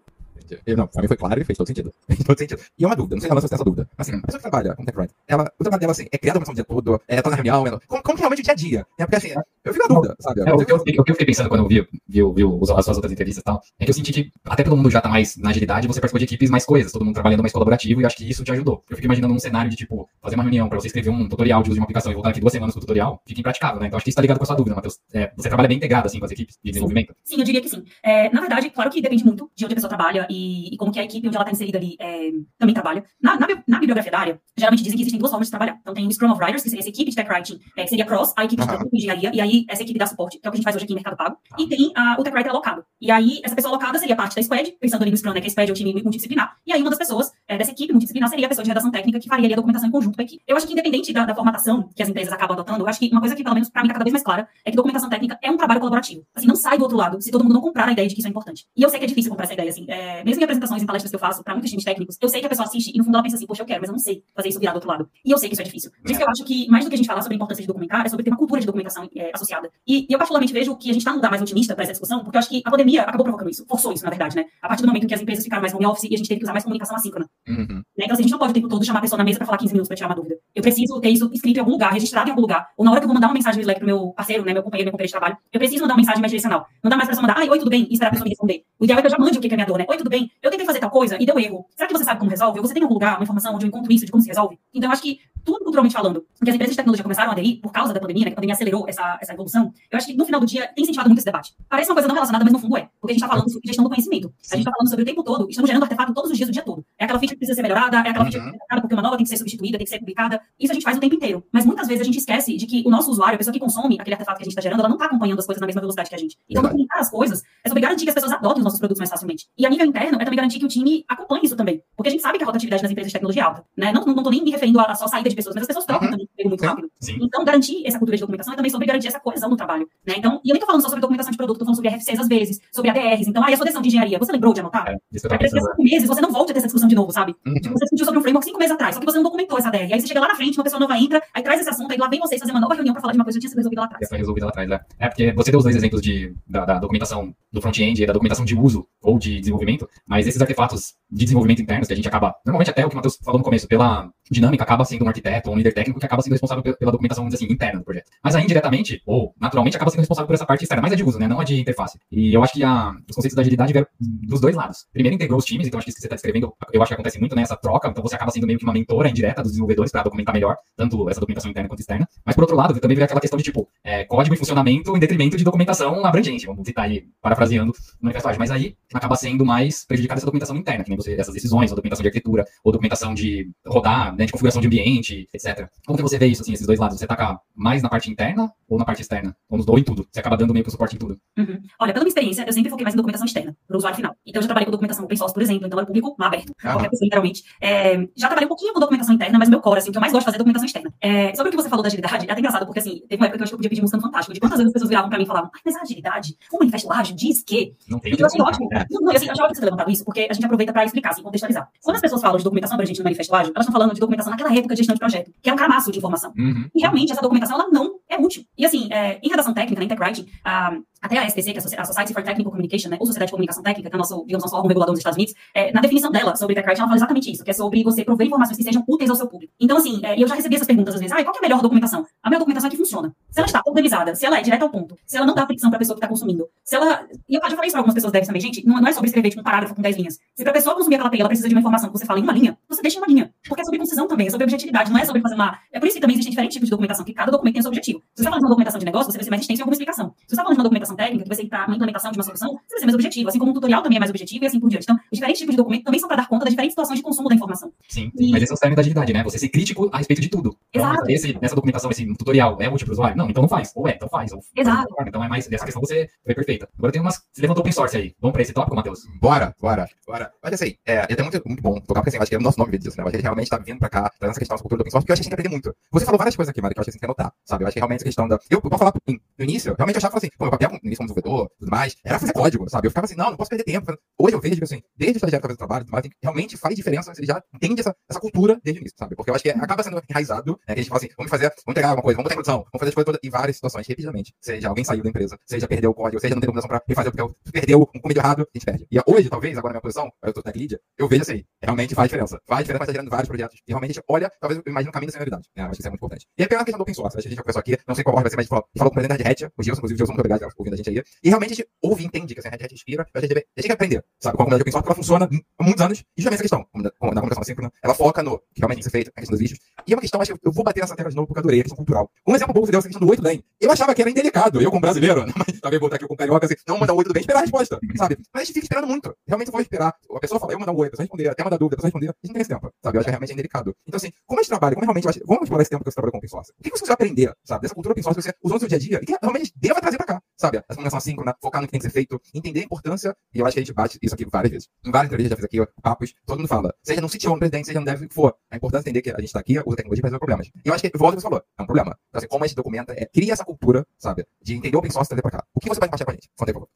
Eu, 0.65 0.77
não, 0.77 0.87
pra 0.87 1.01
mim 1.01 1.07
foi 1.07 1.17
claro 1.17 1.41
e 1.41 1.43
fez 1.43 1.57
todo 1.57 1.67
sentido. 1.67 1.93
Fez 2.07 2.23
todo 2.23 2.37
sentido. 2.37 2.61
E 2.77 2.83
é 2.83 2.87
uma 2.87 2.95
dúvida, 2.95 3.15
não 3.15 3.21
sei 3.21 3.27
se 3.29 3.31
ela 3.31 3.41
tem 3.41 3.49
essa 3.53 3.63
dúvida. 3.63 3.89
Mas, 3.97 4.07
assim, 4.09 4.17
a 4.17 4.21
pessoa 4.21 4.39
que 4.39 4.49
trabalha 4.49 4.75
com 4.75 4.83
Writing, 4.83 5.13
ela, 5.27 5.51
o 5.59 5.63
trabalho 5.63 5.79
dela, 5.81 5.91
assim, 5.91 6.07
é 6.11 6.17
criar 6.17 6.33
documentação 6.33 6.53
o 6.53 6.55
dia 6.55 6.63
todo, 6.65 7.01
é, 7.07 7.21
tá 7.21 7.29
na 7.29 7.35
reunião, 7.35 7.65
ela, 7.67 7.79
como, 7.87 8.03
como 8.03 8.17
é 8.17 8.19
realmente 8.19 8.39
o 8.41 8.43
dia 8.43 8.53
a 8.53 8.55
dia? 8.55 8.87
É 8.99 9.05
porque, 9.05 9.15
assim, 9.15 9.29
eu 9.63 9.73
fico 9.73 9.87
na 9.87 9.95
dúvida, 9.95 10.15
sabe? 10.19 10.41
É, 10.41 10.53
o, 10.53 10.57
que 10.65 10.71
eu, 10.71 10.75
o 10.77 10.83
que 10.83 10.99
eu 11.11 11.15
fiquei 11.15 11.25
pensando 11.25 11.49
quando 11.49 11.61
eu 11.63 11.67
vi, 11.67 11.87
vi, 12.07 12.21
vi 12.33 12.43
os- 12.43 12.69
as 12.69 12.85
suas 12.85 12.97
outras 12.97 13.11
entrevistas 13.11 13.41
e 13.41 13.45
tal, 13.45 13.61
é 13.79 13.85
que 13.85 13.89
eu 13.91 13.93
senti 13.95 14.11
que 14.13 14.31
até 14.45 14.63
todo 14.63 14.75
mundo 14.75 14.89
já 14.89 15.01
tá 15.01 15.09
mais 15.09 15.37
na 15.37 15.49
agilidade, 15.49 15.87
você 15.87 15.99
participou 15.99 16.19
de 16.19 16.25
equipes 16.25 16.49
mais 16.49 16.65
coisas, 16.65 16.91
todo 16.91 17.03
mundo 17.05 17.13
trabalhando 17.13 17.41
mais 17.41 17.51
colaborativo, 17.53 18.01
e 18.01 18.05
acho 18.05 18.15
que 18.17 18.29
isso 18.29 18.43
te 18.43 18.51
ajudou. 18.51 18.83
Eu 18.89 18.95
fico 18.95 19.05
imaginando 19.05 19.33
um 19.33 19.39
cenário 19.39 19.69
de, 19.69 19.77
tipo, 19.77 20.07
fazer 20.21 20.35
uma 20.35 20.43
reunião 20.43 20.67
pra 20.69 20.79
você 20.79 20.87
escrever 20.87 21.09
um 21.09 21.27
tutorial 21.27 21.63
de 21.63 21.69
uso 21.69 21.75
de 21.75 21.79
uma 21.79 21.85
aplicação 21.85 22.11
e 22.11 22.15
voltar 22.15 22.29
aqui 22.29 22.39
duas 22.39 22.51
semanas 22.53 22.73
com 22.73 22.79
o 22.79 22.81
tutorial, 22.81 23.21
fica 23.25 23.39
impraticável, 23.39 23.79
né? 23.79 23.87
Então 23.87 23.97
acho 23.97 24.03
que 24.03 24.09
isso 24.09 24.15
tá 24.15 24.21
ligado 24.21 24.37
com 24.37 24.43
a 24.43 24.47
sua 24.47 24.55
dúvida, 24.55 24.75
Matheus. 24.75 24.99
É, 25.13 25.31
você 25.35 25.47
trabalha 25.47 25.67
bem 25.67 25.77
integrado, 25.77 26.07
assim, 26.07 26.19
com 26.19 26.25
as 26.25 26.31
equipes 26.31 26.57
de 26.63 26.71
desenvolvimento. 26.71 27.15
Sim, 27.23 27.37
eu 27.39 27.43
diria 27.45 27.61
que 27.61 27.69
sim. 27.69 27.83
É, 28.03 28.29
na 28.29 28.41
verdade, 28.41 28.69
claro 28.69 28.89
que 28.89 29.01
depende 29.01 29.23
muito 29.25 29.49
de 29.55 29.65
onde 29.65 29.73
a 29.73 29.75
pessoa 29.75 29.89
trabalha 29.89 30.27
e, 30.29 30.42
e 30.43 30.77
como 30.77 30.91
que 30.91 30.99
a 30.99 31.03
equipe 31.03 31.27
onde 31.27 31.35
ela 31.35 31.43
está 31.43 31.51
inserida 31.51 31.77
ali 31.77 31.95
é, 31.99 32.31
também 32.57 32.73
trabalha. 32.73 33.03
Na, 33.21 33.37
na, 33.37 33.47
na 33.67 33.79
bibliografia 33.79 34.11
da 34.11 34.19
área, 34.19 34.41
geralmente 34.57 34.83
dizem 34.83 34.97
que 34.97 35.03
existem 35.03 35.19
duas 35.19 35.31
formas 35.31 35.47
de 35.47 35.51
trabalhar. 35.51 35.77
Então 35.81 35.93
tem 35.93 36.07
o 36.07 36.11
Scrum 36.11 36.31
of 36.31 36.41
Writers, 36.41 36.63
que 36.63 36.69
seria 36.69 36.81
essa 36.81 36.89
equipe 36.89 37.09
de 37.09 37.15
tech 37.15 37.29
writing, 37.29 37.59
é, 37.77 37.83
que 37.83 37.89
seria 37.89 38.05
cross, 38.05 38.33
a 38.35 38.45
equipe 38.45 38.61
de 38.61 38.67
Aham. 38.67 38.77
produto 38.77 38.93
e 38.93 38.97
engenharia, 38.97 39.31
e 39.33 39.41
aí 39.41 39.65
essa 39.67 39.81
equipe 39.83 39.97
dá 39.99 40.05
suporte, 40.05 40.39
que 40.39 40.47
é 40.47 40.49
o 40.49 40.51
que 40.51 40.55
a 40.55 40.57
gente 40.57 40.63
faz 40.63 40.75
hoje 40.75 40.85
aqui 40.85 40.93
em 40.93 40.95
Mercado 40.95 41.17
Pago. 41.17 41.37
E 41.57 41.67
tem 41.67 41.91
a, 41.95 42.15
o 42.19 42.23
tech 42.23 42.35
writer 42.35 42.51
alocado. 42.51 42.83
E 42.99 43.11
aí 43.11 43.39
essa 43.43 43.55
pessoa 43.55 43.71
alocada 43.71 43.97
seria 43.99 44.15
parte 44.15 44.35
da 44.35 44.43
squad, 44.43 44.75
pensando 44.79 45.01
ali 45.01 45.11
no 45.11 45.17
Scrum, 45.17 45.33
né, 45.33 45.41
que 45.41 45.47
a 45.47 45.49
squad 45.49 45.69
é 45.69 45.71
o 45.71 45.75
time 45.75 45.93
multidisciplinar. 45.93 46.55
E 46.65 46.73
aí 46.73 46.81
uma 46.81 46.89
das 46.89 46.99
pessoas 46.99 47.31
é, 47.47 47.57
dessa 47.57 47.71
equipe 47.71 47.91
multidisciplinar 47.91 48.29
seria 48.29 48.45
a 48.45 48.49
pessoa 48.49 48.63
de 48.63 48.69
redação 48.69 48.91
técnica 48.91 49.19
que 49.19 49.27
faria 49.27 49.45
ali 49.45 49.53
a 49.53 49.57
documentação 49.57 49.89
em 49.89 49.91
conjunto 49.91 50.15
com 50.15 50.21
a 50.21 50.25
equipe. 50.25 50.43
Eu 50.47 50.57
acho 50.57 50.65
que 50.67 50.73
independente 50.73 51.13
da, 51.13 51.25
da 51.25 51.35
formatação 51.35 51.89
que 51.95 52.01
as 52.01 52.09
empresas 52.09 52.33
acabam 52.33 52.55
adotando, 52.55 52.83
eu 52.83 52.87
acho 52.87 52.99
que 52.99 53.09
uma 53.11 53.19
coisa 53.19 53.35
que 53.35 53.43
pelo 53.43 53.55
menos 53.55 53.69
pra 53.69 53.81
mim 53.81 53.87
tá 53.87 53.93
cada 53.93 54.03
vez 54.03 54.13
mais 54.13 54.23
clara 54.23 54.47
é 54.65 54.71
que 54.71 54.75
documentação 54.75 55.09
técnica 55.09 55.37
é 55.41 55.51
um 55.51 55.57
trabalho 55.57 55.79
colaborativo. 55.79 56.25
Assim, 56.35 56.47
não 56.47 56.55
sai 56.55 56.77
do 56.77 56.83
outro 56.83 56.97
lado 56.97 57.21
se 57.21 57.31
todo 57.31 57.43
mundo 57.43 57.53
não 57.53 57.61
comprar 57.61 57.87
a 57.87 57.91
ideia 57.91 58.07
de 58.07 58.13
que 58.13 58.21
isso 58.21 58.27
é 58.27 58.29
importante. 58.29 58.65
E 58.75 58.81
eu 58.81 58.89
sei 58.89 58.99
que 58.99 59.05
é 59.05 59.07
difícil 59.07 59.29
comprar 59.29 59.45
essa 59.45 59.53
ideia, 59.53 59.69
assim. 59.69 59.85
É, 59.87 60.22
mesmo 60.23 60.41
em 60.41 60.43
apresentações 60.43 60.81
e 60.81 60.85
palestras 60.85 61.09
que 61.09 61.15
eu 61.15 61.19
faço 61.19 61.43
pra 61.43 61.53
muitos 61.53 61.69
times 61.69 61.83
técnicos, 61.83 62.17
eu 62.21 62.29
sei 62.29 62.39
que 62.39 62.45
a 62.45 62.49
pessoa 62.49 62.67
assiste 62.67 62.91
e 62.93 62.97
no 62.97 63.03
fundo 63.03 63.15
ela 63.15 63.23
pensa 63.23 63.35
assim, 63.35 63.45
poxa, 63.45 63.61
eu 63.61 63.65
quero, 63.65 63.81
mas 63.81 63.89
eu 63.89 63.93
não 63.93 63.99
sei 63.99 64.23
fazer 64.35 64.49
isso 64.49 64.59
virar 64.59 64.71
do 64.71 64.75
outro 64.75 64.89
lado. 64.89 65.09
E 65.25 65.31
eu 65.31 65.37
sei 65.37 65.49
que 65.49 65.55
isso 65.55 65.61
é 65.61 65.65
difícil. 65.65 65.91
Por 66.01 66.11
isso 66.11 66.19
que 66.19 66.25
eu 66.25 66.29
acho 66.29 66.43
que, 66.43 66.67
mais 66.69 66.85
do 66.85 66.89
que 66.89 66.95
a 66.95 66.97
gente 66.97 67.07
falar 67.07 67.21
sobre 67.21 67.35
a 67.35 67.37
importância 67.37 67.61
de 67.61 67.67
documentar, 67.67 68.05
é 68.05 68.09
sobre 68.09 68.23
ter 68.23 68.29
uma 68.29 68.37
cultura 68.37 68.59
de 68.59 68.65
documentação 68.65 69.09
é, 69.15 69.31
associada. 69.33 69.69
E, 69.87 70.07
e 70.09 70.13
eu 70.13 70.17
particularmente 70.17 70.53
vejo 70.53 70.75
que 70.77 70.89
a 70.89 70.93
gente 70.93 71.03
tá 71.03 71.11
num 71.11 71.17
lugar 71.17 71.29
mais 71.29 71.41
otimista 71.41 71.75
pra 71.75 71.83
essa 71.83 71.93
discussão, 71.93 72.23
porque 72.23 72.37
eu 72.37 72.39
acho 72.39 72.49
que 72.49 72.61
a 72.65 72.71
pandemia 72.71 73.03
acabou 73.03 73.23
provocando 73.23 73.49
isso, 73.49 73.65
forçou 73.67 73.93
isso, 73.93 74.03
na 74.03 74.09
verdade, 74.09 74.35
né? 74.35 74.45
A 74.61 74.67
partir 74.67 74.83
do 74.83 74.87
momento 74.87 75.03
em 75.03 75.07
que 75.07 75.13
as 75.13 75.21
empresas 75.21 75.43
ficaram 75.43 75.61
mais 75.61 75.73
home 75.73 75.85
office 75.85 76.03
e 76.09 76.13
a 76.13 76.17
gente 76.17 76.27
teve 76.27 76.39
que 76.39 76.45
usar 76.45 76.53
mais 76.53 76.63
comunicação 76.63 76.95
assíncrona. 76.95 77.29
Uhum. 77.47 77.83
Né? 77.97 78.05
Então, 78.05 78.13
assim, 78.13 78.21
a 78.21 78.23
gente 78.23 78.31
não 78.31 78.39
pode 78.39 78.51
o 78.51 78.53
tempo 78.53 78.67
todo 78.67 78.83
chamar 78.85 78.99
a 78.99 79.01
pessoa 79.01 79.17
na 79.17 79.23
mesa 79.23 79.37
pra 79.37 79.45
falar 79.45 79.57
15 79.57 79.73
minutos 79.73 79.87
pra 79.87 79.95
tirar 79.95 80.09
uma 80.09 80.15
dúvida. 80.15 80.35
Eu 80.55 80.61
preciso 80.61 80.99
ter 80.99 81.09
isso 81.09 81.29
escrito 81.33 81.57
em 81.57 81.59
algum 81.59 81.71
lugar, 81.71 81.91
registrado 81.91 82.29
em 82.29 82.31
algum 82.31 82.41
lugar. 82.41 82.67
Ou 82.77 82.85
na 82.85 82.91
hora 82.91 82.99
que 82.99 83.05
eu 83.05 83.07
vou 83.07 83.15
mandar 83.15 83.27
uma 83.27 83.33
mensagem 83.33 83.57
no 83.57 83.61
Slack 83.61 83.79
pro 83.79 83.87
meu 83.87 84.13
parceiro, 84.13 84.45
né, 84.45 84.53
meu 84.53 84.63
companheiro, 84.63 84.87
meu 84.87 84.91
companheiro 84.91 85.07
de 85.07 85.11
trabalho, 85.11 85.37
eu 85.51 85.59
preciso 85.59 85.81
mandar 85.81 85.93
uma 85.93 85.97
mensagem 85.97 86.21
mais 86.21 86.31
direcional. 86.31 86.67
Não 86.83 86.89
dá 86.89 86.97
mais 86.97 87.09
só 87.13 87.21
mandar, 87.21 87.37
ai, 87.37 87.49
oi, 87.49 87.59
tudo 87.59 87.69
bem, 87.69 87.87
e 87.89 87.93
esperar 87.93 88.09
a 88.09 88.11
pessoa 88.11 88.25
me 88.25 88.29
responder. 88.29 88.63
O 88.79 88.85
ideal 88.85 88.99
é 88.99 89.01
que 89.01 89.07
eu 89.07 89.11
já 89.11 89.17
mande 89.17 89.37
o 89.37 89.41
que 89.41 89.47
que 89.47 89.53
é 89.53 89.57
minha 89.57 89.67
dor, 89.67 89.77
né? 89.77 89.85
Oi, 89.87 89.97
tudo 89.97 90.09
bem, 90.13 90.31
eu 90.41 90.51
tentei 90.51 90.65
fazer 90.65 90.79
tal 90.79 90.91
coisa 90.91 91.17
e 91.19 91.25
deu 91.25 91.39
erro. 91.39 91.65
Será 91.75 91.87
que 91.87 91.93
você 91.93 92.03
sabe 92.03 92.19
como 92.19 92.29
resolve? 92.29 92.59
Ou 92.59 92.65
você 92.65 92.73
tem 92.73 92.83
algum 92.83 92.93
lugar, 92.93 93.15
uma 93.17 93.23
informação 93.23 93.55
onde 93.55 93.65
eu 93.65 93.67
encontro 93.67 93.91
isso, 93.91 94.05
de 94.05 94.11
como 94.11 94.21
se 94.21 94.29
resolve? 94.29 94.59
Então, 94.73 94.89
eu 94.89 94.93
acho 94.93 95.01
que 95.01 95.19
tudo 95.43 95.59
culturalmente 95.59 95.93
falando, 95.93 96.25
que 96.43 96.49
as 96.49 96.55
empresas 96.55 96.73
de 96.73 96.77
tecnologia 96.77 97.03
começaram 97.03 97.29
a 97.29 97.33
aderir 97.33 97.59
por 97.61 97.71
causa 97.71 97.93
da 97.93 97.99
pandemia, 97.99 98.25
né, 98.25 98.31
que 98.31 98.33
a 98.33 98.35
pandemia 98.35 98.53
acelerou 98.53 98.85
essa, 98.87 99.17
essa 99.21 99.33
evolução, 99.33 99.73
eu 99.91 99.97
acho 99.97 100.07
que 100.07 100.13
no 100.13 100.25
final 100.25 100.39
do 100.39 100.45
dia 100.45 100.67
tem 100.75 100.83
incentivado 100.83 101.09
muito 101.09 101.19
esse 101.19 101.25
debate. 101.25 101.53
Parece 101.69 101.89
uma 101.89 101.95
coisa 101.95 102.07
não 102.07 102.15
relacionada, 102.15 102.43
mas 102.43 102.53
no 102.53 102.59
fundo 102.59 102.77
é. 102.77 102.89
Porque 102.99 103.11
a 103.11 103.15
gente 103.15 103.21
tá 103.21 103.27
falando 103.27 103.51
sobre 103.51 103.67
gestão 103.67 103.83
do 103.83 103.89
conhecimento. 103.89 104.33
A 104.51 104.55
gente 104.55 104.65
tá 104.65 104.71
falando 104.71 104.89
sobre 104.89 105.03
o 105.03 105.05
tempo 105.05 105.23
todo, 105.23 105.49
estamos 105.49 105.67
gerando 105.67 105.83
artefato 105.83 106.13
todos 106.13 106.31
os 106.31 106.37
dias, 106.37 106.49
o 106.49 106.51
dia 106.51 106.63
todo. 106.63 106.85
É 106.97 107.05
aquela 107.05 107.19
feature 107.19 107.35
que 107.35 107.39
precisa 107.39 107.55
ser 107.55 107.61
melhorada, 107.61 107.97
é 107.97 108.09
aquela 108.09 108.25
feature 108.25 108.43
que 108.43 108.49
precisa 108.49 108.65
ser 108.69 108.81
porque 108.81 108.95
uma 108.95 109.01
nova 109.01 109.17
tem 109.17 109.23
que 109.23 109.29
ser 109.29 109.37
substituída, 109.37 109.77
tem 109.77 109.85
que 109.85 109.89
ser 109.89 109.99
publicada. 109.99 110.41
Isso 110.59 110.71
a 110.71 110.75
gente 110.75 110.83
faz 110.83 110.97
o 110.97 110.99
tempo 110.99 111.15
inteiro. 111.15 111.43
Mas 111.51 111.65
muitas 111.65 111.87
vezes 111.87 112.01
a 112.01 112.05
gente 112.05 112.17
esquece 112.17 112.55
de 112.55 112.65
que 112.65 112.83
o 112.85 112.89
nosso 112.89 113.11
usuário, 113.11 113.35
a 113.35 113.37
pessoa 113.37 113.53
que 113.53 113.59
consome 113.59 113.97
aquele 113.99 114.13
artefato 114.13 114.37
que 114.37 114.43
a 114.43 114.45
gente 114.45 114.55
tá 114.55 114.61
gerando, 114.61 114.79
ela 114.79 114.89
não 114.89 114.97
tá 114.97 115.05
acompanhando 115.05 115.39
as 115.39 115.45
coisas 115.45 115.59
na 115.59 115.67
mesma 115.67 115.81
velocidade 115.81 116.09
que 116.09 116.15
a 116.15 116.17
gente. 116.17 116.37
Então, 116.49 116.61
Verdade. 116.61 116.73
documentar 116.73 116.99
as 116.99 117.09
coisas 117.09 117.43
é 117.63 117.69
sobre 117.69 117.81
garantir 117.81 118.03
que 118.03 118.09
as 118.09 118.15
pessoas 118.15 118.31
adotem 118.33 118.59
os 118.59 118.63
nossos 118.63 118.79
produtos 118.79 118.99
mais 118.99 119.09
facilmente. 119.09 119.47
E 119.57 119.65
a 119.65 119.69
nível 119.69 119.85
interno 119.85 120.17
é 120.19 120.23
também 120.23 120.35
garantir 120.35 120.59
que 120.59 120.65
o 120.65 120.67
time 120.67 121.03
acompanhe 121.07 121.45
isso 121.45 121.55
também. 121.55 121.81
Porque 121.95 122.09
a 122.09 122.11
gente 122.11 122.21
sabe 122.21 122.37
que 122.37 122.43
a 122.43 122.47
rotatividade 122.47 122.83
nas 122.83 122.91
empresas 122.91 123.11
de 123.11 123.13
tecnologia 123.13 123.41
é 123.41 123.45
alta. 123.45 123.65
Né? 123.77 123.91
Não, 123.91 124.03
tô 124.23 124.29
nem 124.29 124.43
me 124.43 124.51
referindo 124.51 124.79
a, 124.79 124.83
a 124.83 124.95
só 124.95 125.07
saída 125.07 125.29
de 125.33 125.37
pessoas, 125.37 125.55
mas 125.55 125.63
as 125.63 125.67
pessoas 125.67 125.85
trocam 125.85 126.05
Uhum. 126.07 126.11
também 126.11 126.27
emprego 126.31 126.49
muito 126.49 126.63
rápido. 126.65 126.89
Sim. 126.99 127.17
Então, 127.21 127.43
garantir 127.43 127.85
essa 127.85 127.97
cultura 127.97 128.17
de 128.17 128.21
documentação 128.21 128.53
é 128.53 128.55
também 128.57 128.71
sobre 128.71 128.87
garantir 128.87 129.07
essa 129.07 129.19
coesão 129.19 129.49
no 129.49 129.55
trabalho. 129.57 129.87
Né? 130.05 130.15
Então, 130.17 130.39
e 130.43 130.49
eu 130.49 130.53
nem 130.53 130.59
tô 130.59 130.65
falando 130.65 130.81
só 130.81 130.87
sobre 130.89 131.01
documentação 131.01 131.31
de 131.31 131.37
produto, 131.37 131.59
tô 131.59 131.65
falando 131.65 131.75
sobre 131.75 131.89
RFCs 131.89 132.19
às 132.19 132.27
vezes, 132.27 132.59
sobre 132.71 132.89
ADRs. 132.89 133.27
Então, 133.27 133.43
ah, 133.43 133.49
e 133.49 133.53
a 133.53 133.57
sua 133.57 133.65
decisão 133.65 133.81
de 133.81 133.87
engenharia, 133.89 134.17
você 134.19 134.31
lembrou 134.31 134.53
de 134.53 134.59
anotar? 134.59 134.87
É, 134.87 134.97
isso 135.11 135.27
daqui 135.27 135.45
a 135.45 135.49
cinco 135.49 135.83
meses, 135.83 136.07
você 136.07 136.21
não 136.21 136.31
volte 136.31 136.51
a 136.51 136.53
ter 136.53 136.59
essa 136.59 136.67
discussão 136.67 136.87
de 136.87 136.95
novo, 136.95 137.11
sabe? 137.11 137.35
Uhum. 137.45 137.53
Tipo, 137.55 137.73
você 137.73 137.85
discutiu 137.85 138.05
sobre 138.05 138.19
um 138.19 138.21
framework 138.21 138.45
cinco 138.45 138.59
meses 138.59 138.73
atrás, 138.73 138.95
só 138.95 138.99
que 138.99 139.05
você 139.05 139.17
não 139.17 139.23
documentou 139.23 139.57
essa 139.57 139.67
ADR. 139.69 139.93
Aí 139.93 139.99
você 139.99 140.07
chega 140.07 140.19
lá 140.19 140.27
na 140.27 140.35
frente, 140.35 140.57
uma 140.57 140.63
pessoa 140.63 140.79
nova 140.79 140.97
entra, 140.97 141.21
aí 141.33 141.43
traz 141.43 141.59
esse 141.59 141.69
assunto, 141.69 141.91
aí 141.91 141.97
lá 141.97 142.07
vem 142.07 142.19
vocês 142.19 142.39
fazer 142.39 142.51
uma 142.51 142.61
nova 142.61 142.73
reunião 142.73 142.93
pra 142.93 143.01
falar 143.01 143.13
de 143.13 143.17
uma 143.19 143.23
coisa 143.25 143.39
que 143.39 143.41
já 143.45 143.49
tinha 143.49 143.49
sido 143.49 143.57
resolvida 143.59 143.81
lá 143.81 143.85
atrás. 143.87 144.01
Já 144.03 144.09
foi 144.09 144.17
resolvida 144.17 144.45
lá 144.45 144.49
atrás, 144.51 144.71
é. 144.71 144.81
É, 144.99 145.07
porque 145.07 145.31
você 145.33 145.51
deu 145.51 145.57
os 145.57 145.63
dois 145.63 145.75
exemplos 145.75 146.01
de, 146.01 146.35
da, 146.47 146.65
da 146.65 146.79
documentação 146.79 147.33
do 147.51 147.61
front-end 147.61 148.01
e 148.01 148.05
da 148.05 148.13
documentação 148.13 148.45
de 148.45 148.55
uso 148.57 148.87
ou 149.01 149.17
de 149.19 149.39
desenvolvimento, 149.39 149.87
mas 150.07 150.27
esses 150.27 150.41
artefatos 150.41 150.93
de 151.09 151.25
desenvolvimento 151.25 151.61
internos 151.61 151.87
que 151.87 151.93
a 151.93 151.95
gente 151.95 152.07
acaba, 152.07 152.35
normalmente 152.45 152.69
até 152.69 152.85
o 152.85 152.89
que 152.89 152.95
o 152.95 152.97
Matheus 152.97 153.17
falou 153.23 153.37
no 153.37 153.43
começo, 153.43 153.67
pela 153.67 154.09
dinâmica, 154.29 154.63
acaba 154.63 154.85
sendo 154.85 155.05
um 155.05 155.07
arquiteto 155.07 155.49
um 155.51 155.55
líder 155.55 155.73
técnico 155.73 155.99
que 155.99 156.05
acaba 156.05 156.21
sendo 156.21 156.33
responsável 156.33 156.63
pe- 156.63 156.75
pela 156.77 156.91
documentação, 156.91 157.23
vamos 157.23 157.33
dizer 157.33 157.45
assim, 157.45 157.53
interna 157.53 157.79
do 157.79 157.85
projeto. 157.85 158.09
Mas 158.23 158.35
aí, 158.35 158.43
indiretamente, 158.43 159.01
ou 159.05 159.33
naturalmente, 159.39 159.75
acaba 159.75 159.91
sendo 159.91 159.99
responsável 159.99 160.27
por 160.27 160.33
essa 160.33 160.45
parte 160.45 160.63
externa, 160.63 160.81
mas 160.81 160.91
é 160.91 160.95
de 160.95 161.03
uso, 161.03 161.19
né? 161.19 161.27
Não 161.27 161.41
é 161.41 161.45
de 161.45 161.59
interface. 161.59 161.97
E 162.11 162.33
eu 162.33 162.43
acho 162.43 162.53
que 162.53 162.63
a, 162.63 162.91
os 163.09 163.15
conceitos 163.15 163.35
da 163.35 163.41
agilidade 163.41 163.71
vieram 163.73 163.87
dos 163.99 164.39
dois 164.41 164.55
lados. 164.55 164.85
Primeiro, 164.91 165.15
integrou 165.15 165.37
os 165.39 165.45
times, 165.45 165.67
então 165.67 165.77
acho 165.77 165.85
que 165.85 165.89
isso 165.91 165.97
que 165.97 166.01
você 166.01 166.07
está 166.07 166.15
descrevendo, 166.15 166.53
eu 166.71 166.81
acho 166.81 166.89
que 166.89 166.93
acontece 166.93 167.19
muito 167.19 167.35
nessa 167.35 167.55
troca, 167.57 167.87
então 167.89 168.01
você 168.01 168.15
acaba 168.15 168.31
sendo 168.31 168.47
meio 168.47 168.57
que 168.57 168.65
uma 168.65 168.73
mentora 168.73 169.09
indireta 169.09 169.41
dos 169.41 169.51
desenvolvedores 169.51 169.91
para 169.91 170.03
documentar 170.03 170.33
melhor, 170.33 170.55
tanto 170.75 171.09
essa 171.09 171.19
documentação 171.19 171.51
interna 171.51 171.67
quanto 171.69 171.79
externa. 171.79 172.07
Mas, 172.25 172.35
por 172.35 172.41
outro 172.41 172.55
lado, 172.55 172.79
também 172.79 172.95
veio 172.95 173.05
aquela 173.05 173.21
questão 173.21 173.37
de, 173.37 173.43
tipo, 173.43 173.67
é, 173.83 174.03
código 174.05 174.33
em 174.33 174.37
funcionamento 174.37 174.95
em 174.95 174.99
detrimento 174.99 175.37
de 175.37 175.43
documentação 175.43 176.05
abrangente, 176.05 176.45
vamos 176.45 176.65
citar 176.65 176.85
aí, 176.85 177.05
parafraseando 177.21 177.71
no 178.01 178.09
manifesto. 178.09 178.39
Mas 178.39 178.51
aí 178.51 178.75
acaba 178.93 179.15
sendo 179.15 179.45
mais 179.45 179.85
prejudicada 179.85 180.19
essa 180.19 180.25
documentação 180.25 180.55
interna, 180.55 180.83
que 180.83 180.89
nem 180.89 180.97
você, 180.97 181.13
essas 181.19 181.33
decisões, 181.33 181.71
ou 181.71 181.75
documentação 181.75 182.01
de 182.03 182.07
arquitetura, 182.07 182.45
ou 182.63 182.71
documentação 182.71 183.13
de 183.13 183.49
rodar, 183.65 184.12
né, 184.15 184.25
de 184.25 184.31
configuração 184.31 184.61
de 184.61 184.67
ambiente, 184.67 185.27
etc. 185.33 185.67
Como 185.85 185.97
que 185.97 186.03
você 186.03 186.17
vê 186.17 186.27
isso, 186.27 186.41
assim, 186.41 186.53
esses 186.53 186.65
dois 186.65 186.79
lados? 186.79 186.97
Você 186.97 187.07
taca 187.07 187.39
mais 187.55 187.81
na 187.81 187.89
parte 187.89 188.09
interna 188.09 188.51
ou 188.67 188.77
na 188.77 188.85
parte 188.85 189.01
externa? 189.01 189.35
Ou 189.49 189.57
nos 189.57 189.65
dois 189.65 189.81
em 189.81 189.85
tudo? 189.85 190.07
Você 190.11 190.19
acaba 190.19 190.37
dando 190.37 190.53
meio 190.53 190.63
que 190.63 190.69
o 190.69 190.71
suporte 190.71 190.95
em 190.95 190.99
tudo. 190.99 191.19
Uhum. 191.37 191.61
Olha, 191.79 191.93
pela 191.93 192.03
minha 192.03 192.09
experiência, 192.09 192.43
eu 192.45 192.53
sempre 192.53 192.69
foquei 192.69 192.83
mais 192.83 192.93
em 192.93 192.97
documentação 192.97 193.25
externa, 193.25 193.55
para 193.67 193.75
o 193.75 193.77
usuário 193.77 193.95
final. 193.95 194.15
Então, 194.25 194.39
eu 194.39 194.43
já 194.43 194.47
trabalhei 194.47 194.65
com 194.65 194.71
documentação 194.71 195.05
open 195.05 195.17
source, 195.17 195.33
por 195.33 195.43
exemplo, 195.43 195.67
então 195.67 195.77
era 195.77 195.85
público 195.85 196.15
aberto, 196.19 196.53
Aham. 196.63 196.73
qualquer 196.73 196.89
pessoa, 196.89 197.05
literalmente. 197.05 197.43
É, 197.61 197.97
já 198.15 198.27
trabalhei 198.27 198.45
um 198.45 198.49
pouquinho 198.49 198.73
com 198.73 198.79
documentação 198.79 199.15
interna, 199.15 199.39
mas 199.39 199.49
meu 199.49 199.59
core, 199.59 199.79
assim, 199.79 199.89
o 199.89 199.91
que 199.91 199.97
eu 199.97 200.01
mais 200.01 200.13
gosto 200.13 200.23
de 200.23 200.25
fazer 200.25 200.37
é 200.37 200.39
documentação 200.39 200.65
externa. 200.65 200.93
É, 201.01 201.35
sobre 201.35 201.49
o 201.49 201.51
que 201.51 201.57
você 201.57 201.69
falou 201.69 201.83
da 201.83 201.87
agilidade, 201.87 202.27
é 202.27 202.31
até 202.31 202.39
engraçado, 202.39 202.65
porque, 202.65 202.79
assim, 202.79 203.01
teve 203.07 203.21
uma 203.21 203.27
época 203.27 203.37
que 203.37 203.41
eu 203.41 203.43
acho 203.43 203.51
que 203.51 203.55
eu 203.55 203.57
podia 203.57 203.69
pedir 203.69 203.81
música 203.81 203.97
no 203.97 204.03
Fantástico, 204.03 204.33
de 204.33 204.39
quantas 204.39 204.57
vezes 204.57 204.69
as 204.69 204.73
pessoas 204.73 204.89
viravam 204.89 205.09
pra 205.09 205.17
mim 205.17 205.23
e 205.23 205.27
falavam, 205.27 205.49
ah, 205.53 205.59
mas 205.65 205.75
a 205.75 205.81
agilidade, 205.81 206.37
o 206.51 206.59
manifesto 206.59 206.91
ágil 206.91 207.15
diz 207.15 207.43
que... 207.43 207.73
Não 207.87 207.99
tem 207.99 208.15
Eu 208.17 208.25
achei 208.25 208.41
ótimo. 208.41 208.69
É. 208.73 208.85
Não, 208.89 209.11
assim, 209.11 209.25
eu 209.25 209.31
achava 209.31 209.49
que 209.49 209.55
você 209.55 209.61
ter 209.61 209.65
levantado 209.65 209.91
isso, 209.91 210.05
porque 210.05 210.27
a 210.29 210.33
gente 210.33 210.45
aproveita 210.45 210.73
para 210.73 210.85
explicar, 210.85 211.09
assim, 211.09 211.21
contextualizar. 211.21 211.69
Quando 211.81 211.95
as 211.95 212.01
pessoas 212.01 212.21
falam 212.21 212.37
de 212.37 212.43
documentação 212.43 212.75
abrangente 212.75 212.99
no 212.99 213.03
Manifesto 213.03 213.35
Ágil, 213.35 213.53
elas 213.55 213.65
estão 213.65 213.73
falando 213.73 213.93
de 213.93 213.99
documentação 214.03 214.31
naquela 214.31 214.53
época 214.53 214.75
de 214.75 214.79
gestão 214.79 214.93
de 214.93 214.99
projeto, 214.99 215.31
que 215.41 215.49
é 215.49 215.53
um 215.53 215.55
cramaço 215.55 215.91
de 215.91 215.97
informação. 215.97 216.33
Uhum. 216.37 216.69
E 216.73 216.81
realmente 216.81 217.11
essa 217.11 217.21
documentação 217.21 217.59
ela 217.59 217.69
não 217.69 217.95
é 218.13 218.17
útil. 218.17 218.43
E 218.57 218.65
assim, 218.65 218.87
é, 218.91 219.19
em 219.21 219.29
redação 219.29 219.53
técnica, 219.53 219.81
né, 219.81 219.87
tech 219.87 220.01
writing, 220.01 220.25
ah, 220.43 220.77
até 221.01 221.17
a 221.17 221.27
STC, 221.29 221.51
que 221.51 221.57
é 221.57 221.59
a 221.59 221.61
Soci- 221.61 221.75
a 221.77 221.85
Society 221.85 222.13
for 222.13 222.23
Technical 222.23 222.51
Communication, 222.51 222.89
né, 222.89 222.97
ou 222.99 223.05
Sociedade 223.05 223.27
de 223.27 223.31
Comunicação 223.31 223.61
Técnica, 223.61 223.89
que 223.89 223.95
é 223.95 223.97
o 223.97 223.99
nosso, 223.99 224.23
digamos, 224.25 224.43
nosso 224.43 224.55
órgão 224.55 224.69
regulador 224.69 224.93
nos 224.93 224.99
Estados 224.99 225.17
Unidos, 225.17 225.33
é, 225.53 225.71
na 225.73 225.81
definição 225.81 226.11
dela 226.11 226.35
sobre 226.35 226.55
tech 226.55 226.65
writing, 226.67 226.81
ela 226.81 226.87
fala 226.89 226.97
exatamente 226.97 227.31
isso, 227.31 227.43
que 227.43 227.51
é 227.51 227.53
sobre 227.53 227.83
você 227.83 228.05
prover 228.05 228.27
informações 228.27 228.57
que 228.57 228.63
sejam 228.63 228.83
úteis 228.87 229.09
ao 229.09 229.15
seu 229.15 229.27
público. 229.27 229.53
Então, 229.59 229.77
assim, 229.77 229.99
é, 230.03 230.21
eu 230.21 230.27
já 230.27 230.35
recebi 230.35 230.55
essas 230.55 230.67
perguntas 230.67 230.95
às 230.95 231.01
vezes, 231.01 231.15
ah, 231.15 231.23
qual 231.23 231.35
é 231.35 231.39
a 231.39 231.41
melhor 231.41 231.61
documentação? 231.61 232.05
A 232.21 232.29
melhor 232.29 232.39
documentação 232.39 232.67
é 232.67 232.71
que 232.71 232.77
funciona. 232.77 233.13
Se 233.29 233.39
ela 233.39 233.47
está 233.47 233.61
organizada, 233.65 234.15
se 234.15 234.25
ela 234.25 234.37
é 234.37 234.41
direta 234.41 234.63
ao 234.63 234.69
ponto, 234.69 234.97
se 235.05 235.17
ela 235.17 235.25
não 235.25 235.33
dá 235.35 235.45
fricção 235.45 235.69
para 235.69 235.77
a 235.77 235.79
pessoa 235.79 235.95
que 235.95 235.99
está 235.99 236.07
consumindo, 236.07 236.47
se 236.63 236.75
ela. 236.75 237.05
E 237.27 237.35
eu 237.35 237.41
já 237.41 237.49
falei 237.55 237.67
isso 237.67 237.71
para 237.73 237.79
algumas 237.79 237.93
pessoas 237.95 238.13
devem 238.13 238.27
também, 238.27 238.41
gente, 238.41 238.65
não, 238.65 238.79
não 238.79 238.87
é 238.87 238.93
sobre 238.93 239.07
escrever 239.07 239.29
tipo, 239.29 239.41
um 239.41 239.43
parágrafo 239.43 239.75
com 239.75 239.81
10 239.81 239.97
linhas. 239.97 240.19
Se 240.35 240.43
para 240.43 240.51
a 240.51 240.53
pessoa 240.53 240.75
consumir 240.75 240.95
aquela 240.95 241.09
API, 241.09 241.19
ela 241.19 241.29
precisa 241.29 241.49
de 241.49 241.55
uma 241.55 241.59
informação 241.59 241.89
que 241.91 241.97
você 241.97 242.05
fala 242.05 242.19
em 242.19 242.23
uma 242.23 242.33
linha, 242.33 242.57
você 242.69 242.81
deixa 242.81 242.97
em 242.97 243.01
uma 243.01 243.07
linha. 243.07 243.33
Porque 243.47 243.61
é 243.61 243.65
sobre 243.65 243.79
concisão 243.79 244.07
também, 244.07 244.27
é 244.27 244.29
sobre 244.29 244.43
objetividade, 244.45 244.91
não 244.91 244.97
é 244.99 245.05
sobre 245.05 245.21
fazer 245.21 245.35
uma. 245.35 245.59
É 245.71 245.79
por 245.79 245.87
isso 245.87 245.95
que 245.95 246.01
também 246.01 246.15
existem 246.15 246.31
diferentes 246.31 246.53
tipos 246.53 246.67
de 246.67 246.71
documentação, 246.71 247.03
que 247.03 247.13
cada 247.13 247.31
documento 247.31 247.53
tem 247.53 247.61
seu 247.61 247.69
objetivo. 247.69 248.01
Se 248.15 248.21
você 248.21 248.21
está 248.21 248.29
falando 248.29 248.39
de 248.41 248.45
uma 248.45 248.49
documentação 248.49 248.79
de 248.79 248.85
negócio, 248.85 249.11
você 249.11 249.17
vai 249.17 249.23
ser 249.23 249.29
mais 249.31 249.41
extenso 249.41 249.59
em 249.59 249.63
alguma 249.63 249.73
explicação. 249.73 250.05
Se 250.09 250.13
você 250.27 250.33
está 250.35 250.43
falando 250.43 250.53
de 250.55 250.59
uma 250.59 250.63
documentação 250.65 250.95
técnica, 250.95 251.23
que 251.23 251.29
vai 251.29 251.35
ser 251.37 251.45
para 251.47 251.65
uma 251.65 251.75
implementação 251.75 252.11
de 252.11 252.17
uma 252.17 252.23
solução, 252.23 252.49
você 252.51 252.69
vai 252.69 252.79
ser 252.79 252.85
mais 252.85 252.93
objetivo. 252.95 253.29
Assim 253.29 253.39
como 253.39 253.51
um 253.51 253.53
tutorial 253.55 253.81
também 253.81 253.95
é 253.97 253.99
mais 253.99 254.09
objetivo 254.11 254.43
e 254.43 254.47
assim 254.47 254.59
por 254.59 254.69
diante. 254.69 254.83
Então, 254.83 254.95
os 254.95 255.17
diferentes 255.17 255.39
tipos 255.39 255.53
de 255.53 255.57
documento 255.57 255.83
também 255.83 255.99
são 255.99 256.07
para 256.07 256.17
dar 256.17 256.27
conta 256.27 256.45
das 256.45 256.53
diferentes 256.53 256.73
situações 256.73 256.97
de 256.97 257.03
consumo 257.03 257.27
da 257.29 257.35
informação. 257.35 257.71
Sim, 257.89 258.11
E- 258.17 258.31
mas 258.31 258.43
esse 258.43 258.51
é 258.51 258.55
o 258.55 258.57
cerne 258.57 258.75
da 258.75 258.81
agilidade, 258.81 259.13
né? 259.13 259.23
Você 259.23 259.39
ser 259.39 259.49
crítico 259.49 259.89
a 259.91 259.97
respeito 259.97 260.21
de 260.21 260.29
tudo. 260.29 260.55
Então, 260.69 260.91
Exato. 260.93 261.09
esse, 261.11 261.37
essa 261.41 261.55
documentação, 261.55 261.89
esse 261.89 262.05
tutorial 262.15 262.57
é 262.61 262.69
útil 262.69 262.85
para 262.85 262.91
o 262.91 262.93
usuário? 262.93 263.17
Não, 263.17 263.29
então 263.29 263.41
não 263.41 263.49
faz. 263.49 263.71
Ou 263.75 263.87
é, 263.87 263.93
então 263.95 264.07
faz. 264.09 264.31
Ou 264.31 264.39
Exato. 264.55 264.93
Então 265.07 265.23
é 265.23 265.27
mais 265.27 265.47
dessa 265.47 265.65
questão 265.65 265.81
você 265.81 266.07
foi 266.23 266.35
perfeita. 266.35 266.69
Agora 266.77 266.91
tem 266.91 267.01
umas. 267.01 267.15
Você 267.31 267.41
levantou 267.41 267.61
open 267.61 267.71
source 267.73 267.97
aí. 267.97 268.13
Vamos 268.21 268.33
para 268.33 268.41
esse 268.43 268.53
tópico, 268.53 268.75
Matheus? 268.75 268.99
Bora, 269.19 269.55
bora, 269.59 269.87
bora. 270.05 270.31
Mas 270.43 270.53
assim, 270.53 270.75
é, 270.85 270.93
é 270.95 270.99
até 271.13 271.23
muito, 271.23 271.41
muito 271.47 271.63
bom 271.63 271.79
tocar, 271.79 272.01
porque 272.01 272.09
assim, 272.09 272.17
eu 272.17 272.21
acho 272.21 272.29
que 272.29 272.35
é 272.35 272.39
o 272.39 272.41
nosso 272.41 272.59
nome 272.59 272.77
disso, 272.77 272.95
né? 272.97 273.03
Eu 273.03 273.07
acho 273.07 273.11
que 273.11 273.15
a 273.15 273.19
gente 273.19 273.23
realmente 273.23 273.49
tá 273.49 273.57
vindo 273.57 273.79
pra 273.79 273.89
cá, 273.89 274.01
trazendo 274.19 274.31
essa 274.31 274.39
questão 274.39 274.55
da 274.55 274.61
cultura 274.61 274.77
do 274.77 274.81
open 274.81 274.91
source, 274.91 275.03
porque 275.03 275.11
eu 275.11 275.13
acho 275.13 275.21
que 275.21 275.27
a 275.27 275.29
gente 275.29 275.35
tem 275.37 275.43
que 275.43 275.47
aprender 275.47 275.69
muito. 275.69 275.75
Você 275.91 276.05
falou 276.05 276.17
várias 276.19 276.35
coisas 276.35 276.49
aqui, 276.51 276.61
Mari, 276.61 276.73
que 276.75 276.79
eu 276.79 276.81
acho 276.81 276.85
que 276.85 276.91
a 276.91 276.93
gente 276.93 277.01
tem 277.01 277.07
que 277.07 277.21
anotar, 277.21 277.33
sabe? 277.45 277.63
Eu 277.63 277.67
acho 277.67 277.73
que 277.73 277.79
realmente 277.79 277.92
essa 277.95 278.05
questão 278.05 278.27
da. 278.27 278.35
Eu, 278.49 278.61
eu 278.63 278.69
posso 278.69 278.77
falar. 278.79 278.93
No 279.07 279.43
início, 279.45 279.73
realmente 279.75 279.95
eu 279.95 279.99
achava 279.99 280.17
assim, 280.17 280.29
pô, 280.37 280.45
meu 280.45 280.51
papel 280.51 280.69
no 280.71 280.79
início 280.83 280.97
como 280.97 281.09
desenvolvedor, 281.09 281.49
tudo 281.59 281.69
mais, 281.69 281.95
era 282.03 282.19
fazer 282.19 282.33
código, 282.33 282.69
sabe? 282.69 282.87
Eu 282.87 282.91
ficava 282.91 283.05
assim, 283.05 283.15
não, 283.15 283.31
não 283.31 283.37
posso 283.37 283.49
perder 283.49 283.63
tempo. 283.63 283.93
Hoje 284.19 284.35
eu 284.35 284.39
vejo 284.41 284.57
que 284.57 284.63
assim, 284.63 284.81
desde 284.95 285.15
o 285.15 285.17
estagiário 285.17 285.41
fazendo 285.41 285.57
trabalho, 285.57 285.85
tem 285.85 286.11
que- 286.11 286.17
realmente 286.21 286.55
faz 286.57 286.75
diferença, 286.75 287.13
você 287.13 287.25
já 287.25 287.41
entende 287.53 287.81
essa, 287.81 287.95
essa 288.09 288.19
cultura 288.19 288.59
desde 288.63 288.79
o 288.79 288.83
início, 288.83 288.95
sabe? 288.97 289.15
Porque 289.15 289.29
eu 289.31 289.35
acho 289.35 289.43
que 289.43 289.49
acaba 289.49 289.83
sendo 289.83 290.01
enraizado, 290.09 290.59
né? 290.67 290.73
Que 290.75 290.79
a 290.79 290.83
gente 290.83 290.89
fala 290.89 290.97
assim, 290.99 291.09
vamos 291.17 291.29
fazer, 291.29 291.51
vamos 291.65 291.75
pegar 291.75 291.89
alguma 291.89 292.03
coisa, 292.03 292.15
vamos 292.17 292.23
botar 292.25 292.33
em 292.33 292.37
produção, 292.43 292.57
vamos 292.57 292.79
fazer 292.79 292.89
as 292.89 292.95
coisas 292.95 293.05
todas, 293.05 293.19
e 293.23 293.29
várias 293.29 293.55
situações, 293.57 293.87
repetidamente. 293.87 294.33
Seja 294.39 294.67
alguém 294.69 294.83
saiu 294.83 295.03
da 295.03 295.09
empresa, 295.09 295.37
seja 295.45 295.67
perdeu 295.67 295.91
o 295.91 295.93
código, 295.93 296.19
seja 296.21 296.35
não 296.35 296.41
tem 296.41 296.47
documentação 296.47 296.69
pra 296.69 296.81
refazer 296.87 297.11
porque 297.11 297.51
perdeu 297.51 297.81
um 297.81 297.99
comigo 297.99 298.19
errado, 298.19 298.41
a 298.41 298.57
gente 298.57 298.65
perde. 298.65 298.87
E 298.91 298.99
hoje, 299.05 299.29
talvez, 299.29 299.57
agora 299.57 299.73
na 299.73 299.77
minha 299.77 299.81
posição, 299.81 300.11
eu 300.23 300.33
tô 300.33 300.41
na 300.45 300.51
Lídia, 300.51 300.79
eu 300.97 301.07
vejo 301.07 301.21
assim, 301.23 301.43
realmente 301.61 301.95
faz 301.95 302.09
diferença. 302.09 302.39
Faz 302.45 302.61
diferença, 302.61 302.79
mas 302.79 302.87
tá 302.87 302.93
gerando 302.93 303.09
vários 303.09 303.27
projetos. 303.27 303.59
E 303.67 303.71
realmente 303.71 304.01
olha, 304.07 304.31
talvez 304.39 304.61
eu 304.63 304.71
imagine 304.71 304.89
o 304.89 304.93
caminho 304.93 305.07
da 305.07 305.13
senioridade. 305.13 305.49
Né? 305.55 305.63
Eu 305.63 305.67
acho 305.67 305.73
que 305.75 305.81
isso 305.81 305.87
é 305.87 305.91
muito 305.91 305.99
importante. 305.99 306.27
E 306.37 306.43
aí 306.43 306.47
a 306.53 306.63
questão 306.63 306.77
do 306.77 306.81
open 306.81 306.93
source, 306.93 307.17
acho 307.17 307.23
que 307.23 307.27
a 307.27 307.31
gente 307.31 307.37
já 307.37 307.43
conversou 307.43 307.59
aqui, 307.59 307.77
não 307.87 307.95
sei 307.95 308.03
qual 308.03 308.15
ordem 308.15 308.23
vai 308.23 308.31
ser, 308.31 308.37
mas 308.37 308.41
a 308.41 308.43
gente 308.43 308.49
falou, 308.49 308.65
gente 308.73 308.79
falou 308.79 308.91
com 308.91 308.99
o 308.99 308.99
presidente 309.01 309.23
da 309.23 309.29
Red 309.29 309.31
Hat, 309.45 309.53
o 309.57 309.63
Gilson, 309.63 309.79
inclusive, 309.79 309.97
Gilson, 309.97 310.13
muito 310.13 310.19
obrigado 310.25 310.39
por 310.49 310.53
ouvindo 310.59 310.73
a 310.73 310.77
gente 310.77 310.89
aí. 310.89 311.03
E 311.23 311.29
realmente 311.29 311.51
a 311.53 311.55
gente 311.55 311.67
ouve 311.81 312.03
e 312.03 312.05
entende 312.05 312.33
que 312.33 312.39
assim, 312.39 312.49
a 312.49 312.51
Red 312.51 312.65
Hat 312.65 312.73
inspira, 312.73 313.05
a 313.13 313.19
gente, 313.19 313.29
deve- 313.29 313.39
a 313.41 313.61
gente 313.61 313.63
tem 313.63 313.65
que 313.65 313.71
aprender, 313.71 314.05
sabe, 314.19 314.37
com 314.37 314.43
a 314.43 314.45
comunidade 314.45 314.61
open 314.61 314.71
source, 314.71 314.83
porque 314.83 314.89
ela 314.91 314.95
funciona 314.95 315.29
há 315.59 315.63
muitos 315.63 315.81
anos, 315.83 315.99
e 315.99 316.21
justamente 316.21 316.39
essa 316.39 316.43
questão, 316.43 316.67
na 316.73 316.91
comunicação 316.91 317.41
assíncrona, 317.41 317.71
ela 317.83 317.93
foca 317.93 318.23
no 318.23 318.39
que 318.53 318.59
realmente 318.61 318.77
tem 318.77 318.83
que 318.83 318.83
ser 318.83 318.91
feito, 318.91 319.11
a 319.15 319.19
questão 319.19 319.33
dos 319.33 319.39
vídeos. 319.39 319.59
E 319.87 319.93
é 319.93 319.95
uma 319.95 320.01
questão, 320.01 320.21
acho 320.21 320.33
que 320.37 320.47
eu 320.47 320.51
vou 320.51 320.63
bater 320.63 320.81
nessa 320.81 320.95
tecla 320.95 321.09
de 321.09 321.15
novo 321.15 321.27
porque 321.27 321.39
eu 321.39 321.41
adorei 321.41 321.59
a 321.59 321.63
questão 321.63 321.77
cultural. 321.77 322.09
Um 322.27 322.35
exemplo 322.35 322.53
bom 322.53 322.61
que 322.61 322.67
você 322.67 322.71
deu 322.71 322.79
essa 322.79 322.87
questão 322.87 323.05
do 323.05 323.09
8 323.11 323.21
bem. 323.21 323.43
Eu 323.59 323.71
achava 323.71 323.93
que 323.95 324.01
era 324.01 324.09
indelicado, 324.09 324.61
eu 324.61 324.69
como 324.69 324.81
brasileiro, 324.81 325.25
mas 325.35 325.59
talvez 325.59 325.79
voltar 325.79 325.95
aqui 325.97 326.07
com 326.07 326.15
carioca, 326.15 326.45
assim, 326.45 326.55
não 326.67 326.77
mandar 326.77 326.93
um 326.93 326.97
8 326.97 327.13
bem, 327.13 327.21
esperar 327.21 327.39
a 327.39 327.41
resposta, 327.41 327.79
sabe? 327.95 328.17
Mas 328.33 328.43
a 328.43 328.45
gente 328.45 328.53
fica 328.53 328.65
esperando 328.65 328.87
muito. 328.87 329.15
Realmente 329.27 329.47
eu 329.47 329.51
vou 329.51 329.61
esperar. 329.61 329.93
A 330.15 330.19
pessoa 330.19 330.39
fala, 330.39 330.53
eu 330.53 330.59
mandar 330.59 330.71
um 330.71 330.77
oi, 330.77 330.87
a 330.87 330.91
pessoa 330.91 331.03
responder, 331.03 331.27
até 331.29 331.43
mandar 331.43 331.57
dúvida, 331.57 331.75
a 331.75 331.77
pessoa 331.77 331.87
responder, 331.89 332.07
a 332.07 332.13
gente 332.23 332.27
não 332.29 332.33
tem 332.33 332.41
esse 332.41 332.49
tempo, 332.49 332.71
sabe? 332.83 332.97
Eu 332.97 332.99
acho 332.99 333.05
que 333.05 333.11
realmente 333.11 333.29
é 333.29 333.33
indelicado. 333.33 333.75
Então, 333.87 333.97
assim, 333.97 334.11
como 334.25 334.39
a 334.39 334.43
gente 334.43 334.49
trabalha, 334.49 334.75
como 334.75 334.85
realmente, 334.85 335.21
vamos 335.25 335.43
explorar 335.43 335.61
esse 335.61 335.69
tempo 335.71 335.83
que 335.83 335.89
você 335.91 335.95
trabalha 335.95 336.11
com 336.11 336.17
open 336.17 336.29
source. 336.29 336.51
O 336.59 336.63
que 336.63 336.69
você 336.69 336.91
aprender, 336.91 337.33
sabe? 337.43 337.62
Dessa 337.63 337.75
cultura 337.75 337.93
open 337.93 338.03
source 338.03 338.19
que 338.19 338.23
você 338.23 338.35
usou 338.43 338.55
no 338.55 338.59
seu 338.59 338.67
dia 338.67 338.77
a 338.77 338.81
dia 338.81 338.99
e 339.01 339.05
que 339.05 339.15
realmente 339.21 339.53
deva 339.55 339.79
trazer 339.79 339.95
pra 339.95 340.05
cá, 340.05 340.21
sabe? 340.37 340.57
Essa 340.57 340.67
comunicação 340.75 340.97
assíncrona, 340.97 341.33
focar 341.41 341.61
no 341.61 341.67
que 341.67 341.71
tem 341.71 341.79
que 341.79 341.87
ser 341.87 341.93
feito, 341.93 342.21
entender 342.33 342.59
a 342.59 342.63
importância, 342.63 343.15
e 343.33 343.39
eu 343.39 343.45
acho 343.45 343.53
que 343.53 343.59
a 343.61 343.63
gente 343.63 343.73
bate 343.73 343.97
isso 344.01 344.13
aqui 344.13 344.25
várias 344.29 344.51
vezes. 344.51 344.69
Em 344.85 344.91
várias 344.91 345.07
entrevistas 345.07 345.29
já 345.29 345.35
fiz 345.37 345.45
aqui, 345.45 345.61
ó, 345.61 345.67
papos, 345.81 346.13
todo 346.25 346.39
mundo 346.39 346.49
fala, 346.49 346.75
seja 346.83 346.99
no 346.99 347.07
CTO, 347.07 347.29
no 347.29 347.39
presidente, 347.39 347.67
seja 347.67 347.79
no 347.79 347.85
dev, 347.85 348.03
o 348.03 348.07
que 348.09 348.13
for. 348.13 348.35
A 348.51 348.57
importância 348.57 348.83
de 348.83 348.89
entender 348.89 349.01
que 349.01 349.17
a 349.17 349.21
gente 349.21 349.31
tá 349.31 349.39
aqui, 349.39 349.53
usa 349.65 349.77
tecnologia 349.77 350.01
para 350.01 350.09
resolver 350.09 350.19
problemas. 350.19 350.47
E 350.47 350.67
eu 350.67 350.73
acho 350.73 350.83
que, 350.83 350.97
volta 350.97 351.15
que 351.15 351.21
você 351.21 351.29
falou, 351.29 351.41
é 351.57 351.63
um 351.63 351.65
problema. 351.65 351.97
Então, 352.09 352.19
assim, 352.19 352.27
como 352.27 352.43
a 352.43 352.47
gente 352.47 352.55
documenta, 352.57 352.93
é, 352.97 353.05
cria 353.05 353.31
essa 353.31 353.45
cultura, 353.45 353.87
sabe? 353.97 354.25
De 354.41 354.55
entender 354.55 354.75
o 354.75 354.79
open 354.79 354.91
source 354.91 355.07
e 355.07 355.09
trazer 355.09 355.21
pra 355.21 355.31
cá. 355.31 355.45
O 355.55 355.61
que 355.61 355.69
você 355.69 355.79
pode 355.79 355.91
compartilhar 355.91 356.05
com 356.05 356.11
a 356.11 356.15
gente? 356.15 356.29
Conta 356.35 356.51
aí, 356.51 356.53
por 356.53 356.59
favor. 356.59 356.69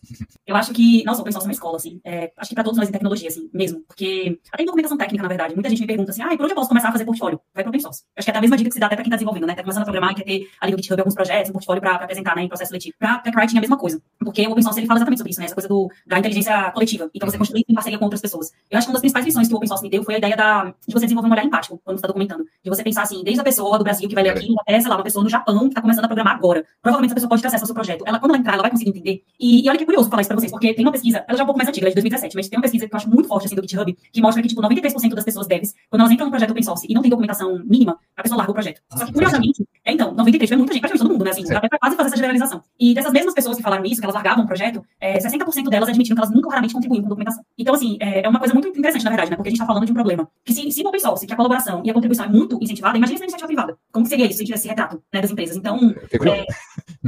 Eu 0.48 0.56
acho 0.56 0.74
que, 0.74 1.04
nossa, 1.04 1.20
o 1.20 1.22
open 1.22 1.34
source 1.34 1.46
é 1.46 1.50
uma 1.50 1.54
escola, 1.54 1.76
assim. 1.76 2.00
É, 2.06 2.32
acho 2.38 2.50
que 2.50 2.56
pra 2.56 2.64
todos 2.64 2.78
nós 2.78 2.88
em 2.88 2.92
tecnologia, 2.94 3.28
assim, 3.28 3.50
mesmo. 3.54 3.82
Porque, 3.82 4.40
até 4.50 4.64
em 4.64 4.66
documentação 4.66 4.98
técnica, 4.98 5.24
na 5.24 5.28
verdade, 5.28 5.54
muita 5.54 5.70
gente 5.70 5.82
me 5.82 5.88
pergunta 5.88 6.12
assim, 6.12 6.22
ah, 6.22 6.30
por 6.38 6.44
onde 6.44 6.54
eu 6.54 6.56
posso 6.56 6.70
começar 6.70 6.88
a 6.88 6.92
fazer 6.94 7.04
portfólio? 7.04 7.42
Vai 7.54 7.64
pro 7.64 7.70
open 7.70 7.82
source. 7.82 8.04
Eu 8.16 8.20
acho 8.20 8.26
que 8.26 8.32
é 8.32 8.38
a 8.38 8.42
mesma 8.42 8.56
dica 8.56 8.70
que 8.70 8.74
se 8.74 8.80
dá 8.80 8.86
até 8.86 8.96
pra 8.96 9.04
quem 9.04 9.12
tá 9.12 9.18
desenvolvendo, 9.18 9.48
né? 9.48 9.56
Tá 9.56 9.64
começando 9.64 9.82
a 9.82 9.86
programar 9.86 10.12
e 10.12 10.16
quer 10.16 10.24
ter 10.24 10.48
ali 10.62 10.74
no 10.78 10.84
GitHub 10.84 11.02
alguns 11.02 11.16
projetos, 11.16 11.50
um 11.50 11.54
portfólio 11.54 11.82
pra, 11.82 11.96
pra 11.96 12.04
apresentar, 12.06 12.36
né, 12.36 12.44
em 12.44 12.48
processo 12.48 12.70
seletivo. 12.70 12.96
Pra 12.98 13.20
tech 13.20 13.36
writing 13.36 13.56
é 13.56 13.58
a 13.58 13.62
mesma 13.62 13.78
coisa. 13.78 14.02
Porque 14.20 14.46
o 14.48 14.52
open 14.52 14.64
source, 14.64 14.80
ele 14.80 14.88
fala 14.88 15.00
exatamente 15.00 15.20
sobre 15.20 15.32
isso, 15.32 15.40
né? 15.40 15.46
Essa 15.46 15.56
coisa 15.56 15.68
do, 15.68 15.90
da 16.06 16.20
inteligência 16.20 16.72
coletiva. 16.72 17.10
Então, 17.14 17.30
você 17.30 17.38
construir 17.38 17.66
em 17.68 17.74
parceria 17.74 17.98
com 17.98 18.06
outras 18.06 18.22
pessoas. 18.22 18.52
Eu 18.70 18.78
acho 18.78 18.88
que 18.88 18.92
uma 18.92 18.94
das 18.94 19.02
principais 19.02 19.26
lições 19.26 19.48
que 19.48 19.54
o 19.54 19.58
open 19.58 19.68
source 19.68 19.84
me 19.84 19.90
deu 19.90 20.04
foi 20.04 20.16
a 20.16 20.18
ideia 20.18 20.36
da, 20.36 20.66
de 20.66 20.94
você 20.94 21.06
desenvolver 21.06 21.28
um 21.28 21.32
olhar 21.32 21.46
empático 21.46 21.80
quando 21.84 21.98
você 21.98 22.02
tá 22.02 22.08
documentando. 22.08 22.44
De 22.64 22.70
você 22.70 22.84
pensar 22.84 23.04
assim, 23.04 23.24
desde 23.24 23.42
a 23.42 23.44
pessoa 23.44 23.78
do 23.78 23.84
Brasil 23.84 24.08
que 24.08 24.16
vai 24.16 24.24
ler 24.24 24.32
aquilo, 24.32 24.56
até, 24.62 24.80
sei 24.80 24.90
lá, 24.90 24.96
uma 24.96 25.04
pessoa 25.04 25.24
no 25.24 25.30
Japão 25.30 25.68
que 25.68 25.76
tá 25.76 25.82
começando 25.82 26.06
a 26.06 26.08
programar 26.08 26.36
agora. 26.36 26.66
Provavelmente 26.82 27.12
essa 27.12 27.16
pessoa 27.16 27.30
pode 27.30 27.42
ter 27.42 27.48
acesso 27.48 27.64
ao 27.64 27.68
seu 27.68 27.76
projeto. 27.76 28.04
Ela, 28.06 28.20
quando 28.20 28.32
ela 28.32 28.40
entrar, 28.40 28.54
ela 28.54 28.62
vai 28.62 28.72
conseguir 28.72 28.92
entender. 28.92 29.24
E, 29.40 29.66
e 29.66 29.70
olha 29.70 29.78
que 29.78 29.86
curioso 29.86 30.10
falar 30.10 30.22
isso 30.22 30.30
pra 30.30 30.38
vocês, 30.38 30.52
porque 30.52 30.74
tem 30.74 30.86
uma 30.86 30.92
pesquisa, 30.92 31.24
ela 31.28 31.38
já 31.38 31.42
é 31.42 31.44
um 31.44 31.48
pouco 31.48 31.58
mais 31.58 31.70
antiga, 31.70 31.86
ela 31.86 31.90
é 31.90 31.96
de 31.96 31.96
2017, 31.96 32.36
mas 32.36 32.50
tem 32.50 32.58
uma 32.58 32.64
pesquisa 32.64 32.88
que 32.88 32.94
eu 32.94 32.98
acho 32.98 33.10
muito 33.10 33.28
forte, 33.28 33.46
assim, 33.46 33.56
do 33.56 33.62
GitHub, 33.62 33.98
que 34.12 34.22
mostra 34.22 34.42
que, 34.42 34.50
tipo, 34.50 34.62
93% 34.62 35.14
das 35.14 35.24
pessoas 35.24 35.48
devs, 35.48 35.74
quando 35.90 36.02
elas 36.02 36.12
entram 36.12 36.28
no 36.28 36.32
projeto 36.32 36.52
open 36.52 36.64
source 36.64 36.86
e 36.90 36.94
não 36.94 37.02
tem 37.02 37.10
documentação 37.10 37.62
mínima, 37.66 37.98
a 38.16 38.24
pessoa 38.24 38.38
larga 38.38 38.52
o 38.52 38.54
projeto. 38.54 38.82
Só 38.92 39.06
que, 39.06 39.14
curiosamente, 39.14 39.66
é, 39.86 39.94
então, 39.94 40.14
93% 40.16 40.52
é 40.52 40.56
muita 40.68 40.88
gente, 40.88 41.00
todo 41.00 41.12
mundo, 41.12 41.24
né, 41.24 41.32
assim, 41.32 41.44
dá 41.44 41.60
pra 41.60 41.80
quase 41.80 41.96
fazer 41.96 42.08
essa 42.08 42.16
generalização. 42.16 42.62
E 42.80 42.94
dessas 42.94 43.12
mesmas 43.12 43.34
pessoas 43.34 43.58
que 43.58 43.64
falaram 43.64 43.86
isso, 43.86 44.00
que 44.00 44.06
elas 44.06 44.16
largavam 44.16 44.44
o 44.44 44.48
projeto, 44.48 44.84
é, 45.00 45.18
60% 45.18 45.70
delas 45.70 45.90
admitiram 45.90 46.16
que 46.16 46.22
elas 46.22 46.34
nunca 46.34 46.50
raramente 46.50 46.74
contribuíam 46.74 47.04
com 47.04 47.10
documentação. 47.10 47.44
Então, 47.58 47.74
assim, 47.74 47.98
é, 48.00 48.26
é 48.26 48.30
uma 48.30 48.40
coisa 48.40 48.54
muito 48.54 48.68
interessante, 48.68 49.04
na 49.04 49.12
verdade, 49.12 49.32
né, 49.32 49.36
porque 49.38 49.50
a 49.50 49.52
gente 49.52 49.60
tá 49.60 49.66
falando 49.66 49.86
de 49.86 49.92
um 49.92 49.96
problema 49.96 50.28
que 50.44 50.54
se, 50.54 50.72
se 50.72 50.84
no 50.84 50.90
open 50.90 51.02
source, 51.02 51.26
que 51.26 51.34
a 51.34 51.36
colaboração 51.36 51.82
e 51.84 51.90
a 51.90 51.94
contribuição 51.94 52.26
é 52.26 52.30
muito 52.30 52.58
incentivada, 52.62 52.98
imagina 52.98 53.18
se 53.18 53.22
na 53.22 53.26
iniciativa 53.26 53.48
privada. 53.48 53.78
Como 53.92 54.04
que 54.04 54.10
seria 54.10 54.26
isso, 54.26 54.38
se 54.38 54.46
tivesse 54.46 54.62
esse 54.62 54.70
retrato, 54.70 55.02
né, 55.14 55.22
das 55.22 55.32
empresas. 55.32 55.56
Então, 55.56 55.78
curioso. 56.18 56.46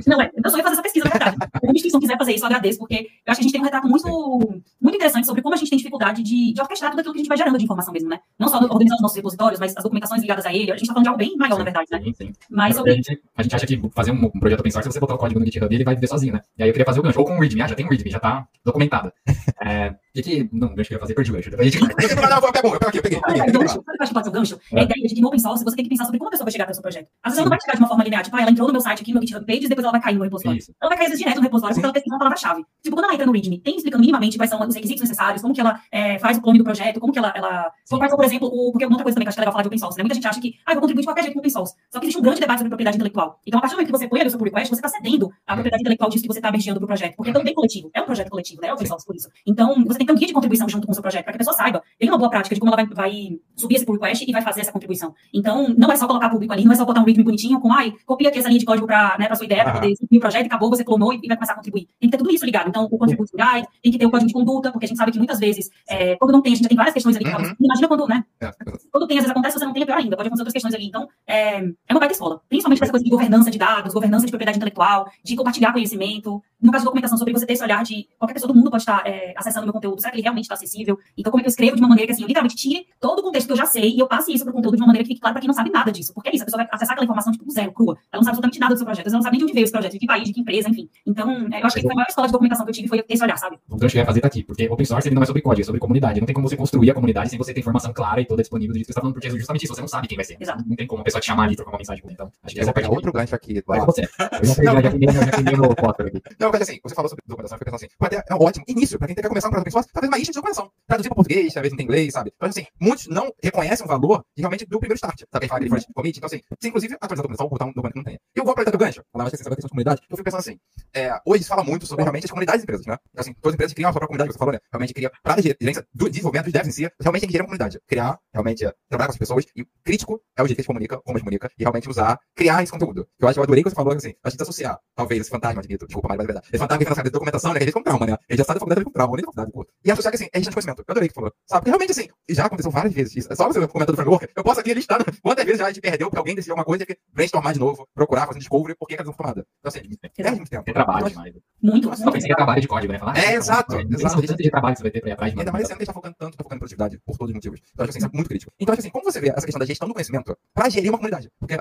Não 0.08 0.22
é, 0.22 0.32
eu 0.34 0.52
só 0.52 0.58
ia 0.58 0.64
fazer 0.64 0.74
essa 0.74 0.84
pesquisa, 0.84 1.06
na 1.06 1.12
verdade. 1.12 1.36
Se 1.36 1.50
alguma 1.54 1.74
instituição 1.74 2.00
quiser 2.00 2.18
fazer 2.18 2.34
isso, 2.34 2.44
eu 2.44 2.48
agradeço, 2.48 2.80
porque 2.80 2.96
eu 2.96 3.32
acho 3.32 3.40
que 3.40 3.42
a 3.42 3.44
gente 3.44 3.52
tem 3.52 3.62
um 3.62 3.64
retrato 3.64 3.88
muito, 3.88 4.62
muito 4.82 4.96
interessante 4.96 5.26
sobre 5.26 5.42
como 5.42 5.56
a 5.56 5.58
gente 5.58 5.70
tem 5.70 5.78
dificuldade 5.78 6.24
de, 6.24 6.54
de 6.54 6.62
orquestrar 6.62 6.92
tudo 6.92 7.00
aquilo 7.00 7.14
que 7.14 7.20
a 7.20 7.24
gente 7.24 7.30
vai 7.30 7.38
gerando 7.38 7.58
de 7.58 7.64
informação 7.64 7.94
mesmo, 7.94 8.10
né? 8.10 8.20
Não 8.38 8.48
só 8.48 8.60
organizar 8.60 8.96
os 8.96 9.02
nossos 9.02 9.18
repositórios, 9.18 9.60
mas 9.60 9.76
as 9.76 9.84
documentações 9.84 10.22
ligadas 10.22 10.46
a 10.46 10.54
ele. 10.54 10.72
A 10.72 10.78
gente 10.78 10.88
tá 10.88 10.94
falando 10.94 11.04
de 11.04 11.10
algo 11.10 11.18
bem 11.18 11.36
maior, 11.38 11.58
na 11.58 11.64
verdade, 11.64 11.88
né? 11.92 12.02
Sim, 12.04 12.14
sim. 12.14 12.34
Mas 12.50 12.76
Porque 12.76 12.90
a, 12.90 12.94
sobre. 12.94 12.94
gente, 12.94 13.22
a 13.36 13.44
gente 13.44 13.56
acha 13.56 13.68
que 13.68 13.90
fazer 13.94 14.12
um, 14.12 14.26
um 14.26 14.40
projeto 14.40 14.60
open 14.60 14.72
source, 14.72 14.90
se 14.90 14.94
você 14.94 15.00
botar 15.00 15.16
o 15.16 15.18
código 15.18 15.40
no 15.40 15.46
GitHub, 15.46 15.74
ele 15.74 15.84
vai 15.84 15.96
viver 15.96 16.08
sozinho, 16.08 16.34
né? 16.34 16.42
E 16.58 16.64
aí 16.64 16.70
eu 16.70 16.74
queria 16.74 16.86
fazer 16.86 17.00
o 17.00 17.04
gancho. 17.04 17.20
Ou 17.20 17.26
com 17.26 17.38
o 17.38 17.40
README. 17.40 17.62
Ah, 17.62 17.68
já 17.68 17.76
tem 17.76 17.86
o 17.86 17.90
README, 17.90 18.12
já 18.12 18.20
tá 18.20 18.48
documentado. 18.64 19.12
É, 19.62 19.94
e 20.20 20.24
que... 20.24 20.50
Não, 20.52 20.68
o 20.68 20.76
gancho 20.76 20.90
que 20.90 20.94
eu 20.94 20.98
ia 20.98 21.02
fazer, 21.02 21.14
perdi 21.14 21.32
o 21.32 21.34
gancho. 21.36 21.50
Depois 21.50 21.68
a 21.68 21.72
gente... 21.72 22.16
Não, 22.16 22.30
não, 22.30 22.38
eu 22.38 22.52
pego 22.52 22.68
eu 22.68 22.80
pego 22.80 22.88
aqui, 22.88 22.98
eu 22.98 23.04
peguei. 23.04 23.20
Sabe, 23.20 23.34
peguei, 23.34 23.42
o 23.42 23.46
peguei. 23.46 23.62
gancho, 23.62 23.80
o 23.80 23.84
que 23.84 23.90
eu 23.90 24.04
acho 24.04 24.14
que 24.14 24.30
o 24.30 24.32
gancho? 24.32 24.60
É 24.74 24.80
a 24.80 24.84
ideia 24.84 25.08
de 25.08 25.16
que 25.16 25.22
no 25.22 25.28
open 25.28 25.40
source 25.40 25.64
você 25.64 25.76
tem 25.76 25.84
que 25.86 25.90
pensar 25.90 26.06
sobre 26.06 26.20
como 26.20 26.30
a 26.30 26.32
pessoa 26.32 26.46
vai 26.46 26.52
chegar 26.52 26.64
até 26.66 26.72
o 26.72 26.76
seu 26.76 26.82
projeto. 26.82 27.08
Às 27.24 27.32
vezes 27.32 27.40
ela 27.40 27.46
não 27.46 27.50
vai 27.50 27.62
chegar 27.62 27.74
de 27.74 27.80
uma 27.80 27.88
forma 27.88 28.04
linear, 28.04 28.24
tipo, 28.24 28.36
ah, 28.36 28.42
ela 28.42 28.52
entrou 28.52 28.68
no 28.68 28.74
meu 28.74 28.82
site 28.82 29.02
aqui, 29.02 29.12
no 29.14 29.20
meu 29.20 29.28
GitHub 29.28 29.46
Pages, 29.46 29.70
depois 29.70 29.84
ela 29.84 29.92
vai 29.92 30.02
cair 30.02 30.16
no 30.16 30.24
repositório. 30.24 30.60
Isso. 30.60 30.74
Ela 30.82 30.90
vai 30.90 30.98
cair 30.98 31.06
às 31.06 31.12
vezes 31.12 31.24
direto 31.24 31.38
no 31.38 31.44
repositório 31.44 31.76
porque 31.76 31.86
ela 31.86 31.94
pesquisa 31.94 32.16
uma 32.16 32.20
palavra-chave. 32.20 32.66
Tipo, 32.84 32.96
quando 32.96 33.06
ela 33.06 33.14
entra 33.14 33.26
no 33.26 33.32
README, 33.32 33.60
tem 33.60 33.76
explicando 33.76 34.02
minimamente 34.02 34.38
quais 34.38 34.50
são 34.50 34.60
os 34.68 34.76
requisitos 34.76 35.02
necessários, 35.02 35.42
como 35.42 35.54
que 35.54 35.62
ela 35.62 35.80
é, 35.92 36.20
faz 36.20 36.38
o 36.38 36.42
clone 36.42 36.58
do 36.58 36.64
projeto, 36.64 37.00
como 37.00 37.14
que 37.14 37.20
ela. 37.20 37.34
ela... 37.36 37.72
Quais 37.90 38.10
são, 38.10 38.18
por 38.18 38.26
exemplo, 38.26 38.48
o... 38.48 38.72
porque 38.72 38.86
uma 38.86 38.94
outra 38.94 39.04
coisa 39.04 39.16
também 39.16 39.26
que 39.26 39.28
eu 39.28 39.30
acho 39.30 39.36
que 39.36 39.40
é 39.40 39.44
legal 39.44 39.54
falar 39.54 39.64
de 39.64 39.68
open 39.68 39.80
source, 39.80 39.98
né? 39.98 40.04
Muita 40.04 40.16
gente 40.16 40.28
acha 40.28 40.42
que, 40.42 40.56
ah, 40.66 40.72
eu 40.72 40.76
vou 40.76 40.82
contribuir 40.82 41.02
de 41.02 41.08
qualquer 41.08 41.22
jeito 41.24 41.34
com 41.34 41.40
open 41.40 41.52
source. 41.52 41.74
Só 41.92 42.00
que 42.00 42.06
existe 42.06 42.20
um 42.20 42.24
grande 42.24 42.40
debate 42.40 42.60
sobre 42.60 42.70
propriedade 42.70 42.98
intelectual. 42.98 43.40
Então, 43.46 43.58
a 43.58 43.62
partir 43.62 43.74
do 43.74 43.78
momento 43.78 43.92
que 43.92 43.98
você 43.98 44.08
põe 44.08 44.20
ali 44.20 44.28
o 44.28 44.32
seu 44.32 44.40
pull 44.40 44.46
request, 44.46 44.70
você 44.70 44.86
está 44.86 44.90
cedendo 44.90 45.32
a 45.48 45.54
propriedade 45.54 45.82
intelectual 45.82 46.10
disso 46.10 46.24
que 46.24 46.28
você 46.28 46.40
está 46.40 46.52
mexendo 46.52 46.78
pro 46.78 46.88
projeto. 46.88 47.16
Porque 47.16 47.32
é 47.32 47.34
também 47.34 47.54
coletivo. 47.54 47.90
É 47.94 48.02
um 48.02 48.06
projeto 48.06 48.30
coletivo, 48.30 48.62
né? 48.62 48.68
É 48.70 48.74
open 48.74 48.88
source 48.88 49.06
por 49.06 49.16
isso. 49.16 49.30
Então, 49.46 49.84
você 49.86 49.98
tem 49.98 50.08
um 50.14 50.18
guia 50.18 50.28
de 50.28 50.34
contribuição 50.34 50.68
junto 50.68 50.86
com 50.86 50.92
o 50.92 50.96
seu 50.96 51.02
projeto, 51.02 51.24
para 51.24 51.34
que 51.34 51.38
a 51.38 51.40
pessoa 51.40 51.56
saiba. 51.56 51.82
Tem 51.98 52.10
uma 52.10 52.18
boa 52.18 52.30
prática 52.30 52.56
de 52.56 52.60
como 52.60 52.74
ela 52.74 52.84
vai, 52.84 52.96
vai 52.96 53.40
subir 53.56 53.76
esse 53.76 53.86
pull 53.86 53.96
request 53.96 54.26
e 54.28 54.32
vai 54.32 54.42
fazer 54.42 54.62
essa 54.62 54.72
contribuição. 54.72 55.14
Então, 55.34 55.74
não 55.78 55.92
é 55.92 55.96
só 55.96 56.08
colocar 56.08 56.30
público 56.30 56.54
ali, 56.54 56.64
não 56.64 56.72
é 56.72 56.76
só 56.76 56.86
botar 56.86 57.02
um 57.02 57.06
readme 57.06 57.24
bonitinho 57.24 57.60
com, 57.60 57.72
ai, 57.72 57.94
copia 58.06 58.30
aqui 58.30 58.40
essa 58.40 58.48
linha 58.48 58.60
de 58.60 58.66
código 58.66 58.88
para 58.88 59.18
né, 59.18 59.28
pra 59.28 59.36
sua 59.36 59.46
ideia, 59.46 59.64
para 59.64 59.74
poder 59.74 59.96
subir 59.96 60.18
o 60.18 60.20
projeto, 60.20 60.44
e 60.44 60.48
acabou, 60.48 60.70
você 60.70 60.84
clonou 60.84 61.14
e 61.14 61.28
vai 61.28 61.38
começar 61.38 61.54
a 61.54 61.56
contribuir. 61.56 61.88
Tem 62.00 62.10
que 62.10 62.12
ter 62.12 62.18
tudo 62.18 62.34
isso 62.34 62.46
ligado. 62.46 62.70
Então, 62.70 62.84
o 62.86 62.98
contribution 62.98 63.36
guide, 63.36 63.68
tem 63.82 63.92
que 63.92 63.98
ter 63.98 64.06
o 64.06 64.12
código 64.12 64.28
de 64.28 64.34
conduta, 64.34 64.72
porque 64.72 64.86
a 64.86 64.88
gente 64.88 64.98
sabe 64.98 65.12
que 65.12 65.18
muitas 65.18 65.40
vezes, 65.40 65.70
é, 65.88 66.16
quando 66.16 66.32
não 66.32 66.42
tem, 66.42 66.54
a 66.54 66.56
gente 66.56 66.64
já 66.64 66.70
tem 66.70 66.78
várias 66.78 66.94
questões 66.94 67.16
ali. 67.16 67.26
Uhum. 67.26 67.56
Imagina 67.60 67.88
quando, 67.88 68.08
né? 68.08 68.24
É. 68.42 68.52
Quando 68.92 69.08
tem, 69.08 69.18
às 69.18 69.24
vezes 69.24 69.32
acontece, 69.32 69.60
você 69.60 69.66
não 69.66 69.74
tem, 69.74 69.84
é 69.84 69.86
pior 69.86 69.98
ainda. 69.98 70.16
Pode 70.16 70.28
acontecer 70.28 70.42
outras 70.42 70.54
questões 70.54 70.74
ali. 70.74 70.86
Então, 70.86 71.08
é, 71.28 71.58
é 71.60 71.94
uma 71.94 72.00
baita 72.00 72.14
escola. 72.14 72.42
Principalmente 72.50 72.84
essa 72.84 72.92
coisa 72.92 73.04
de 73.04 73.10
governança 73.10 73.52
de 73.52 73.58
dados, 73.58 73.94
governança 73.94 74.26
de 74.26 74.32
propriedade 74.32 74.58
intelectual, 74.58 75.10
de 75.24 75.36
compartilhar 75.36 75.74
conhecimento. 75.74 76.42
No 76.62 76.72
caso 76.72 76.84
de 76.84 76.86
documentação, 76.86 77.18
sobre 77.18 77.34
você 77.34 77.46
ter 77.46 77.54
esse 77.54 77.64
olhar 77.64 77.84
de 77.84 78.08
qualquer 78.18 78.34
pessoa 78.34 78.52
do 78.52 78.58
mundo 78.58 78.70
pode 78.70 78.84
estar 78.84 79.06
é, 79.06 79.34
acessando 79.38 79.66
meu 79.66 79.74
conteúdo 79.74 79.89
conteúdo? 79.90 80.02
Será 80.02 80.12
que 80.12 80.18
ele 80.18 80.24
realmente 80.24 80.46
está 80.46 80.56
acessível? 80.56 80.98
Então, 81.18 81.32
como 81.32 81.42
é 81.42 81.44
que 81.44 81.48
eu 81.48 81.52
escrevo 81.52 81.76
de 81.76 81.82
uma 81.82 81.90
maneira 81.90 82.08
que, 82.08 82.14
assim, 82.14 82.22
eu 82.22 82.28
literalmente 82.28 82.56
tire 82.56 82.88
todo 83.00 83.20
o 83.20 83.24
contexto 83.24 83.48
que 83.48 83.54
eu 83.54 83.58
já 83.58 83.66
sei 83.66 83.96
e 83.96 84.00
eu 84.00 84.08
passe 84.08 84.34
isso 84.34 84.44
para 84.44 84.52
o 84.52 84.54
conteúdo 84.54 84.76
de 84.76 84.82
uma 84.82 84.88
maneira 84.88 85.04
que 85.04 85.10
fique 85.10 85.22
claro 85.22 85.34
para 85.34 85.42
quem 85.42 85.48
não 85.48 85.54
sabe 85.54 85.70
nada 85.70 85.92
disso. 85.92 86.14
Porque 86.14 86.30
é 86.30 86.36
isso, 86.36 86.44
a 86.44 86.46
pessoa 86.46 86.64
vai 86.64 86.70
acessar 86.72 86.94
aquela 86.94 87.06
informação, 87.06 87.32
tipo, 87.32 87.50
zero, 87.52 87.72
crua. 87.72 87.98
Ela 88.12 88.20
não 88.20 88.24
sabe 88.24 88.30
absolutamente 88.30 88.60
nada 88.60 88.76
do 88.76 88.78
seu 88.78 88.86
projeto, 88.86 89.08
ela 89.08 89.16
não 89.16 89.22
sabe 89.22 89.38
nem 89.38 89.40
de 89.40 89.44
onde 89.46 89.54
veio 89.54 89.64
esse 89.64 89.72
projeto, 89.72 89.92
de 89.94 90.00
que 90.00 90.06
país, 90.06 90.24
de 90.26 90.34
que 90.34 90.42
empresa, 90.42 90.70
enfim. 90.70 90.90
Então, 91.06 91.30
é, 91.52 91.62
eu 91.62 91.66
acho 91.66 91.76
que 91.76 91.82
foi 91.82 91.92
a 91.92 91.96
maior 91.96 92.08
escola 92.08 92.28
de 92.28 92.34
documentação 92.34 92.66
que 92.66 92.70
eu 92.70 92.76
tive 92.76 92.88
foi 92.88 93.04
esse 93.08 93.24
olhar, 93.24 93.38
sabe? 93.38 93.58
O 93.70 93.78
gancho 93.78 93.92
que 93.92 93.98
eu 93.98 94.02
ia 94.02 94.06
fazer 94.06 94.22
tá 94.22 94.28
aqui, 94.28 94.44
porque 94.44 94.68
open 94.70 94.86
source 94.86 95.08
ele 95.08 95.16
não 95.16 95.24
é 95.24 95.26
sobre 95.26 95.42
código, 95.42 95.62
é 95.62 95.66
sobre 95.66 95.80
comunidade. 95.80 96.20
Não 96.20 96.26
tem 96.26 96.34
como 96.34 96.48
você 96.48 96.56
construir 96.56 96.92
a 96.92 96.94
comunidade 96.94 97.30
sem 97.30 97.38
você 97.38 97.54
ter 97.54 97.60
informação 97.60 97.94
clara 97.94 98.22
e 98.22 98.26
toda 98.26 98.42
disponível 98.42 98.74
do 98.74 98.78
jeito 98.78 98.88
que 98.88 98.94
você 98.94 99.00
está 99.00 99.02
falando, 99.02 99.14
porque 99.14 99.28
é 99.28 99.32
justamente 99.32 99.64
isso, 99.64 99.74
você 99.74 99.82
não 99.82 99.88
sabe 99.88 100.08
quem 100.08 100.16
vai 100.16 100.26
ser. 100.26 100.38
Exato. 100.40 100.64
Não 100.68 100.76
tem 100.76 100.88
como 100.88 101.02
a 101.02 101.04
pessoa 101.04 101.22
te 101.22 101.28
chamar 101.28 101.44
ali 101.44 101.54
e 101.54 101.56
trocar 101.56 101.72
uma 101.72 101.78
mensagem 101.78 102.04
com. 102.04 102.12
Então, 102.12 102.32
acho 102.44 102.54
que 102.54 102.60
Eu 102.60 102.64
essa 102.64 102.66
vou 102.66 102.70
é 102.70 102.72
a 102.72 102.74
pegar 102.74 102.90
parte 102.90 102.96
outro 102.96 103.14
gancho 103.14 103.36
aqui. 103.36 103.64
Você. 103.86 104.02
Eu 104.40 104.46
já 104.46 104.56
peguei, 104.56 104.82
já 104.82 104.90
queimei, 104.90 105.14
já 105.14 105.32
queimei 105.32 105.56
meu 105.58 105.76
fósforo 105.80 106.08
aqui. 106.08 106.22
Não, 106.40 106.52
mas 106.52 106.62
assim, 106.62 106.80
você 106.84 106.96
falou 106.96 107.10
sobre 107.10 107.24
documentação, 107.28 107.56
eu 107.56 107.60
fico 107.60 107.72
pensando 107.72 107.90
assim, 107.90 108.10
ter, 108.10 108.24
é 108.28 108.36
um 108.36 108.44
ótimo 108.44 108.66
início 108.68 108.98
pra 108.98 109.08
quem 109.08 109.16
quer 109.16 109.28
começar 109.28 109.48
um 109.48 109.52
projeto 109.52 109.72
source, 109.80 109.90
talvez 109.92 110.10
uma 110.10 110.18
isca 110.18 110.32
de 110.32 110.36
documentação. 110.36 110.72
Traduzir 110.88 111.10
para 111.10 111.16
português, 111.16 111.54
talvez 111.54 111.72
não 111.72 111.78
tem 111.78 111.86
inglês, 111.86 112.14
sabe? 112.14 112.32
Então, 112.36 112.50
assim, 112.50 112.66
muitos 112.80 113.08
não 113.08 113.32
reconhecem 113.42 113.86
o 113.86 113.90
valor 113.90 114.24
realmente 114.38 114.66
do 114.66 114.80
primeiro 114.80 114.96
start. 114.96 115.20
Sabe? 115.32 115.40
Quem 115.40 115.50
fala 115.50 115.60
aquele 115.60 115.72
first 115.72 115.88
commit. 115.94 116.18
Então, 116.18 116.28
assim, 116.28 116.42
se 116.60 116.68
inclusive 116.68 116.96
atualizar 116.96 117.20
a 117.20 117.28
documentação 117.28 117.50
botar 117.50 117.66
um 117.66 117.74
documento 117.74 117.94
que 117.94 118.00
não 118.00 118.04
tenha. 118.04 118.20
Eu 118.36 118.44
vou 118.44 118.52
aproveitar 118.52 118.76
o 118.76 118.80
gancho, 118.80 119.02
falar 119.12 119.24
mais 119.24 119.32
que 119.32 119.38
você 119.38 119.50
vai 119.50 119.56
ter 119.56 119.62
de 119.64 119.70
comunidade, 119.70 120.02
eu 120.10 120.18
fico 120.18 120.24
pensando 120.24 120.40
assim, 120.40 120.58
é, 120.94 121.20
hoje 121.26 121.44
se 121.44 121.50
fala 121.50 121.64
muito 121.64 121.86
sobre 121.86 122.04
realmente 122.04 122.26
as 122.26 122.32
comunidades 122.32 122.60
das 122.60 122.64
empresas, 122.64 122.86
né? 122.86 122.98
Então, 123.12 123.22
assim, 123.22 123.34
todas 123.34 123.50
as 123.50 123.54
empresas 123.56 123.74
criam 123.74 123.90
a 123.90 123.94
própria 123.94 124.08
comunidade, 124.08 124.34
você 124.34 124.40
falou, 124.40 124.54
né? 124.54 124.60
Realmente 124.72 124.94
cria, 124.94 125.12
para 125.24 125.36
a 125.36 125.42
gerência 125.42 125.86
do 125.94 126.10
desenvolvimento 126.10 126.46
dos 126.46 126.54
devs 126.54 126.68
em 126.68 126.72
si, 126.72 126.92
realmente 127.00 127.22
tem 127.22 127.28
que 127.28 127.34
gerar 127.34 127.44
uma 127.44 127.48
comunidade. 127.48 127.80
Criar, 127.88 128.20
realmente, 128.34 128.66
é, 128.66 128.74
trabalhar 128.90 129.08
com 129.08 129.14
as 129.14 129.18
pessoas, 129.18 129.46
e 129.56 129.66
crítico 129.84 130.22
é 130.38 130.44
o 130.44 130.48
jeito 130.48 130.58
que 130.58 130.62
a 130.62 130.64
gente 130.64 130.68
comunica, 130.68 130.98
como 131.02 131.16
a 131.16 131.20
gente 131.20 131.26
comunica, 131.26 131.52
e 131.58 131.64
realmente 131.64 131.90
usar, 131.90 132.20
criar 132.36 132.64
esse 132.64 132.72
conteúdo. 132.72 133.08
Eu 133.20 133.28
acho 133.28 133.36
que 133.36 133.40
eu 133.40 133.44
adorei 133.44 133.64
que 133.64 133.70
você 133.70 133.76
falou, 133.76 133.94
assim, 133.94 134.14
a 134.24 134.30
gente 134.30 134.42
associar, 134.42 134.80
talvez, 134.96 135.22
esse 135.22 135.30
fantasma, 135.30 135.62
admito, 135.62 135.86
desculpa, 135.86 136.08
mas 136.10 136.20
é 136.20 136.26
verdade, 136.26 136.48
esse 136.48 136.58
fantasma 136.58 136.80
que 136.80 136.90
fica 136.90 137.04
na 137.04 137.10
documentação, 137.10 137.54
né? 137.54 137.60
Que 137.60 137.64
a 137.64 137.66
gente 137.66 137.74
com 137.74 137.84
trauma, 137.84 138.06
né? 138.06 138.14
A 138.14 138.34
gente 138.34 138.38
já 138.38 138.44
sabe 138.44 138.56
da 138.56 138.60
faculdade 138.60 138.86
com 138.86 138.92
trauma, 138.92 139.16
nem 139.16 139.26
da 139.26 139.32
faculdade 139.32 139.52
com 139.52 139.60
E 139.84 139.92
associar 139.92 140.12
que, 140.12 140.18
assim, 140.18 140.30
é 140.34 140.38
gestão 140.40 140.52
de 140.52 140.56
conhecimento. 140.56 140.80
Eu 140.80 140.92
adorei 140.92 141.08
que 141.08 141.14
você 141.14 141.20
falou. 141.20 141.34
Sabe? 141.48 141.62
Porque 141.62 141.70
realmente, 141.70 141.92
assim, 141.92 142.08
já 142.30 142.46
aconteceu 142.46 142.72
várias 142.72 142.94
vezes 142.94 143.16
isso. 143.16 143.32
É 143.34 143.36
só 143.36 143.48
você 143.48 143.60
comentar 143.68 143.94
do 143.94 143.96
framework, 143.96 144.28
eu 144.36 144.44
posso 144.44 144.60
aqui 144.60 144.74
listar 144.74 145.00
quantas 145.22 145.46
vezes 145.46 145.60
já 145.60 145.66
a 145.66 145.70
gente 145.70 145.82
perdeu 145.82 146.08
porque 146.10 146.20
alguém 146.20 146.36
decidiu 146.36 146.54
alguma 146.54 146.66
coisa 146.66 146.84
e 146.84 146.86
que 146.86 146.98
brainstormar 147.14 147.54
de 147.54 147.60
novo, 147.60 147.88
procurar, 147.94 148.26
fazer 148.26 148.38
um 148.38 148.40
discovery, 148.40 148.76
por 148.76 148.88
que 148.88 148.96
que 148.96 149.02
ela 149.02 149.06
não 149.06 149.14
foi 149.14 149.18
formada. 149.18 149.46
Então, 149.60 149.70
assim, 149.70 149.82
perde 150.16 150.38
muito 150.38 150.50
tempo. 150.50 150.64
Tem 150.64 150.74
trabalho 150.74 151.00
Então, 151.00 151.10
demais. 151.10 151.34
Muito, 151.62 151.88
Nossa, 151.90 151.98
muito. 151.98 152.04
Talvez 152.04 152.24
seja 152.24 152.36
trabalho 152.36 152.62
de 152.62 152.68
código, 152.68 152.94
né? 152.94 153.00
Falar, 153.00 153.18
É, 153.18 153.34
exato, 153.34 153.76
não, 153.76 153.82
exato. 153.82 154.16
Não 154.16 154.26
tanto 154.26 154.44
de 154.44 154.50
trabalho 154.50 154.74
que 154.76 154.80
você 154.80 154.84
vai 154.84 154.92
ter 154.92 155.02
pra 155.02 155.10
ir 155.10 155.14
atrás, 155.14 155.34
E 155.34 155.40
ainda 155.40 155.52
mais 155.52 155.64
esse 155.64 155.74
ano 155.74 155.78
que 155.78 155.84
a 155.84 155.86
gente 155.86 155.88
tá 155.88 155.94
focando 155.94 156.16
tanto, 156.18 156.38
tá 156.38 156.44
focando 156.44 156.58
em 156.58 156.60
produtividade, 156.60 157.00
por 157.06 157.18
todos 157.18 157.30
os 157.32 157.36
motivos. 157.36 157.60
Então, 157.74 157.84
acho 157.84 157.92
que 157.92 157.98
assim, 157.98 158.08
é 158.12 158.16
muito 158.16 158.30
crítico. 158.30 158.52
Então, 158.60 158.74
acho 158.74 158.82
que 158.82 158.88
assim, 158.88 158.92
como 158.92 159.04
você 159.04 159.20
vê 159.20 159.30
essa 159.30 159.46
questão 159.46 159.60
da 159.60 159.66
gestão 159.66 159.88
do 159.88 159.94
conhecimento 159.94 160.38
pra 160.54 160.70
gerir 160.70 160.90
uma 160.90 160.98
comunidade? 160.98 161.30
Porque, 161.40 161.58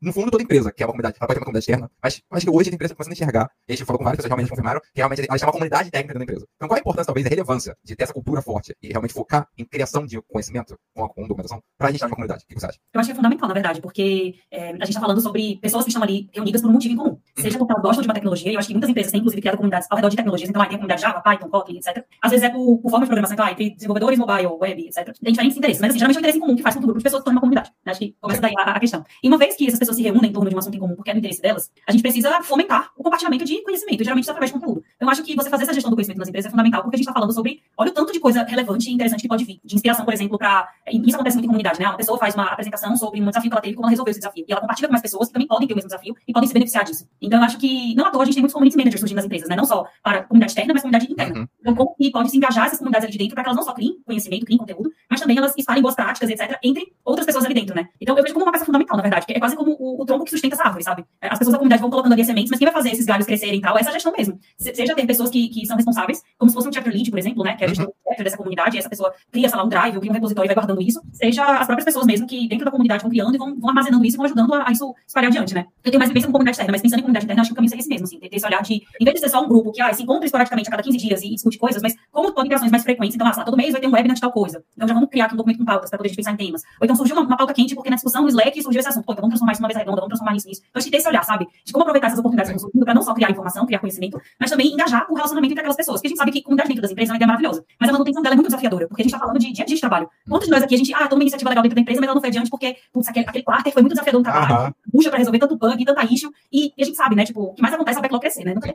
no 0.00 0.12
fundo, 0.12 0.30
toda 0.30 0.42
empresa 0.42 0.72
quer 0.72 0.84
uma 0.84 0.92
comunidade, 0.92 1.16
ela 1.18 1.26
pode 1.26 1.38
ter 1.38 1.40
uma 1.40 1.46
comunidade 1.46 1.64
externa, 1.64 1.90
mas 2.02 2.20
acho 2.30 2.46
que 2.46 2.50
hoje 2.50 2.70
a 2.70 2.74
empresa 2.74 2.92
está 2.92 2.96
começando 2.96 3.12
a 3.12 3.14
enxergar, 3.14 3.50
e 3.68 3.72
a 3.72 3.76
gente 3.76 3.86
falou 3.86 3.98
com 3.98 4.04
várias 4.04 4.16
pessoas 4.18 4.30
realmente 4.30 4.50
confirmaram, 4.50 4.80
que 4.80 4.88
realmente 4.94 5.26
elas 5.28 5.40
têm 5.40 5.46
uma 5.46 5.52
comunidade 5.52 5.90
técnica 5.90 6.14
dentro 6.14 6.18
da 6.26 6.32
empresa. 6.32 6.46
Então, 6.56 6.68
qual 6.68 6.76
a 6.76 6.80
importância, 6.80 7.06
talvez, 7.06 7.23
a 7.26 7.30
relevância 7.30 7.76
de 7.82 7.94
ter 7.96 8.04
essa 8.04 8.12
cultura 8.12 8.42
forte 8.42 8.74
e 8.82 8.88
realmente 8.88 9.14
focar 9.14 9.48
em 9.56 9.64
criação 9.64 10.06
de 10.06 10.20
conhecimento 10.22 10.78
com 10.94 11.04
a 11.04 11.08
com 11.08 11.22
documentação 11.22 11.62
pra 11.78 11.90
gestar 11.90 12.06
uma 12.06 12.16
comunidade? 12.16 12.44
O 12.44 12.46
que 12.46 12.60
você 12.60 12.66
acha? 12.66 12.78
Eu 12.92 13.00
acho 13.00 13.08
que 13.08 13.12
é 13.12 13.14
fundamental, 13.14 13.48
na 13.48 13.54
verdade, 13.54 13.80
porque 13.80 14.34
é, 14.50 14.70
a 14.70 14.72
gente 14.72 14.90
está 14.90 15.00
falando 15.00 15.20
sobre 15.20 15.58
pessoas 15.60 15.84
que 15.84 15.90
estão 15.90 16.02
ali 16.02 16.28
reunidas 16.32 16.60
por 16.60 16.70
um 16.70 16.72
motivo 16.72 16.94
em 16.94 16.96
comum. 16.96 17.18
Seja 17.36 17.58
porque 17.58 17.72
elas 17.72 17.82
gostam 17.82 18.02
de 18.02 18.08
uma 18.08 18.14
tecnologia, 18.14 18.50
e 18.50 18.54
eu 18.54 18.58
acho 18.58 18.68
que 18.68 18.74
muitas 18.74 18.90
empresas 18.90 19.12
têm, 19.12 19.20
inclusive, 19.20 19.40
criado 19.40 19.56
comunidades 19.56 19.88
ao 19.90 19.96
redor 19.96 20.08
de 20.08 20.16
tecnologias. 20.16 20.50
Então, 20.50 20.62
aí 20.62 20.68
tem 20.68 20.76
a 20.76 20.78
comunidade 20.78 21.02
Java, 21.02 21.20
Python, 21.20 21.48
Kotlin, 21.48 21.78
etc. 21.78 22.04
Às 22.22 22.30
vezes 22.30 22.44
é 22.44 22.50
por, 22.50 22.78
por 22.78 22.90
forma 22.90 23.04
de 23.04 23.08
programação, 23.08 23.34
então, 23.34 23.46
ah, 23.46 23.54
tem 23.54 23.74
desenvolvedores 23.74 24.18
mobile, 24.18 24.46
web, 24.46 24.86
etc. 24.86 25.04
Tem 25.18 25.32
diferentes 25.32 25.56
interesses, 25.56 25.80
mas 25.80 25.90
assim, 25.90 25.98
geralmente 25.98 26.16
é 26.16 26.18
um 26.18 26.20
interesse 26.20 26.38
em 26.38 26.40
comum 26.40 26.56
que 26.56 26.62
faz 26.62 26.74
com 26.74 26.80
que 26.80 26.84
um 26.84 26.88
grupo 26.88 26.98
de 26.98 27.04
pessoas 27.04 27.20
se 27.20 27.24
torne 27.24 27.36
uma 27.36 27.40
comunidade. 27.40 27.70
né? 27.84 27.92
Acho 27.92 28.00
que 28.00 28.16
começa 28.20 28.40
daí 28.40 28.52
a, 28.58 28.72
a 28.72 28.80
questão. 28.80 29.04
E 29.22 29.28
uma 29.28 29.38
vez 29.38 29.56
que 29.56 29.66
essas 29.66 29.78
pessoas 29.78 29.96
se 29.96 30.02
reúnem 30.02 30.30
em 30.30 30.32
torno 30.32 30.48
de 30.48 30.56
um 30.56 30.58
assunto 30.58 30.76
em 30.76 30.80
comum 30.80 30.94
porque 30.94 31.10
é 31.10 31.14
do 31.14 31.18
interesse 31.18 31.40
delas, 31.40 31.70
a 31.86 31.92
gente 31.92 32.02
precisa 32.02 32.42
fomentar 32.42 32.90
o 32.96 33.02
compartilhamento 33.02 33.44
de 33.44 33.62
conhecimento, 33.62 34.02
geralmente 34.02 34.28
através 34.28 34.52
de 34.52 34.58
conteúdo. 34.58 34.82
Então, 34.96 35.08
eu 35.08 35.10
acho 35.10 35.22
que 35.22 35.34
você 35.34 35.50
fazer 35.50 35.64
essa 35.64 35.74
gestão 35.74 35.90
do 35.90 35.96
conhecimento 35.96 36.18
nas 36.18 36.28
empresas 36.28 36.48
é 36.48 36.50
fundamental, 36.50 36.82
porque 36.82 36.96
a 36.96 36.98
gente 36.98 37.08
está 37.08 37.13
falando 37.14 37.32
sobre, 37.32 37.62
olha 37.78 37.90
o 37.90 37.94
tanto 37.94 38.12
de 38.12 38.20
coisa 38.20 38.42
relevante 38.44 38.90
e 38.90 38.92
interessante 38.92 39.22
que 39.22 39.28
pode 39.28 39.44
vir. 39.44 39.60
De 39.64 39.74
inspiração, 39.74 40.04
por 40.04 40.12
exemplo, 40.12 40.36
para. 40.36 40.68
Isso 40.86 41.14
acontece 41.14 41.36
muito 41.36 41.44
em 41.46 41.48
comunidade, 41.48 41.78
né? 41.80 41.86
Uma 41.86 41.96
pessoa 41.96 42.18
faz 42.18 42.34
uma 42.34 42.44
apresentação 42.46 42.94
sobre 42.96 43.20
um 43.22 43.26
desafio 43.26 43.50
que 43.50 43.54
ela 43.54 43.62
teve, 43.62 43.74
como 43.74 43.86
ela 43.86 43.90
resolveu 43.90 44.10
esse 44.10 44.20
desafio. 44.20 44.44
E 44.46 44.52
ela 44.52 44.60
compartilha 44.60 44.88
com 44.88 44.92
mais 44.92 45.02
pessoas 45.02 45.28
que 45.28 45.32
também 45.32 45.46
podem 45.48 45.66
ter 45.66 45.72
o 45.74 45.76
mesmo 45.76 45.88
desafio 45.88 46.14
e 46.28 46.32
podem 46.32 46.46
se 46.48 46.52
beneficiar 46.52 46.84
disso. 46.84 47.08
Então, 47.22 47.38
eu 47.38 47.44
acho 47.44 47.56
que, 47.58 47.94
não 47.94 48.06
à 48.06 48.10
toa, 48.10 48.22
a 48.22 48.24
gente 48.26 48.34
tem 48.34 48.42
muitos 48.42 48.52
community 48.52 48.76
managers 48.76 49.00
surgindo 49.00 49.16
nas 49.16 49.24
empresas, 49.24 49.48
né? 49.48 49.56
Não 49.56 49.64
só 49.64 49.86
para 50.02 50.18
a 50.18 50.22
comunidade 50.24 50.50
externa, 50.52 50.74
mas 50.74 50.82
comunidade 50.82 51.10
interna. 51.12 51.40
Uhum. 51.40 51.48
Então, 51.60 51.74
como 51.74 51.94
que 51.96 52.10
pode 52.10 52.30
se 52.30 52.36
engajar 52.36 52.66
essas 52.66 52.78
comunidades 52.78 53.04
ali 53.04 53.12
de 53.12 53.18
dentro 53.18 53.34
para 53.34 53.44
que 53.44 53.48
elas 53.48 53.56
não 53.56 53.64
só 53.64 53.72
criem 53.72 53.96
conhecimento, 54.04 54.44
criem 54.44 54.58
conteúdo, 54.58 54.90
mas 55.10 55.20
também 55.20 55.38
elas 55.38 55.54
espalhem 55.56 55.82
boas 55.82 55.94
práticas, 55.94 56.28
etc., 56.28 56.58
entre 56.62 56.92
outras 57.04 57.24
pessoas 57.26 57.44
ali 57.44 57.54
dentro, 57.54 57.74
né? 57.74 57.88
Então, 58.00 58.16
eu 58.16 58.22
vejo 58.22 58.34
como 58.34 58.44
uma 58.46 58.52
peça 58.52 58.64
fundamental, 58.64 58.96
na 58.96 59.02
verdade, 59.02 59.26
que 59.26 59.32
é 59.32 59.38
quase 59.38 59.54
como 59.56 59.72
o, 59.78 60.02
o 60.02 60.04
tronco 60.04 60.24
que 60.24 60.30
sustenta 60.30 60.54
essa 60.54 60.64
árvore, 60.64 60.84
sabe? 60.84 61.04
As 61.20 61.38
pessoas 61.38 61.52
da 61.52 61.58
comunidade 61.58 61.80
vão 61.80 61.90
colocando 61.90 62.12
ali 62.12 62.20
as 62.22 62.26
sementes, 62.26 62.50
mas 62.50 62.58
quem 62.58 62.66
vai 62.66 62.74
fazer 62.74 62.90
esses 62.90 63.06
galhos 63.06 63.26
crescerem 63.26 63.58
e 63.58 63.60
tal 63.60 63.76
é 63.76 63.80
essa 63.80 63.92
gestão 63.92 64.12
mesmo. 64.12 64.38
Se- 64.58 64.74
Seja 64.74 64.94
ter 64.94 65.06
pessoas 65.06 65.30
que, 65.30 65.48
que 65.48 65.66
são 65.66 65.76
responsáveis, 65.76 66.22
como 66.38 66.50
se 66.50 66.54
fosse 66.54 66.68
um 66.68 66.72
chapter 66.72 66.92
lead, 66.92 67.03
por 67.10 67.18
exemplo, 67.18 67.42
né? 67.44 67.54
Que 67.56 67.64
é 67.64 67.66
a 67.66 67.68
gestão 67.68 67.86
do 67.86 67.94
chapter 68.08 68.24
dessa 68.24 68.36
comunidade, 68.36 68.76
e 68.76 68.78
essa 68.78 68.88
pessoa 68.88 69.12
cria, 69.30 69.48
sei 69.48 69.58
lá, 69.58 69.64
um 69.64 69.68
drive, 69.68 69.94
ou 69.94 70.00
cria 70.00 70.10
um 70.10 70.14
repositório 70.14 70.46
e 70.46 70.50
vai 70.50 70.54
guardando 70.54 70.80
isso, 70.82 71.00
seja 71.12 71.44
as 71.44 71.66
próprias 71.66 71.84
pessoas 71.84 72.06
mesmo 72.06 72.26
que 72.26 72.48
dentro 72.48 72.64
da 72.64 72.70
comunidade 72.70 73.02
vão 73.02 73.10
criando 73.10 73.34
e 73.34 73.38
vão, 73.38 73.58
vão 73.58 73.70
armazenando 73.70 74.04
isso 74.04 74.16
e 74.16 74.18
vão 74.18 74.26
ajudando 74.26 74.54
a, 74.54 74.68
a 74.68 74.72
isso 74.72 74.94
espalhar 75.06 75.30
adiante, 75.30 75.54
né? 75.54 75.66
Eu 75.82 75.90
tenho 75.90 75.98
mais 75.98 76.10
vivência 76.10 76.26
com 76.26 76.32
comunidade 76.32 76.54
externa, 76.54 76.72
mas 76.72 76.82
pensando 76.82 77.00
em 77.00 77.02
comunidade 77.02 77.24
interna, 77.24 77.42
acho 77.42 77.50
que 77.50 77.52
o 77.52 77.56
caminho 77.56 77.70
seria 77.70 77.80
esse 77.80 77.88
mesmo, 77.88 78.04
assim, 78.04 78.18
ter 78.18 78.28
ter 78.28 78.36
esse 78.36 78.46
olhar 78.46 78.62
de, 78.62 78.74
em 78.74 79.04
vez 79.04 79.14
de 79.14 79.20
ser 79.20 79.28
só 79.28 79.42
um 79.42 79.48
grupo 79.48 79.72
que 79.72 79.80
ah, 79.80 79.92
se 79.92 80.02
encontra 80.02 80.24
esporadicamente 80.24 80.68
a 80.68 80.70
cada 80.70 80.82
15 80.82 80.98
dias 80.98 81.22
e 81.22 81.30
discute 81.30 81.58
coisas, 81.58 81.82
mas 81.82 81.94
como 82.10 82.32
podem 82.32 82.46
interações 82.46 82.70
mais 82.70 82.82
frequentes, 82.82 83.14
então, 83.14 83.26
ah, 83.26 83.32
lá, 83.36 83.44
todo 83.44 83.56
mês 83.56 83.72
vai 83.72 83.80
ter 83.80 83.86
um 83.86 83.92
webinar 83.92 84.14
de 84.14 84.20
tal 84.20 84.32
coisa. 84.32 84.62
Então 84.76 84.88
já 84.88 84.94
vamos 84.94 85.08
criar 85.08 85.26
aqui 85.26 85.34
um 85.34 85.36
documento 85.36 85.58
com 85.58 85.64
pautas 85.64 85.90
para 85.90 85.98
poder 85.98 86.08
a 86.08 86.10
gente 86.10 86.16
pensar 86.16 86.32
em 86.32 86.36
temas. 86.36 86.62
Ou 86.80 86.84
então 86.84 86.96
surgiu 86.96 87.16
uma, 87.16 87.26
uma 87.26 87.36
pauta 87.36 87.52
quente 87.52 87.74
porque 87.74 87.90
na 87.90 87.96
discussão 87.96 88.22
no 88.22 88.28
Slack 88.28 88.62
surgiu 88.62 88.80
esse 88.80 88.88
assunto. 88.88 89.04
Pô, 89.04 89.12
então 89.12 89.22
vamos 89.22 89.32
transformar 89.32 89.52
isso 89.52 89.62
numa 89.62 89.68
mesa 89.68 89.80
redonda, 89.80 90.00
vamos 90.00 90.10
transformar 90.10 90.36
isso 90.36 90.48
nisso. 90.48 90.62
Então 90.68 90.78
acho 90.80 90.86
que 90.86 90.90
ter 90.90 90.98
esse 90.98 91.08
olhar, 91.08 91.24
sabe? 91.24 91.46
De 91.64 91.72
como 91.72 91.82
aproveitar 91.82 92.08
essas 92.08 92.18
oportunidades 92.18 92.50
que 92.50 92.56
estão 92.56 92.68
surgindo 92.68 92.84
para 92.84 92.94
não 92.94 93.02
só 93.02 93.14
criar 93.14 93.30
informação, 93.30 93.66
criar 93.66 93.78
conhecimento, 93.78 94.20
mas 94.38 94.50
também 94.50 94.72
engajar 94.72 95.06
o 95.10 95.14
relacionamento 95.14 95.52
entre 95.52 95.60
aquelas 95.60 95.76
pessoas. 95.76 96.00
Porque 96.00 96.08
a 96.08 96.10
gente 96.10 96.18
sabe 96.18 96.32
que 96.32 96.42
comunidade 96.42 96.68
dentro 96.68 96.82
das 96.82 96.90
empresas 96.94 97.10
é 97.10 97.12
uma 97.12 97.16
ideia 97.16 97.26
maravilhosa. 97.26 97.64
Mas 97.78 97.88
a 97.90 97.92
manutenção 97.92 98.22
dela 98.22 98.34
é 98.34 98.36
muito 98.36 98.48
desafiadora, 98.48 98.88
porque 98.88 99.02
a 99.02 99.04
gente 99.04 99.12
está 99.12 99.18
falando 99.18 99.38
de 99.38 99.52
dia 99.52 99.62
a 99.62 99.66
dia 99.66 99.74
de 99.76 99.80
trabalho. 99.80 100.08
Quantos 100.28 100.46
de 100.46 100.52
nós 100.52 100.62
aqui, 100.62 100.74
a 100.74 100.78
gente, 100.78 100.94
ah, 100.94 100.98
toma 101.06 101.16
uma 101.16 101.22
iniciativa 101.22 101.50
legal 101.50 101.62
dentro 101.62 101.74
da 101.76 101.80
empresa, 101.82 102.00
mas 102.00 102.06
ela 102.08 102.14
não 102.14 102.20
foi 102.22 102.30
adiante 102.30 102.50
porque, 102.50 102.76
putz, 102.92 103.08
aquele, 103.08 103.26
aquele 103.28 103.44
quarter 103.44 103.72
foi 103.72 103.82
muito 103.82 103.92
desafiador 103.92 104.20
no 104.20 104.24
trabalho, 104.24 104.54
Aham. 104.54 104.74
puxa 104.90 105.10
para 105.10 105.18
resolver 105.18 105.38
tanto 105.38 105.56
bug, 105.56 105.84
tanta 105.84 106.04
issue, 106.04 106.30
e, 106.52 106.72
e 106.76 106.82
a 106.82 106.84
gente 106.86 106.96
sabe, 106.96 107.14
né, 107.16 107.24
tipo, 107.24 107.42
o 107.42 107.54
que 107.54 107.62
mais 107.62 107.74
acontece 107.74 107.98
é 107.98 108.00
o 108.00 108.02
backlog 108.02 108.20
crescer, 108.22 108.44
né? 108.44 108.54
Nunca 108.54 108.70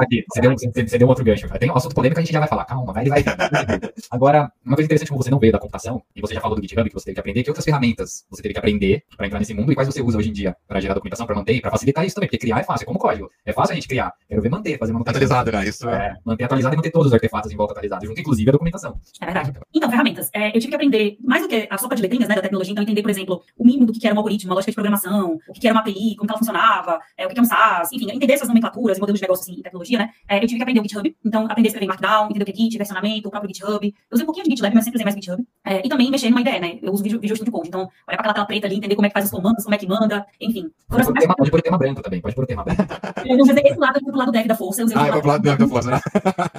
Aqui, 0.00 0.24
você 0.28 0.40
deu, 0.40 0.52
você, 0.52 0.70
você 0.86 0.98
deu 0.98 1.08
outro 1.08 1.24
gancho. 1.24 1.48
Tem 1.58 1.70
um 1.70 1.76
assunto 1.76 1.94
polêmico 1.94 2.16
que 2.16 2.20
a 2.20 2.24
gente 2.24 2.32
já 2.32 2.38
vai 2.40 2.48
falar. 2.48 2.64
Calma, 2.64 2.92
vai, 2.92 3.06
vai. 3.06 3.24
Agora, 4.10 4.50
uma 4.64 4.74
coisa 4.74 4.86
interessante 4.86 5.08
como 5.08 5.22
você 5.22 5.30
não 5.30 5.38
veio 5.38 5.52
da 5.52 5.58
computação, 5.58 6.02
e 6.14 6.20
você 6.20 6.34
já 6.34 6.40
falou 6.40 6.56
do 6.56 6.62
GitHub 6.62 6.88
que 6.88 6.94
você 6.94 7.06
teve 7.06 7.14
que 7.14 7.20
aprender, 7.20 7.42
que 7.42 7.50
outras 7.50 7.64
ferramentas 7.64 8.24
você 8.30 8.42
teve 8.42 8.54
que 8.54 8.58
aprender 8.58 9.02
para 9.16 9.26
entrar 9.26 9.38
nesse 9.38 9.54
mundo 9.54 9.72
e 9.72 9.74
quais 9.74 9.88
você 9.88 10.02
usa 10.02 10.18
hoje 10.18 10.30
em 10.30 10.32
dia 10.32 10.56
para 10.66 10.80
gerar 10.80 10.94
documentação, 10.94 11.26
para 11.26 11.34
manter 11.34 11.54
e 11.54 11.60
para 11.60 11.70
facilitar 11.70 12.04
isso 12.04 12.14
também, 12.14 12.28
porque 12.28 12.38
criar 12.38 12.60
é 12.60 12.64
fácil, 12.64 12.84
é 12.84 12.86
como 12.86 12.98
código. 12.98 13.30
É 13.44 13.52
fácil 13.52 13.72
a 13.72 13.74
gente 13.74 13.88
criar. 13.88 14.12
Quero 14.28 14.42
ver 14.42 14.48
manter, 14.50 14.78
fazer 14.78 14.92
manutenção. 14.92 15.16
Atualizado, 15.16 15.52
né? 15.52 15.68
Isso 15.68 15.88
é. 15.88 16.15
Manter 16.24 16.44
atualizado 16.44 16.74
e 16.74 16.76
manter 16.76 16.90
todos 16.90 17.08
os 17.08 17.12
artefatos 17.14 17.52
em 17.52 17.56
volta 17.56 17.72
atualizados, 17.72 18.06
junto 18.06 18.20
inclusive 18.20 18.48
a 18.48 18.52
documentação. 18.52 18.98
É 19.20 19.24
verdade. 19.24 19.52
Então, 19.74 19.90
ferramentas. 19.90 20.30
É, 20.32 20.48
eu 20.48 20.60
tive 20.60 20.68
que 20.68 20.74
aprender, 20.74 21.18
mais 21.22 21.42
do 21.42 21.48
que 21.48 21.66
a 21.70 21.78
sopa 21.78 21.94
de 21.94 22.02
letrinhas 22.02 22.28
né, 22.28 22.34
da 22.34 22.42
tecnologia, 22.42 22.72
então 22.72 22.82
entender, 22.82 23.02
por 23.02 23.10
exemplo, 23.10 23.42
o 23.56 23.64
mínimo 23.64 23.86
do 23.86 23.92
que 23.92 24.06
era 24.06 24.14
um 24.14 24.18
algoritmo, 24.18 24.50
uma 24.50 24.54
lógica 24.54 24.70
de 24.70 24.74
programação, 24.74 25.38
o 25.48 25.52
que 25.52 25.66
era 25.66 25.74
uma 25.74 25.80
API, 25.80 26.16
como 26.16 26.26
que 26.26 26.32
ela 26.32 26.38
funcionava, 26.38 26.98
é, 27.16 27.26
o 27.26 27.28
que 27.28 27.38
é 27.38 27.42
um 27.42 27.44
SaaS, 27.44 27.92
enfim, 27.92 28.10
entender 28.10 28.34
essas 28.34 28.48
nomenclaturas 28.48 28.98
e 28.98 29.00
modelos 29.00 29.20
de 29.20 29.24
negócio 29.24 29.42
assim, 29.42 29.60
em 29.60 29.62
tecnologia, 29.62 29.98
né? 29.98 30.10
É, 30.28 30.36
eu 30.36 30.46
tive 30.46 30.56
que 30.56 30.62
aprender 30.62 30.80
o 30.80 30.82
GitHub, 30.82 31.16
então 31.24 31.44
aprender 31.44 31.68
a 31.68 31.70
escrever 31.70 31.86
Markdown, 31.86 32.26
entender 32.26 32.42
o 32.42 32.46
que 32.46 32.52
é 32.52 32.54
Git, 32.54 32.78
versionamento, 32.78 33.28
o 33.28 33.30
próprio 33.30 33.52
GitHub. 33.54 33.86
Eu 33.86 34.14
usei 34.14 34.22
um 34.22 34.26
pouquinho 34.26 34.44
de 34.44 34.50
GitLab, 34.50 34.74
mas 34.74 34.84
sempre 34.84 34.96
usei 34.96 35.04
mais 35.04 35.14
GitHub. 35.14 35.44
É, 35.64 35.84
e 35.84 35.88
também 35.88 36.10
mexer 36.10 36.30
numa 36.30 36.40
ideia, 36.40 36.60
né? 36.60 36.78
Eu 36.82 36.92
uso 36.92 37.02
Visual 37.02 37.36
Studio 37.36 37.52
Code, 37.52 37.68
então 37.68 37.80
olhar 37.80 37.90
pra 38.06 38.14
aquela 38.16 38.34
tela 38.34 38.46
preta 38.46 38.66
ali, 38.66 38.76
entender 38.76 38.94
como 38.94 39.06
é 39.06 39.10
que 39.10 39.14
faz 39.14 39.26
os 39.26 39.30
comandos, 39.30 39.64
como 39.64 39.74
é 39.74 39.78
que 39.78 39.86
manda, 39.86 40.26
enfim. 40.40 40.70
Pode 40.88 41.04
pôr 41.04 41.50
pôr 41.50 41.62
tema 41.62 41.78
branco 41.78 42.02
também, 42.02 42.20
pode 42.20 42.34
pôr 42.34 42.46
tema 42.46 42.64
branco. 42.64 42.82
Eu 43.24 43.38
usei 43.38 43.54
esse 43.64 43.78
lado, 43.78 43.96
eu 43.96 44.02
fui 44.02 44.10
pro 44.10 44.18
lado 44.18 44.32
dev 44.32 44.46
da 44.46 44.54
força, 44.54 44.80
eu 44.82 44.86
usei 44.86 44.96
Ah, 44.96 45.04
o 45.04 45.06
é 45.06 45.20
pro 45.20 45.28
lado 45.28 45.42
da 45.42 45.56
da 45.56 45.68
força, 45.68 45.90
né? 45.90 45.95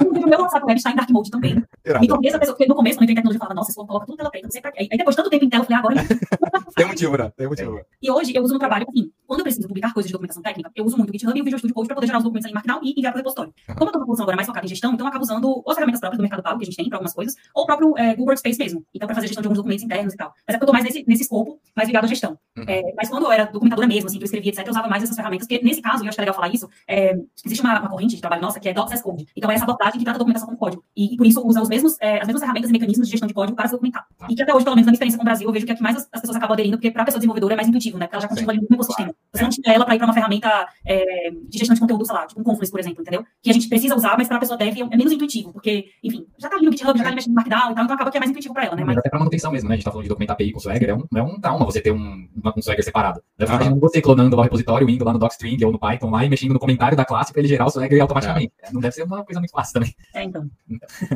O 0.06 0.28
meu 0.28 0.41
WhatsApp 0.41 0.65
web 0.65 0.78
está 0.78 0.91
em 0.91 0.95
dark 0.95 1.10
mode 1.10 1.32
também. 1.32 1.63
Irado. 1.86 2.06
Então, 2.06 2.19
essa 2.23 2.39
pessoa, 2.39 2.56
porque 2.56 2.67
no 2.67 2.76
começo, 2.76 2.97
quando 2.97 3.10
eu 3.10 3.13
entrei 3.13 3.13
em 3.13 3.15
tecnologia, 3.15 3.38
eu 3.38 3.39
falava, 3.39 3.56
nossa, 3.56 3.69
esse 3.69 3.76
povo 3.76 3.88
coloca 3.88 4.06
tudo 4.06 4.17
tela 4.17 4.30
preta, 4.30 4.47
não 4.47 4.52
sei 4.52 4.62
pra 4.62 4.71
quê. 4.71 4.88
Aí 4.91 4.97
depois 4.97 5.15
de 5.15 5.21
tanto 5.21 5.30
tempo 5.30 5.45
em 5.45 5.50
tela, 5.50 5.63
eu 5.63 5.67
falei, 5.67 5.78
ah, 5.78 5.80
agora. 5.80 6.71
Tem 6.76 6.86
motivo, 6.86 7.17
né? 7.17 7.32
Tem 7.36 7.47
motivo. 7.47 7.82
E 8.02 8.12
hoje 8.12 8.36
eu 8.36 8.43
uso 8.43 8.54
no 8.54 8.60
trabalho, 8.60 8.86
enfim, 8.89 9.12
quando 9.26 9.39
eu 9.39 9.43
preciso 9.43 9.67
publicar 9.67 9.93
coisas 9.93 10.08
de 10.08 10.13
documentação 10.13 10.43
técnica, 10.43 10.71
eu 10.76 10.86
uso 10.86 10.97
muito 10.97 11.10
o 11.10 11.13
GitHub 11.13 11.38
e 11.38 11.41
o 11.41 11.43
Visual 11.43 11.60
Studio 11.60 11.76
Code 11.76 11.88
para 11.88 11.95
poder 11.95 12.08
gerar 12.08 12.19
os 12.19 12.23
documentos 12.23 12.50
em 12.50 12.54
Markdown 12.54 12.80
e 12.84 12.91
enviar 12.91 13.12
para 13.12 13.17
o 13.17 13.21
repositório. 13.21 13.54
Como 13.76 13.89
eu 13.89 13.93
tô 13.93 14.00
com 14.00 14.04
a 14.04 14.06
produção 14.06 14.23
agora 14.23 14.36
mais 14.36 14.47
focada 14.47 14.65
em 14.65 14.69
gestão, 14.69 14.93
então 14.93 15.06
eu 15.06 15.10
acabo 15.10 15.23
usando 15.23 15.45
ou 15.47 15.63
as 15.67 15.76
ferramentas 15.76 16.00
próprias 16.00 16.17
do 16.17 16.21
mercado 16.21 16.43
pago 16.43 16.58
que 16.58 16.63
a 16.63 16.65
gente 16.65 16.78
tem 16.78 16.89
para 16.89 16.97
algumas 16.97 17.13
coisas, 17.13 17.36
ou 17.54 17.63
o 17.63 17.65
próprio 17.65 17.97
é, 17.97 18.12
Google 18.12 18.28
Workspace 18.28 18.60
mesmo. 18.60 18.86
Então, 18.93 19.08
para 19.08 19.15
fazer 19.15 19.28
gestão 19.28 19.41
de 19.41 19.47
alguns 19.47 19.58
documentos 19.58 19.84
internos 19.84 20.13
e 20.13 20.17
tal. 20.17 20.34
Mas 20.47 20.56
é 20.56 20.58
porque 20.58 20.63
eu 20.63 20.67
tô 20.67 20.73
mais 20.73 20.86
nesse, 20.86 21.04
nesse 21.08 21.23
escopo, 21.23 21.60
mais 21.76 21.88
ligado 21.88 22.06
à 22.06 22.08
gestão. 22.08 22.38
Uhum. 22.58 22.65
É, 22.67 22.93
mas 22.95 23.10
quando 23.10 23.23
eu 23.26 23.32
era 23.32 23.45
documentadora 23.45 23.88
mesmo, 23.88 24.08
assim, 24.08 24.17
que 24.17 24.23
eu 24.23 24.26
escrevia, 24.26 24.52
etc., 24.52 24.65
eu 24.65 24.71
usava 24.71 24.88
mais 24.88 25.04
essas 25.04 25.15
ferramentas, 25.15 25.47
porque 25.47 25.63
nesse 25.63 25.82
caso, 25.82 26.04
e 26.04 26.06
eu 26.06 26.10
acho 26.10 26.15
que 26.15 26.21
é 26.21 26.23
legal 26.23 26.36
falar 26.36 26.54
isso, 26.54 26.69
é, 26.88 27.15
existe 27.45 27.62
uma, 27.62 27.80
uma 27.80 27.89
corrente 27.89 28.15
de 28.15 28.21
trabalho 28.21 28.41
nossa 28.41 28.60
que 28.60 28.69
é 28.69 28.73
Docs 28.73 28.93
as 28.93 29.02
Code. 29.02 29.27
Então, 29.36 29.50
é 29.52 29.56
essa 29.56 29.63
abordagem 29.63 30.00
que 30.00 30.04
trata 30.04 30.18
a 30.18 30.20
documentação 30.20 30.48
como 30.48 30.58
código. 30.58 30.84
E, 30.96 31.13
e 31.13 31.18
por 31.18 31.26
isso 31.26 31.46
usa 31.46 31.62
os 31.62 31.70
mesmos, 31.70 31.96
é, 32.02 32.20
as 32.22 32.28
mesmas 32.28 32.42
ferramentas 32.42 32.70
e 32.70 32.74
mecanismos 32.74 33.08
de 33.08 33.12
gestão 33.12 33.28
de 33.28 33.34
código 33.34 33.56
para 33.56 33.68
se 33.68 33.74
documentar. 33.74 34.06
E 34.30 34.36
que 34.36 34.42
até 34.44 34.54
hoje, 34.54 34.63
pelo 34.63 34.76
menos 34.76 34.86
na 34.86 34.92
minha 34.92 34.96
experiência 34.96 35.18
com 35.18 35.24
o 35.24 35.26
Brasil, 35.26 35.48
eu 35.48 35.54
vejo 35.54 35.66
que 35.66 35.72
é 35.72 35.76
que 35.76 35.82
mais 35.84 35.96
as, 35.98 36.10
as 36.12 36.22
pessoas 36.22 36.38
acabam 36.38 36.54
aderindo, 36.54 36.78
porque 36.78 36.92
para 36.92 37.02
a 37.04 37.06
pessoa 37.06 37.20
desenvolvedora 37.20 37.54
é 37.54 37.58
mais 37.58 37.68
intuitivo, 37.68 37.98
né? 37.98 38.06
Porque 38.06 38.16
ela 38.16 38.22
já 38.22 38.28
continua 38.28 38.52
ali 38.54 38.62
no 38.62 38.76
ecossistema. 38.76 39.13
Você 39.34 39.44
não 39.44 39.50
tinha 39.50 39.74
ela 39.74 39.86
para 39.86 39.96
ir 39.96 39.98
para 39.98 40.08
uma 40.08 40.13
ferramenta 40.13 40.68
é, 40.86 41.32
de 41.32 41.58
gestão 41.58 41.74
de 41.76 41.80
conteúdo, 41.82 42.06
sei 42.06 42.16
lá, 42.16 42.26
tipo 42.26 42.40
um 42.42 42.44
Confluence, 42.44 42.72
por 42.72 42.80
exemplo, 42.80 43.02
entendeu? 43.02 43.24
Que 43.42 43.50
a 43.50 43.54
gente 43.54 43.68
precisa 43.70 43.96
usar, 43.96 44.18
mas 44.18 44.28
para 44.28 44.38
a 44.38 44.40
pessoa 44.40 44.58
deve 44.58 44.82
é 44.82 44.86
menos 44.86 45.12
intuitivo, 45.12 45.52
porque, 45.52 45.86
enfim, 46.04 46.26
já 46.40 46.50
tá 46.50 46.56
ali 46.56 46.66
no 46.66 46.72
GitHub, 46.72 46.98
já 46.98 47.04
tá 47.04 47.10
ali 47.10 47.16
mexendo 47.16 47.32
no 47.34 47.36
Markdown 47.36 47.72
e 47.72 47.76
tal, 47.76 47.84
então 47.84 47.96
acaba 47.96 48.12
que 48.12 48.18
é 48.18 48.20
mais 48.20 48.30
intuitivo 48.32 48.54
pra 48.54 48.66
ela, 48.66 48.76
né? 48.76 48.84
Mas 48.84 48.96
Mas 48.96 48.98
até 49.00 49.10
pra 49.10 49.20
manutenção 49.20 49.52
mesmo, 49.52 49.70
né? 49.70 49.76
A 49.76 49.78
gente 49.78 49.86
tá 49.86 49.92
falando 49.92 50.04
de 50.04 50.10
documentar 50.10 50.34
API 50.36 50.52
com 50.52 50.60
Swagger, 50.60 50.90
é 50.90 50.96
um, 50.96 51.04
é 51.16 51.22
um 51.22 51.40
trauma 51.40 51.66
você 51.66 51.82
ter 51.82 51.92
um, 51.92 52.28
uma- 52.36 52.54
um 52.58 52.62
Swagger 52.62 52.84
separado. 52.84 53.22
Deve 53.38 53.52
Aham. 53.52 53.60
imaginando 53.62 53.82
você 53.82 54.02
clonando 54.02 54.36
lá 54.36 54.42
o 54.42 54.44
repositório, 54.44 54.90
indo 54.90 55.04
lá 55.06 55.13
no 55.13 55.20
docstring 55.20 55.63
ou 55.66 55.72
no 55.72 55.80
Python 55.80 56.10
lá 56.10 56.24
e 56.26 56.30
mexendo 56.30 56.54
no 56.54 56.60
comentário 56.60 56.96
da 56.98 57.06
classe 57.06 57.32
pra 57.32 57.42
ele 57.42 57.48
gerar 57.50 57.66
o 57.66 57.70
Swagger 57.70 58.02
automaticamente. 58.02 58.52
É, 58.62 58.72
Não 58.72 58.80
deve 58.82 58.96
ser 58.96 59.04
uma 59.04 59.17
coisa 59.26 59.40
muito 59.40 59.52
fácil 59.52 59.74
também. 59.74 59.96
é, 60.14 60.24
então. 60.24 60.50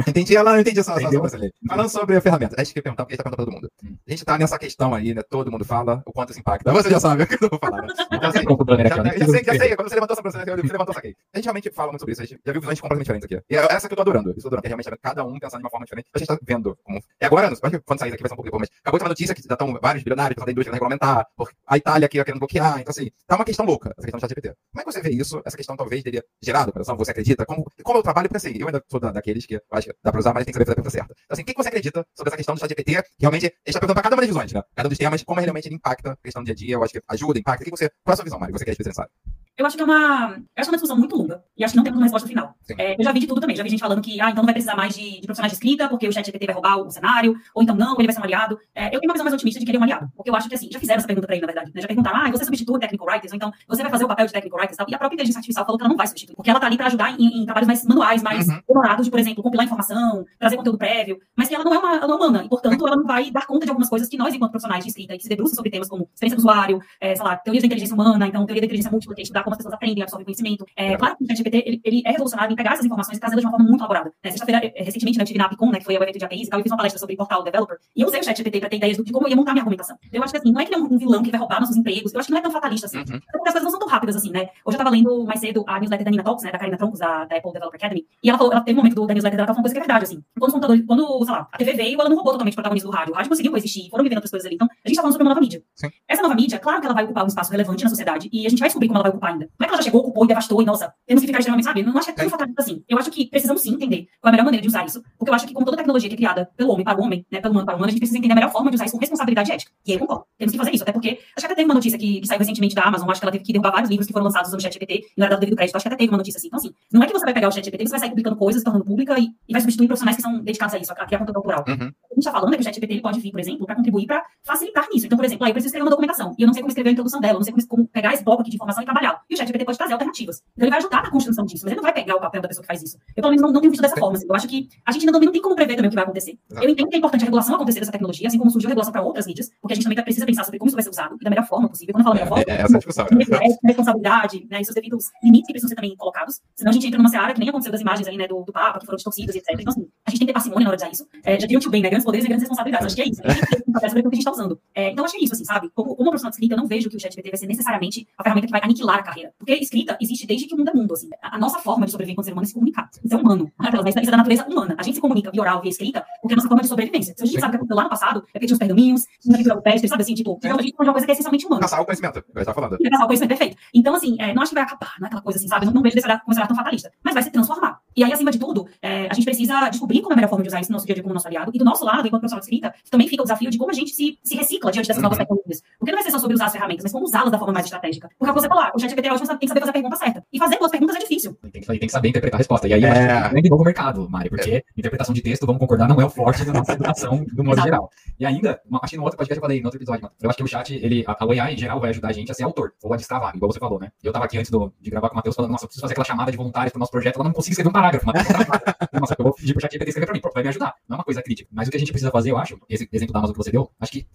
Entendi 0.07 0.35
ela, 0.35 0.55
eu 0.55 0.61
entendi 0.61 0.79
essa 0.79 0.93
essa 0.93 1.37
ali. 1.37 1.53
Falando 1.67 1.89
sobre 1.89 2.15
a 2.15 2.21
ferramenta, 2.21 2.55
a 2.57 2.63
gente 2.63 2.73
quer 2.73 2.81
perguntar 2.81 3.05
porque 3.05 3.13
a 3.13 3.15
gente 3.15 3.23
tá 3.23 3.29
perguntando 3.29 3.45
todo 3.45 3.53
mundo. 3.53 3.71
Hum. 3.83 3.97
A 4.07 4.11
gente 4.11 4.25
tá 4.25 4.37
nessa 4.37 4.59
questão 4.59 4.93
aí, 4.93 5.13
né? 5.13 5.21
Todo 5.23 5.51
mundo 5.51 5.65
fala 5.65 6.01
o 6.05 6.11
quanto 6.11 6.31
isso 6.31 6.39
impacta. 6.39 6.71
Você 6.71 6.89
já 6.89 6.99
sabe 6.99 7.23
o 7.23 7.27
que 7.27 7.43
eu 7.43 7.49
vou 7.49 7.59
falar, 7.59 7.81
né? 7.81 7.87
Então, 8.11 8.29
assim, 8.29 8.39
ó, 8.47 8.87
já, 8.87 9.03
nem 9.03 9.17
já 9.17 9.27
sei, 9.27 9.43
já 9.43 9.53
sei, 9.55 9.75
quando 9.75 9.89
você 9.89 9.95
levantou 9.95 10.13
essa 10.13 10.21
processo, 10.21 10.45
você 10.45 10.71
levantou 10.71 10.91
essa 10.91 10.99
aqui. 10.99 11.15
A 11.33 11.37
gente 11.37 11.45
realmente 11.45 11.71
fala 11.71 11.89
muito 11.89 11.99
sobre 12.01 12.13
isso, 12.13 12.21
a 12.21 12.25
gente 12.25 12.39
já 12.45 12.51
viu 12.51 12.61
visões 12.61 12.79
completamente 12.79 13.05
diferentes 13.05 13.25
aqui. 13.25 13.45
E 13.49 13.55
é 13.55 13.73
essa 13.73 13.87
que 13.87 13.93
eu 13.93 13.95
tô 13.95 14.01
adorando, 14.01 14.31
isso 14.31 14.39
eu 14.39 14.43
tô 14.43 14.47
adorando, 14.47 14.61
que 14.61 14.67
é 14.67 14.69
realmente 14.69 14.89
cada 15.01 15.23
um 15.23 15.39
pensando 15.39 15.59
de 15.59 15.65
uma 15.65 15.69
forma 15.69 15.85
diferente. 15.85 16.07
A 16.13 16.19
gente 16.19 16.27
tá 16.27 16.37
vendo 16.41 16.77
como. 16.83 17.01
E 17.21 17.25
agora, 17.25 17.47
não 17.47 17.53
acho 17.53 17.71
que 17.71 17.79
quando 17.79 17.99
sair 17.99 18.11
daqui 18.11 18.23
vai 18.23 18.29
ser 18.29 18.33
um 18.33 18.37
pouco 18.37 18.51
depois, 18.51 18.61
mas 18.61 18.79
acabou 18.81 18.97
de 18.97 18.99
ter 18.99 19.05
uma 19.05 19.09
notícia 19.09 19.35
que 19.35 19.41
já 19.41 19.53
estão 19.53 19.79
vários 19.81 20.03
bilionários 20.03 20.35
pensando 20.35 20.47
na 20.47 20.51
indústria 20.51 20.73
regulamentar, 20.73 21.27
porque 21.35 21.55
a 21.67 21.77
Itália 21.77 22.05
aqui 22.05 22.23
querendo 22.23 22.39
bloquear, 22.39 22.79
então 22.79 22.91
assim, 22.91 23.09
tá 23.27 23.35
uma 23.35 23.45
questão 23.45 23.65
louca, 23.65 23.93
essa 23.97 24.01
questão 24.01 24.17
do 24.17 24.21
ChatGPT. 24.21 24.55
Como 24.71 24.81
é 24.81 24.83
que 24.83 24.91
você 24.91 25.01
vê 25.01 25.09
isso? 25.09 25.41
Essa 25.45 25.57
questão 25.57 25.75
talvez 25.75 26.03
teria 26.03 26.23
gerado 26.41 26.69
operação, 26.69 26.95
você 26.97 27.11
acredita? 27.11 27.45
Como, 27.45 27.65
como 27.83 27.90
eu 27.99 28.03
trabalho, 28.03 28.29
porque 28.29 28.37
assim, 28.37 28.57
eu 28.57 28.67
ainda 28.67 28.83
sou 28.89 28.99
da, 28.99 29.11
daqueles 29.11 29.45
que 29.45 29.61
acho 29.71 29.87
que 29.87 29.95
dá 30.03 30.11
pra 30.11 30.19
usar, 30.19 30.33
mas 30.33 30.45
tem 30.45 30.53
que 30.53 30.57
saber 30.59 30.65
fazer 30.65 30.73
a 30.73 30.75
pergunta 30.75 30.91
certa. 30.91 31.13
Então, 31.13 31.33
assim, 31.33 31.41
o 31.41 31.45
que 31.45 31.53
você 31.55 31.69
acredita 31.69 32.05
sobre 32.15 32.29
essa 32.29 32.37
questão 32.37 32.55
do 32.55 32.59
ChatGPT? 32.59 33.03
Realmente, 33.19 33.45
a 33.45 33.49
gente 33.49 33.73
tá 33.73 33.79
perguntando 33.79 33.93
pra 33.93 34.03
cada 34.03 34.15
uma 34.15 34.21
das 34.21 34.29
visões, 34.29 34.53
né? 34.53 34.61
Cada 34.75 34.87
um 34.87 34.89
dos 34.89 34.97
temas, 34.97 35.23
como 35.23 35.39
realmente 35.39 35.67
ele 35.67 35.75
impacta 35.75 36.11
a 36.11 36.17
questão 36.17 36.43
do 36.43 36.45
dia 36.45 36.53
a 36.53 36.57
dia, 36.57 36.75
eu 36.75 36.83
acho 36.83 36.93
que 36.93 37.01
ajuda, 37.07 37.39
impacta. 37.39 37.63
O 37.63 37.65
que 37.65 37.71
você, 37.71 37.89
qual 38.03 38.11
é 38.11 38.13
a 38.13 38.15
sua 38.15 38.23
visão, 38.23 38.39
Mário? 38.39 38.57
Você 38.57 38.63
que 38.63 38.71
é 38.71 38.73
especialista 38.73 39.01
nessa 39.01 39.01
área? 39.03 39.40
Eu 39.57 39.65
acho 39.65 39.75
que 39.75 39.81
é 39.81 39.85
uma. 39.85 40.25
Acho 40.27 40.35
que 40.35 40.59
é 40.59 40.63
uma 40.65 40.71
discussão 40.71 40.97
muito 40.97 41.15
longa. 41.15 41.43
E 41.57 41.63
acho 41.63 41.73
que 41.73 41.77
não 41.77 41.83
temos 41.83 41.97
uma 41.99 42.05
resposta 42.05 42.27
final. 42.27 42.55
É, 42.77 42.95
eu 42.99 43.03
já 43.03 43.11
vi 43.11 43.19
de 43.19 43.27
tudo 43.27 43.39
também. 43.41 43.55
Já 43.55 43.63
vi 43.63 43.69
gente 43.69 43.79
falando 43.79 44.01
que, 44.01 44.19
ah, 44.19 44.29
então 44.29 44.37
não 44.41 44.45
vai 44.45 44.53
precisar 44.53 44.75
mais 44.75 44.95
de, 44.95 45.19
de 45.19 45.27
profissionais 45.27 45.51
de 45.51 45.55
escrita, 45.57 45.87
porque 45.87 46.07
o 46.07 46.11
chat 46.11 46.25
GPT 46.25 46.45
vai 46.47 46.55
roubar 46.55 46.77
o 46.77 46.89
cenário, 46.89 47.35
ou 47.53 47.61
então 47.61 47.75
não, 47.75 47.95
ele 47.97 48.07
vai 48.07 48.13
ser 48.13 48.21
um 48.21 48.23
aliado. 48.23 48.57
É, 48.73 48.87
eu 48.87 48.99
tenho 48.99 49.03
uma 49.05 49.13
visão 49.13 49.25
mais 49.25 49.33
otimista 49.33 49.59
de 49.59 49.65
querer 49.65 49.77
um 49.77 49.83
aliado. 49.83 50.07
Porque 50.15 50.29
eu 50.29 50.35
acho 50.35 50.47
que 50.49 50.55
assim, 50.55 50.69
já 50.71 50.79
fizeram 50.79 50.97
essa 50.97 51.07
pergunta 51.07 51.27
pra 51.27 51.35
ele, 51.35 51.45
na 51.45 51.51
verdade. 51.51 51.71
Né? 51.75 51.81
Já 51.81 51.87
perguntaram, 51.87 52.17
ah, 52.21 52.31
você 52.31 52.43
substitui 52.45 52.79
technical 52.79 53.07
writers, 53.07 53.31
ou 53.31 53.35
então 53.35 53.51
você 53.67 53.81
vai 53.81 53.91
fazer 53.91 54.05
o 54.05 54.07
papel 54.07 54.25
de 54.25 54.33
technical 54.33 54.59
writers 54.59 54.75
e 54.75 54.77
tal. 54.77 54.87
E 54.89 54.95
a 54.95 54.97
própria 54.97 55.15
inteligência 55.15 55.39
artificial 55.39 55.65
falou 55.65 55.77
que 55.77 55.83
ela 55.83 55.89
não 55.89 55.97
vai 55.97 56.07
substituir. 56.07 56.35
Porque 56.35 56.49
ela 56.49 56.59
tá 56.59 56.67
ali 56.67 56.77
pra 56.77 56.87
ajudar 56.87 57.19
em, 57.19 57.41
em 57.41 57.45
trabalhos 57.45 57.67
mais 57.67 57.83
manuais, 57.85 58.23
mais 58.23 58.47
Uhum. 58.47 58.59
demorados, 58.67 59.05
de, 59.05 59.11
por 59.11 59.19
exemplo, 59.19 59.43
compilar 59.43 59.65
informação, 59.65 60.25
trazer 60.39 60.55
conteúdo 60.57 60.77
prévio. 60.77 61.19
Mas 61.35 61.47
que 61.47 61.55
ela 61.55 61.63
não 61.63 61.73
é 61.73 61.77
uma 61.77 61.99
não 61.99 62.13
é 62.13 62.15
humana. 62.15 62.43
E, 62.43 62.49
portanto, 62.49 62.87
ela 62.87 62.95
não 62.95 63.05
vai 63.05 63.29
dar 63.29 63.45
conta 63.45 63.65
de 63.65 63.69
algumas 63.69 63.89
coisas 63.89 64.07
que 64.09 64.17
nós, 64.17 64.33
enquanto 64.33 64.51
profissionais 64.51 64.83
de 64.83 64.89
escrita, 64.89 65.15
que 65.15 65.23
se 65.23 65.29
debruçam 65.29 65.55
sobre 65.55 65.69
temas 65.69 65.87
como 65.87 66.09
experiência 66.13 66.35
do 66.37 66.39
usuário, 66.39 66.79
é, 66.99 67.15
sei 67.15 67.23
lá, 67.23 67.35
teoria 67.37 67.61
da 67.61 67.67
inteligência 67.67 67.93
humana, 67.93 68.27
então 68.27 68.45
teoria 68.45 68.61
da 68.61 68.65
inteligência 68.65 68.91
múltipla, 68.91 69.13
que 69.15 69.21
é 69.21 69.23
estudar 69.23 69.40
como 69.43 69.53
as 69.53 69.57
pessoas 69.57 69.73
aprendem, 69.73 70.03
absorvem 70.03 70.25
conhecimento. 70.25 70.65
É, 70.75 70.95
claro 70.97 71.17
que 71.17 71.23
o 71.23 71.27
ChatGPT, 71.27 71.63
ele, 71.65 71.81
ele 71.83 72.01
é 72.05 72.11
revolucionário 72.11 72.53
em 72.53 72.55
pegar 72.55 72.73
essas 72.73 72.85
informações 72.85 73.17
e 73.17 73.19
trazê-las 73.19 73.41
de 73.41 73.47
uma 73.47 73.51
forma 73.51 73.65
muito 73.65 73.81
elaborada. 73.81 74.11
Né? 74.23 74.31
Sexta-feira, 74.31 74.61
eh, 74.63 74.83
recentemente, 74.83 75.17
né, 75.17 75.21
eu 75.21 75.23
estive 75.23 75.39
na 75.39 75.45
Apicon, 75.45 75.71
né, 75.71 75.79
que 75.79 75.85
foi 75.85 75.97
o 75.97 76.03
evento 76.03 76.19
de 76.19 76.25
APIs 76.25 76.47
e 76.47 76.49
tal, 76.49 76.59
eu 76.59 76.63
fiz 76.63 76.71
uma 76.71 76.77
palestra 76.77 76.99
sobre 76.99 77.15
portal 77.15 77.43
developer, 77.43 77.77
e 77.95 78.01
eu 78.01 78.07
usei 78.07 78.19
o 78.19 78.23
ChatGPT 78.23 78.59
para 78.59 78.69
ter 78.69 78.77
ideias 78.77 78.97
de 78.97 79.11
como 79.11 79.27
eu 79.27 79.29
ia 79.29 79.35
montar 79.35 79.53
minha 79.53 79.61
argumentação. 79.61 79.97
Eu 80.11 80.23
acho 80.23 80.31
que 80.31 80.37
assim, 80.39 80.51
não 80.51 80.61
é 80.61 80.65
que 80.65 80.73
ele 80.73 80.81
é 80.81 80.83
um, 80.83 80.97
vilão 80.97 81.23
que 81.23 81.31
vai 81.31 81.39
roubar 81.39 81.59
nossos 81.59 81.75
empregos, 81.75 82.13
eu 82.13 82.19
acho 82.19 82.27
que 82.27 82.33
não 82.33 82.39
é 82.39 82.41
tão 82.41 82.51
fatalista 82.51 82.87
assim. 82.87 82.99
Uhum. 82.99 83.19
Porque 83.31 83.49
as 83.49 83.53
coisas 83.53 83.63
não 83.63 83.71
são 83.71 83.79
tão 83.79 83.87
rápidas 83.87 84.15
assim, 84.15 84.31
né? 84.31 84.49
Hoje 84.65 84.75
eu 84.75 84.77
tava 84.77 84.89
lendo 84.89 85.25
mais 85.25 85.39
cedo 85.39 85.63
a 85.67 85.79
newsletter 85.79 86.05
da 86.05 86.11
Nina 86.11 86.23
Talks, 86.23 86.43
né, 86.43 86.51
da 86.51 86.59
Karina 86.59 86.77
Troncos, 86.77 86.99
da, 86.99 87.25
da 87.25 87.37
Apple 87.37 87.51
Developer 87.51 87.77
Academy, 87.77 88.05
e 88.23 88.29
ela 88.29 88.37
falou, 88.37 88.53
ela 88.53 88.61
teve 88.61 88.77
um 88.77 88.83
momento 88.83 88.95
do, 88.95 89.07
da 89.07 89.13
newsletter 89.13 89.37
dela 89.37 89.47
que 89.47 89.51
ela 89.51 89.55
falou 89.55 89.59
uma 89.59 89.63
coisa 89.63 89.73
que 89.73 89.79
é 89.79 89.81
verdade, 89.81 90.03
assim. 90.05 90.23
Quando 90.37 90.49
os 90.49 90.53
computadores, 90.53 90.85
quando, 90.85 91.25
sei 91.25 91.33
lá, 91.33 91.47
a 91.51 91.57
TV 91.57 91.73
veio, 91.73 91.99
ela 91.99 92.09
não 92.09 92.15
roubou 92.17 92.33
totalmente 92.33 92.53
o 92.53 92.55
protagonismo 92.55 92.91
do 92.91 92.95
rádio. 92.95 93.13
O 93.13 93.15
rádio 93.15 93.29
conseguiu 93.29 93.51
coexistir, 93.51 93.89
foram 93.89 94.03
vivendo 94.03 94.17
outras 94.17 94.31
coisas 94.31 94.45
ali. 94.45 94.55
Então, 94.55 94.67
a 94.67 94.87
gente 94.87 94.95
tá 94.95 95.01
falando 95.01 95.13
sobre 95.13 95.23
uma 95.23 95.29
nova 95.29 95.41
mídia. 95.41 95.63
Sim. 95.75 95.89
Essa 96.07 96.21
nova 96.21 96.35
mídia, 96.35 96.59
claro 96.59 96.79
que 96.79 96.85
ela 96.85 96.95
vai 96.95 97.03
ocupar 97.03 97.23
um 97.23 97.27
espaço 97.27 97.51
relevante 97.51 97.83
na 97.83 97.89
sociedade, 97.89 98.29
e 98.31 98.45
a 98.45 98.49
gente 98.49 98.59
vai 98.59 98.67
descobrir 98.67 98.87
como 98.87 98.97
ela 98.97 99.03
vai 99.03 99.11
ocupar 99.11 99.30
ainda. 99.31 99.49
Não 99.59 99.65
é 99.65 99.67
que 99.67 99.73
ela 99.73 99.77
já 99.77 99.83
chegou, 99.83 100.01
ocupou 100.01 100.25
e 100.25 100.27
devastou, 100.27 100.61
e 100.61 100.65
nossa, 100.65 100.93
temos 101.05 101.21
que 101.21 101.27
ficar 101.27 101.39
extremamente, 101.39 101.65
sabe? 101.65 101.83
Não 101.83 101.97
acho 101.97 102.05
que 102.05 102.11
é 102.11 102.15
tão 102.15 102.29
fatalista 102.29 102.61
assim. 102.61 102.83
Eu 102.87 102.97
acho 102.97 103.11
que 103.11 103.27
precisamos 103.27 103.61
sim 103.61 103.73
entender 103.73 104.07
qual 104.19 104.29
é 104.29 104.29
a 104.29 104.31
melhor 104.31 104.45
maneira 104.45 104.61
de 104.61 104.67
usar 104.67 104.85
isso, 104.85 105.03
porque 105.17 105.29
eu 105.29 105.33
acho 105.35 105.47
que 105.47 105.53
como 105.53 105.65
toda 105.65 105.77
tecnologia 105.77 106.09
que 106.09 106.15
é 106.15 106.17
criada 106.17 106.49
pelo 106.55 106.71
homem 106.71 106.83
para 106.83 106.99
o 106.99 107.03
homem, 107.03 107.25
né, 107.31 107.39
pelo 107.39 107.53
humano 107.53 107.65
para 107.65 107.75
o 107.75 107.77
humano, 107.77 107.89
a 107.89 107.91
gente 107.91 107.99
precisa 107.99 108.17
entender 108.17 108.33
a 108.33 108.35
melhor 108.35 108.51
forma 108.51 108.69
de 108.69 108.75
usar 108.75 108.85
isso 108.85 108.93
com 108.93 108.99
responsabilidade 108.99 109.51
ética. 109.51 109.71
E 109.85 109.91
aí 109.91 109.97
eu 109.97 109.99
concordo. 109.99 110.25
Temos 110.37 110.51
que 110.51 110.57
fazer 110.57 110.71
isso, 110.73 110.83
até 110.83 110.91
porque 110.91 111.09
acho 111.09 111.39
que 111.39 111.45
até 111.45 111.55
teve 111.55 111.65
uma 111.65 111.75
notícia 111.75 111.97
que, 111.97 112.21
que 112.21 112.27
saiu 112.27 112.39
recentemente 112.39 112.75
da 112.75 112.83
Amazon, 112.83 113.09
acho 113.09 113.19
que 113.19 113.25
ela 113.25 113.31
teve 113.31 113.43
que 113.43 113.53
derrubar 113.53 113.71
vários 113.71 113.89
livros 113.89 114.07
que 114.07 114.13
foram 114.13 114.25
lançados 114.25 114.49
usando 114.49 114.59
o 114.59 114.63
ChatGPT 114.63 114.93
e 114.93 115.19
não 115.19 115.25
era 115.25 115.35
dado 115.35 115.39
devido 115.41 115.55
crédito. 115.55 115.75
Acho 115.75 115.83
que 115.83 115.87
até 115.89 115.97
teve 115.97 116.11
uma 116.11 116.17
notícia 116.17 116.37
assim. 116.37 116.47
Então, 116.47 116.59
assim, 116.59 116.73
não 116.91 117.03
é 117.03 117.07
que 117.07 117.13
você 117.13 117.25
vai 117.25 117.33
pegar 117.33 117.47
o 117.47 117.51
ChatGPT 117.51 117.85
você 117.85 117.91
vai 117.91 117.99
sair 117.99 118.09
publicando 118.09 118.35
coisas, 118.35 118.63
tornando 118.63 118.85
pública 118.85 119.17
e, 119.19 119.29
e 119.47 119.51
vai 119.51 119.61
substituir 119.61 119.87
profissionais 119.87 120.15
que 120.15 120.21
são 120.21 120.39
dedicados 120.39 120.75
a 120.75 120.77
isso, 120.77 120.91
a 120.91 121.05
criar 121.05 121.19
conteúdo 121.19 121.37
autoral. 121.37 121.63
Uhum. 121.67 121.91
A 122.11 122.15
gente 122.15 122.23
tá 122.23 122.31
falando 122.31 122.53
é 122.53 122.57
que 122.57 122.61
o 122.61 122.63
ChatGPT 122.63 122.93
ele 122.93 123.01
pode 123.01 123.19
vir, 123.19 123.31
por 123.31 123.39
exemplo, 123.39 123.65
para 123.65 123.75
contribuir 123.75 124.05
para 124.05 124.23
facilitar 124.43 124.87
nisso. 124.91 125.05
Então, 125.05 125.17
por 125.17 125.25
exemplo, 125.25 125.45
aí 125.45 125.51
eu 125.51 125.53
preciso 125.53 125.69
escrever 125.69 125.83
uma 125.83 125.91
documentação 125.91 126.35
e 126.37 126.43
eu 126.43 126.47
não 126.47 126.53
sei 126.53 126.61
como 126.61 126.71
escrever 126.71 126.89
a 126.89 126.91
introdução 126.93 127.19
dela, 127.19 127.33
eu 127.33 127.39
não 127.39 127.43
sei 127.43 127.53
como, 127.53 127.67
como 127.67 127.87
pegar 127.87 128.13
esse 128.13 128.23
bloco 128.23 128.41
aqui 128.41 128.49
de 128.49 128.55
informação 128.55 128.83
e 128.83 128.85
E 129.29 129.33
o 129.33 129.37
ChatGPT 129.37 129.65
pode 129.65 129.77
trazer 129.77 129.93
alternativas. 129.93 130.41
Então, 130.53 130.63
ele 130.65 130.69
vai 130.69 130.79
ajudar 130.79 131.03
na 131.03 131.11
construção 131.11 131.45
disso, 131.45 131.63
mas 131.63 131.71
ele 131.71 131.77
não 131.77 131.83
vai 131.83 131.93
pegar 131.93 132.15
o 132.15 132.19
papel 132.19 132.41
da 132.41 132.47
pessoa 132.47 132.61
que 132.63 132.67
faz 132.67 132.81
isso. 132.83 132.97
Eu, 133.15 133.21
pelo 133.21 133.29
menos, 133.29 133.41
não, 133.41 133.51
não 133.51 133.61
tenho 133.61 133.71
visto 133.71 133.81
dessa 133.81 133.95
forma. 133.97 134.17
assim. 134.17 134.25
Eu 134.27 134.35
acho 134.35 134.47
que 134.47 134.67
a 134.85 134.91
gente 134.91 135.01
ainda 135.05 135.11
não, 135.13 135.25
não 135.25 135.31
tem 135.31 135.41
como 135.41 135.55
prever 135.55 135.75
também 135.75 135.87
o 135.87 135.91
que 135.91 135.95
vai 135.95 136.03
acontecer. 136.03 136.37
Exato. 136.49 136.65
Eu 136.65 136.69
entendo 136.71 136.89
que 136.89 136.95
é 136.95 136.97
importante 136.99 137.21
a 137.21 137.25
regulação 137.25 137.55
acontecer 137.55 137.79
dessa 137.79 137.91
tecnologia, 137.91 138.27
assim 138.27 138.37
como 138.37 138.49
surgiu 138.51 138.67
a 138.67 138.71
regulação 138.71 138.91
para 138.91 139.01
outras 139.01 139.25
mídias, 139.27 139.49
porque 139.61 139.73
a 139.73 139.75
gente 139.75 139.83
também 139.83 139.95
tá- 139.95 140.03
precisa 140.03 140.25
pensar 140.25 140.43
sobre 140.43 140.59
como 140.59 140.67
isso 140.69 140.75
vai 140.75 140.83
ser 140.83 140.89
usado 140.89 141.15
e 141.19 141.23
da 141.23 141.29
melhor 141.29 141.45
forma 141.47 141.69
possível. 141.69 141.93
Quando 141.93 142.01
eu 142.01 142.03
falo 142.05 142.15
melhor 142.15 142.27
forma, 142.29 142.43
É, 142.47 142.51
é 142.51 142.61
essa 142.61 142.75
a 142.75 142.79
discussão, 142.79 143.05
né? 143.11 143.25
é, 143.41 143.67
responsabilidade, 143.67 144.47
né, 144.49 144.61
e 144.61 144.65
seus 144.65 144.75
devidos 144.75 145.05
limites 145.23 145.47
que 145.47 145.53
precisam 145.53 145.69
ser 145.69 145.75
também 145.75 145.95
colocados. 145.95 146.39
Senão 146.55 146.69
a 146.69 146.73
gente 146.73 146.87
entra 146.87 146.97
numa 146.97 147.09
seara 147.09 147.33
que 147.33 147.39
nem 147.39 147.49
aconteceu 147.49 147.71
das 147.71 147.81
imagens 147.81 148.07
aí, 148.07 148.17
né, 148.17 148.27
do, 148.27 148.43
do 148.43 148.51
Papa, 148.51 148.79
que 148.79 148.85
foram 148.85 148.95
distorcidas 148.97 149.35
e 149.35 149.39
etc. 149.39 149.49
Então, 149.59 149.71
assim, 149.71 149.87
a 150.05 150.09
gente 150.11 150.19
tem 150.19 150.27
que 150.27 150.33
ter 150.33 150.33
parcimônia 150.33 150.63
na 150.65 150.69
hora 150.69 150.77
de 150.77 150.83
usar 150.83 150.91
isso. 150.91 151.07
É, 151.23 151.33
já 151.33 151.39
diria 151.47 151.57
o 151.57 151.61
tio 151.61 151.71
Ben, 151.71 151.81
né, 151.81 151.89
grandes 151.89 152.05
poderes 152.05 152.25
e 152.25 152.27
grandes 152.27 152.43
responsabilidades. 152.43 152.87
Acho 152.87 152.95
que 152.95 153.01
é 153.01 153.07
isso. 153.07 153.21
A 153.23 153.29
gente 153.31 153.47
tem 153.47 153.59
que 153.73 153.89
sobre 153.89 153.99
o 153.99 154.03
que 154.03 154.07
a 154.07 154.11
gente 154.11 154.17
está 154.19 154.31
usando. 154.31 154.59
É, 154.75 154.89
então, 154.91 155.03
acho 155.05 155.13
que 155.15 155.19
é 155.21 155.23
isso, 155.23 155.33
assim, 155.33 155.45
sabe? 155.45 155.69
Como, 155.73 155.95
como 155.95 156.09
profissional 156.09 156.29
de 156.31 156.35
escrita, 156.35 156.53
eu 156.53 156.57
não 156.57 156.67
vejo 156.67 156.89
que 156.89 156.95
o 156.95 156.99
ChatGPT 156.99 157.29
vai 157.31 157.37
ser 157.37 157.47
necessariamente 157.47 158.07
a 158.17 158.23
ferramenta 158.23 158.47
que 158.47 158.51
vai 158.51 158.61
aniquilar 158.63 158.99
a 158.99 159.03
carreira. 159.11 159.33
Porque 159.37 159.53
escrita 159.53 159.97
existe 160.01 160.25
desde 160.25 160.47
que 160.47 160.55
o 160.55 160.57
mundo 160.57 160.69
é 160.69 160.73
mundo, 160.73 160.93
assim. 160.93 161.09
A, 161.21 161.35
a 161.35 161.39
nossa 161.39 161.59
forma 161.59 161.85
de 161.85 161.91
sobreviver 161.91 162.13
enquanto 162.13 162.25
ser 162.25 162.31
humano 162.31 162.45
é 162.45 162.47
se 162.47 162.53
comunicar. 162.53 162.89
Isso 163.03 163.13
é 163.13 163.17
humano. 163.17 163.51
Né? 163.59 163.69
Isso 163.89 163.99
é 163.99 164.11
da 164.11 164.17
natureza 164.17 164.45
humana. 164.47 164.75
A 164.77 164.83
gente 164.83 164.95
se 164.95 165.01
comunica 165.01 165.31
via 165.31 165.41
oral, 165.41 165.61
via 165.61 165.69
escrita, 165.69 166.05
porque 166.21 166.33
é 166.33 166.35
a 166.35 166.37
nossa 166.37 166.47
forma 166.47 166.61
de 166.61 166.67
sobrevivência. 166.67 167.13
Se 167.15 167.23
a 167.23 167.25
gente 167.25 167.39
sabe 167.39 167.51
que 167.51 167.55
aconteceu 167.57 167.75
lá 167.75 167.83
no 167.83 167.89
passado, 167.89 168.19
é 168.19 168.31
porque 168.33 168.47
tinha 168.47 168.55
os 168.55 168.59
pergaminhos, 168.59 169.05
tinha 169.19 169.33
a 169.33 169.37
leitura 169.37 169.55
rupestre, 169.55 169.87
sabe 169.87 170.03
assim, 170.03 170.13
tipo, 170.13 170.37
então 170.37 170.57
a 170.57 170.61
gente 170.61 170.75
faz 170.75 170.87
uma 170.87 170.93
coisa 170.93 171.05
que 171.05 171.11
é 171.11 171.13
essencialmente 171.13 171.45
humana. 171.45 171.61
Passar 171.61 171.81
o 171.81 171.85
conhecimento, 171.85 172.23
eu 172.33 172.41
estava 172.41 172.55
falando. 172.55 172.77
E 172.79 172.89
passar 172.89 173.03
o 173.03 173.07
conhecimento 173.07 173.37
perfeito. 173.37 173.57
Então, 173.73 173.95
assim, 173.95 174.15
é, 174.19 174.33
não 174.33 174.41
acho 174.41 174.51
que 174.51 174.55
vai 174.55 174.63
acabar, 174.63 174.93
não 174.99 175.05
é 175.05 175.07
aquela 175.07 175.21
coisa 175.21 175.39
assim, 175.39 175.47
sabe? 175.47 175.65
Não, 175.65 175.73
não 175.73 175.81
vejo 175.81 175.95
desse 175.95 176.07
olhar, 176.07 176.23
com 176.23 176.31
esse 176.31 176.39
olhar 176.39 176.47
tão 176.47 176.57
fatalista. 176.57 176.91
Mas 177.03 177.13
vai 177.13 177.23
se 177.23 177.31
transformar. 177.31 177.79
E 177.95 178.03
aí, 178.03 178.13
acima 178.13 178.31
de 178.31 178.39
tudo, 178.39 178.67
é, 178.81 179.07
a 179.09 179.13
gente 179.13 179.25
precisa 179.25 179.69
descobrir 179.69 180.01
como 180.01 180.13
é 180.13 180.13
a 180.13 180.15
melhor 180.15 180.29
forma 180.29 180.43
de 180.43 180.49
usar 180.49 180.61
isso 180.61 180.71
no 180.71 180.75
nosso 180.75 180.85
dia 180.85 180.93
a 180.93 180.95
dia 180.95 181.03
como 181.03 181.13
nosso 181.13 181.27
aliado. 181.27 181.51
E 181.53 181.57
do 181.57 181.65
nosso 181.65 181.83
lado, 181.83 182.07
enquanto 182.07 182.21
profissional 182.21 182.39
de 182.39 182.45
escrita, 182.45 182.73
também 182.89 183.07
fica 183.07 183.21
o 183.21 183.25
desafio 183.25 183.49
de 183.49 183.57
como 183.57 183.71
a 183.71 183.73
gente 183.73 183.91
se, 183.91 184.17
se 184.23 184.35
recicla 184.35 184.71
diante 184.71 184.87
dessas 184.87 185.03
novas 185.03 185.17
tecnologias. 185.17 185.61
Porque 185.77 185.91
não 185.91 185.97
vai 185.97 186.03
ser 186.03 186.11
só 186.11 186.19
sobre 186.19 186.35
usar 186.35 186.45
as 186.45 186.53
ferramentas, 186.53 186.83
mas 186.83 186.91
como 186.91 187.05
usá-las 187.05 187.31
da 187.31 187.37
forma 187.37 187.53
mais 187.53 187.65
estratégica. 187.65 188.09
Porque 188.17 188.31
você 188.33 188.47
falar, 188.47 188.71
o 188.75 188.79
ChatGPT 188.79 189.00
é 189.07 189.11
ótimo, 189.11 189.27
mas 189.27 189.37
tem 189.37 189.39
que 189.39 189.47
saber 189.47 189.59
fazer 189.61 189.69
a 189.69 189.73
pergunta 189.73 189.95
certa. 189.95 190.25
E 190.31 190.39
fazer 190.39 190.57
boas 190.57 190.71
perguntas 190.71 190.95
é 190.95 190.99
difícil. 190.99 191.37
Tem 191.51 191.61
que, 191.61 191.67
tem 191.67 191.79
que 191.79 191.89
saber 191.89 192.09
interpretar 192.09 192.37
a 192.37 192.39
resposta. 192.39 192.67
E 192.67 192.73
aí 192.73 192.83
eu 192.83 192.91
acho 192.91 193.01
É. 193.01 193.05
que 193.07 193.11
é 193.11 193.27
um 193.27 193.29
grande 193.31 193.49
novo 193.49 193.63
mercado, 193.63 194.09
Mari, 194.09 194.29
porque 194.29 194.63
interpretação 194.77 195.13
de 195.13 195.21
texto, 195.21 195.45
vamos 195.45 195.59
concordar, 195.59 195.87
não 195.87 195.99
é 196.01 196.05
o 196.05 196.09
forte 196.09 196.43
da 196.45 196.53
nossa 196.53 196.73
educação 196.73 197.23
do 197.25 197.43
modo 197.43 197.55
Exato. 197.57 197.67
geral. 197.67 197.89
E 198.19 198.25
ainda, 198.25 198.61
acho 198.81 198.91
que 198.91 198.97
no 198.97 199.03
outro 199.03 199.17
podcast 199.17 199.37
eu 199.37 199.41
falei, 199.41 199.59
no 199.59 199.65
outro 199.67 199.77
episódio, 199.79 200.01
mano, 200.03 200.13
eu 200.21 200.29
acho 200.29 200.37
que 200.37 200.43
o 200.43 200.47
chat, 200.47 200.73
ele, 200.75 201.03
a, 201.07 201.11
a 201.13 201.43
AI 201.43 201.53
em 201.53 201.57
geral 201.57 201.79
vai 201.79 201.89
ajudar 201.89 202.09
a 202.09 202.11
gente 202.11 202.31
a 202.31 202.33
ser 202.35 202.43
autor, 202.43 202.73
ou 202.83 202.93
a 202.93 202.97
destravar, 202.97 203.35
igual 203.35 203.51
você 203.51 203.59
falou, 203.59 203.79
né? 203.79 203.91
Eu 204.03 204.11
tava 204.13 204.25
aqui 204.25 204.37
antes 204.37 204.49
do- 204.51 204.71
de 204.79 204.89
gravar 204.89 205.09
com 205.09 205.15
o 205.15 205.17
Matheus 205.17 205.35
falando, 205.35 205.51
nossa, 205.51 205.65
eu 205.65 205.67
preciso 205.67 205.81
fazer 205.81 205.93
aquela 205.93 206.05
chamada 206.05 206.31
de 206.31 206.37
voluntários 206.37 206.71
pro 206.71 206.79
nosso 206.79 206.91
projeto, 206.91 207.15
ela 207.15 207.25
não 207.25 207.33
consigo 207.33 207.51
escrever 207.53 207.69
um 207.69 207.73
parágrafo, 207.73 208.05
dá 208.05 208.13
nada. 208.13 208.75
nossa, 208.99 209.15
eu 209.17 209.23
vou 209.23 209.33
pedir 209.33 209.53
pro 209.53 209.61
chat 209.61 209.71
GPT 209.71 209.89
escrever 209.89 210.05
pra 210.07 210.13
mim, 210.13 210.21
pronto, 210.21 210.33
vai 210.33 210.43
me 210.43 210.49
ajudar. 210.49 210.73
Não 210.87 210.95
é 210.95 210.97
uma 210.99 211.03
coisa 211.05 211.21
crítica. 211.21 211.49
Mas 211.51 211.67
o 211.67 211.71
que 211.71 211.77
a 211.77 211.79
gente 211.79 211.91
precisa 211.91 212.11
fazer, 212.11 212.31
eu 212.31 212.37
acho, 212.37 212.57
esse 212.69 212.87
exemplo 212.91 213.13
da 213.13 213.19
Amazon 213.19 213.33
que 213.33 213.43
você 213.43 213.51
deu, 213.51 213.69
acho 213.79 213.91
que 213.91 214.05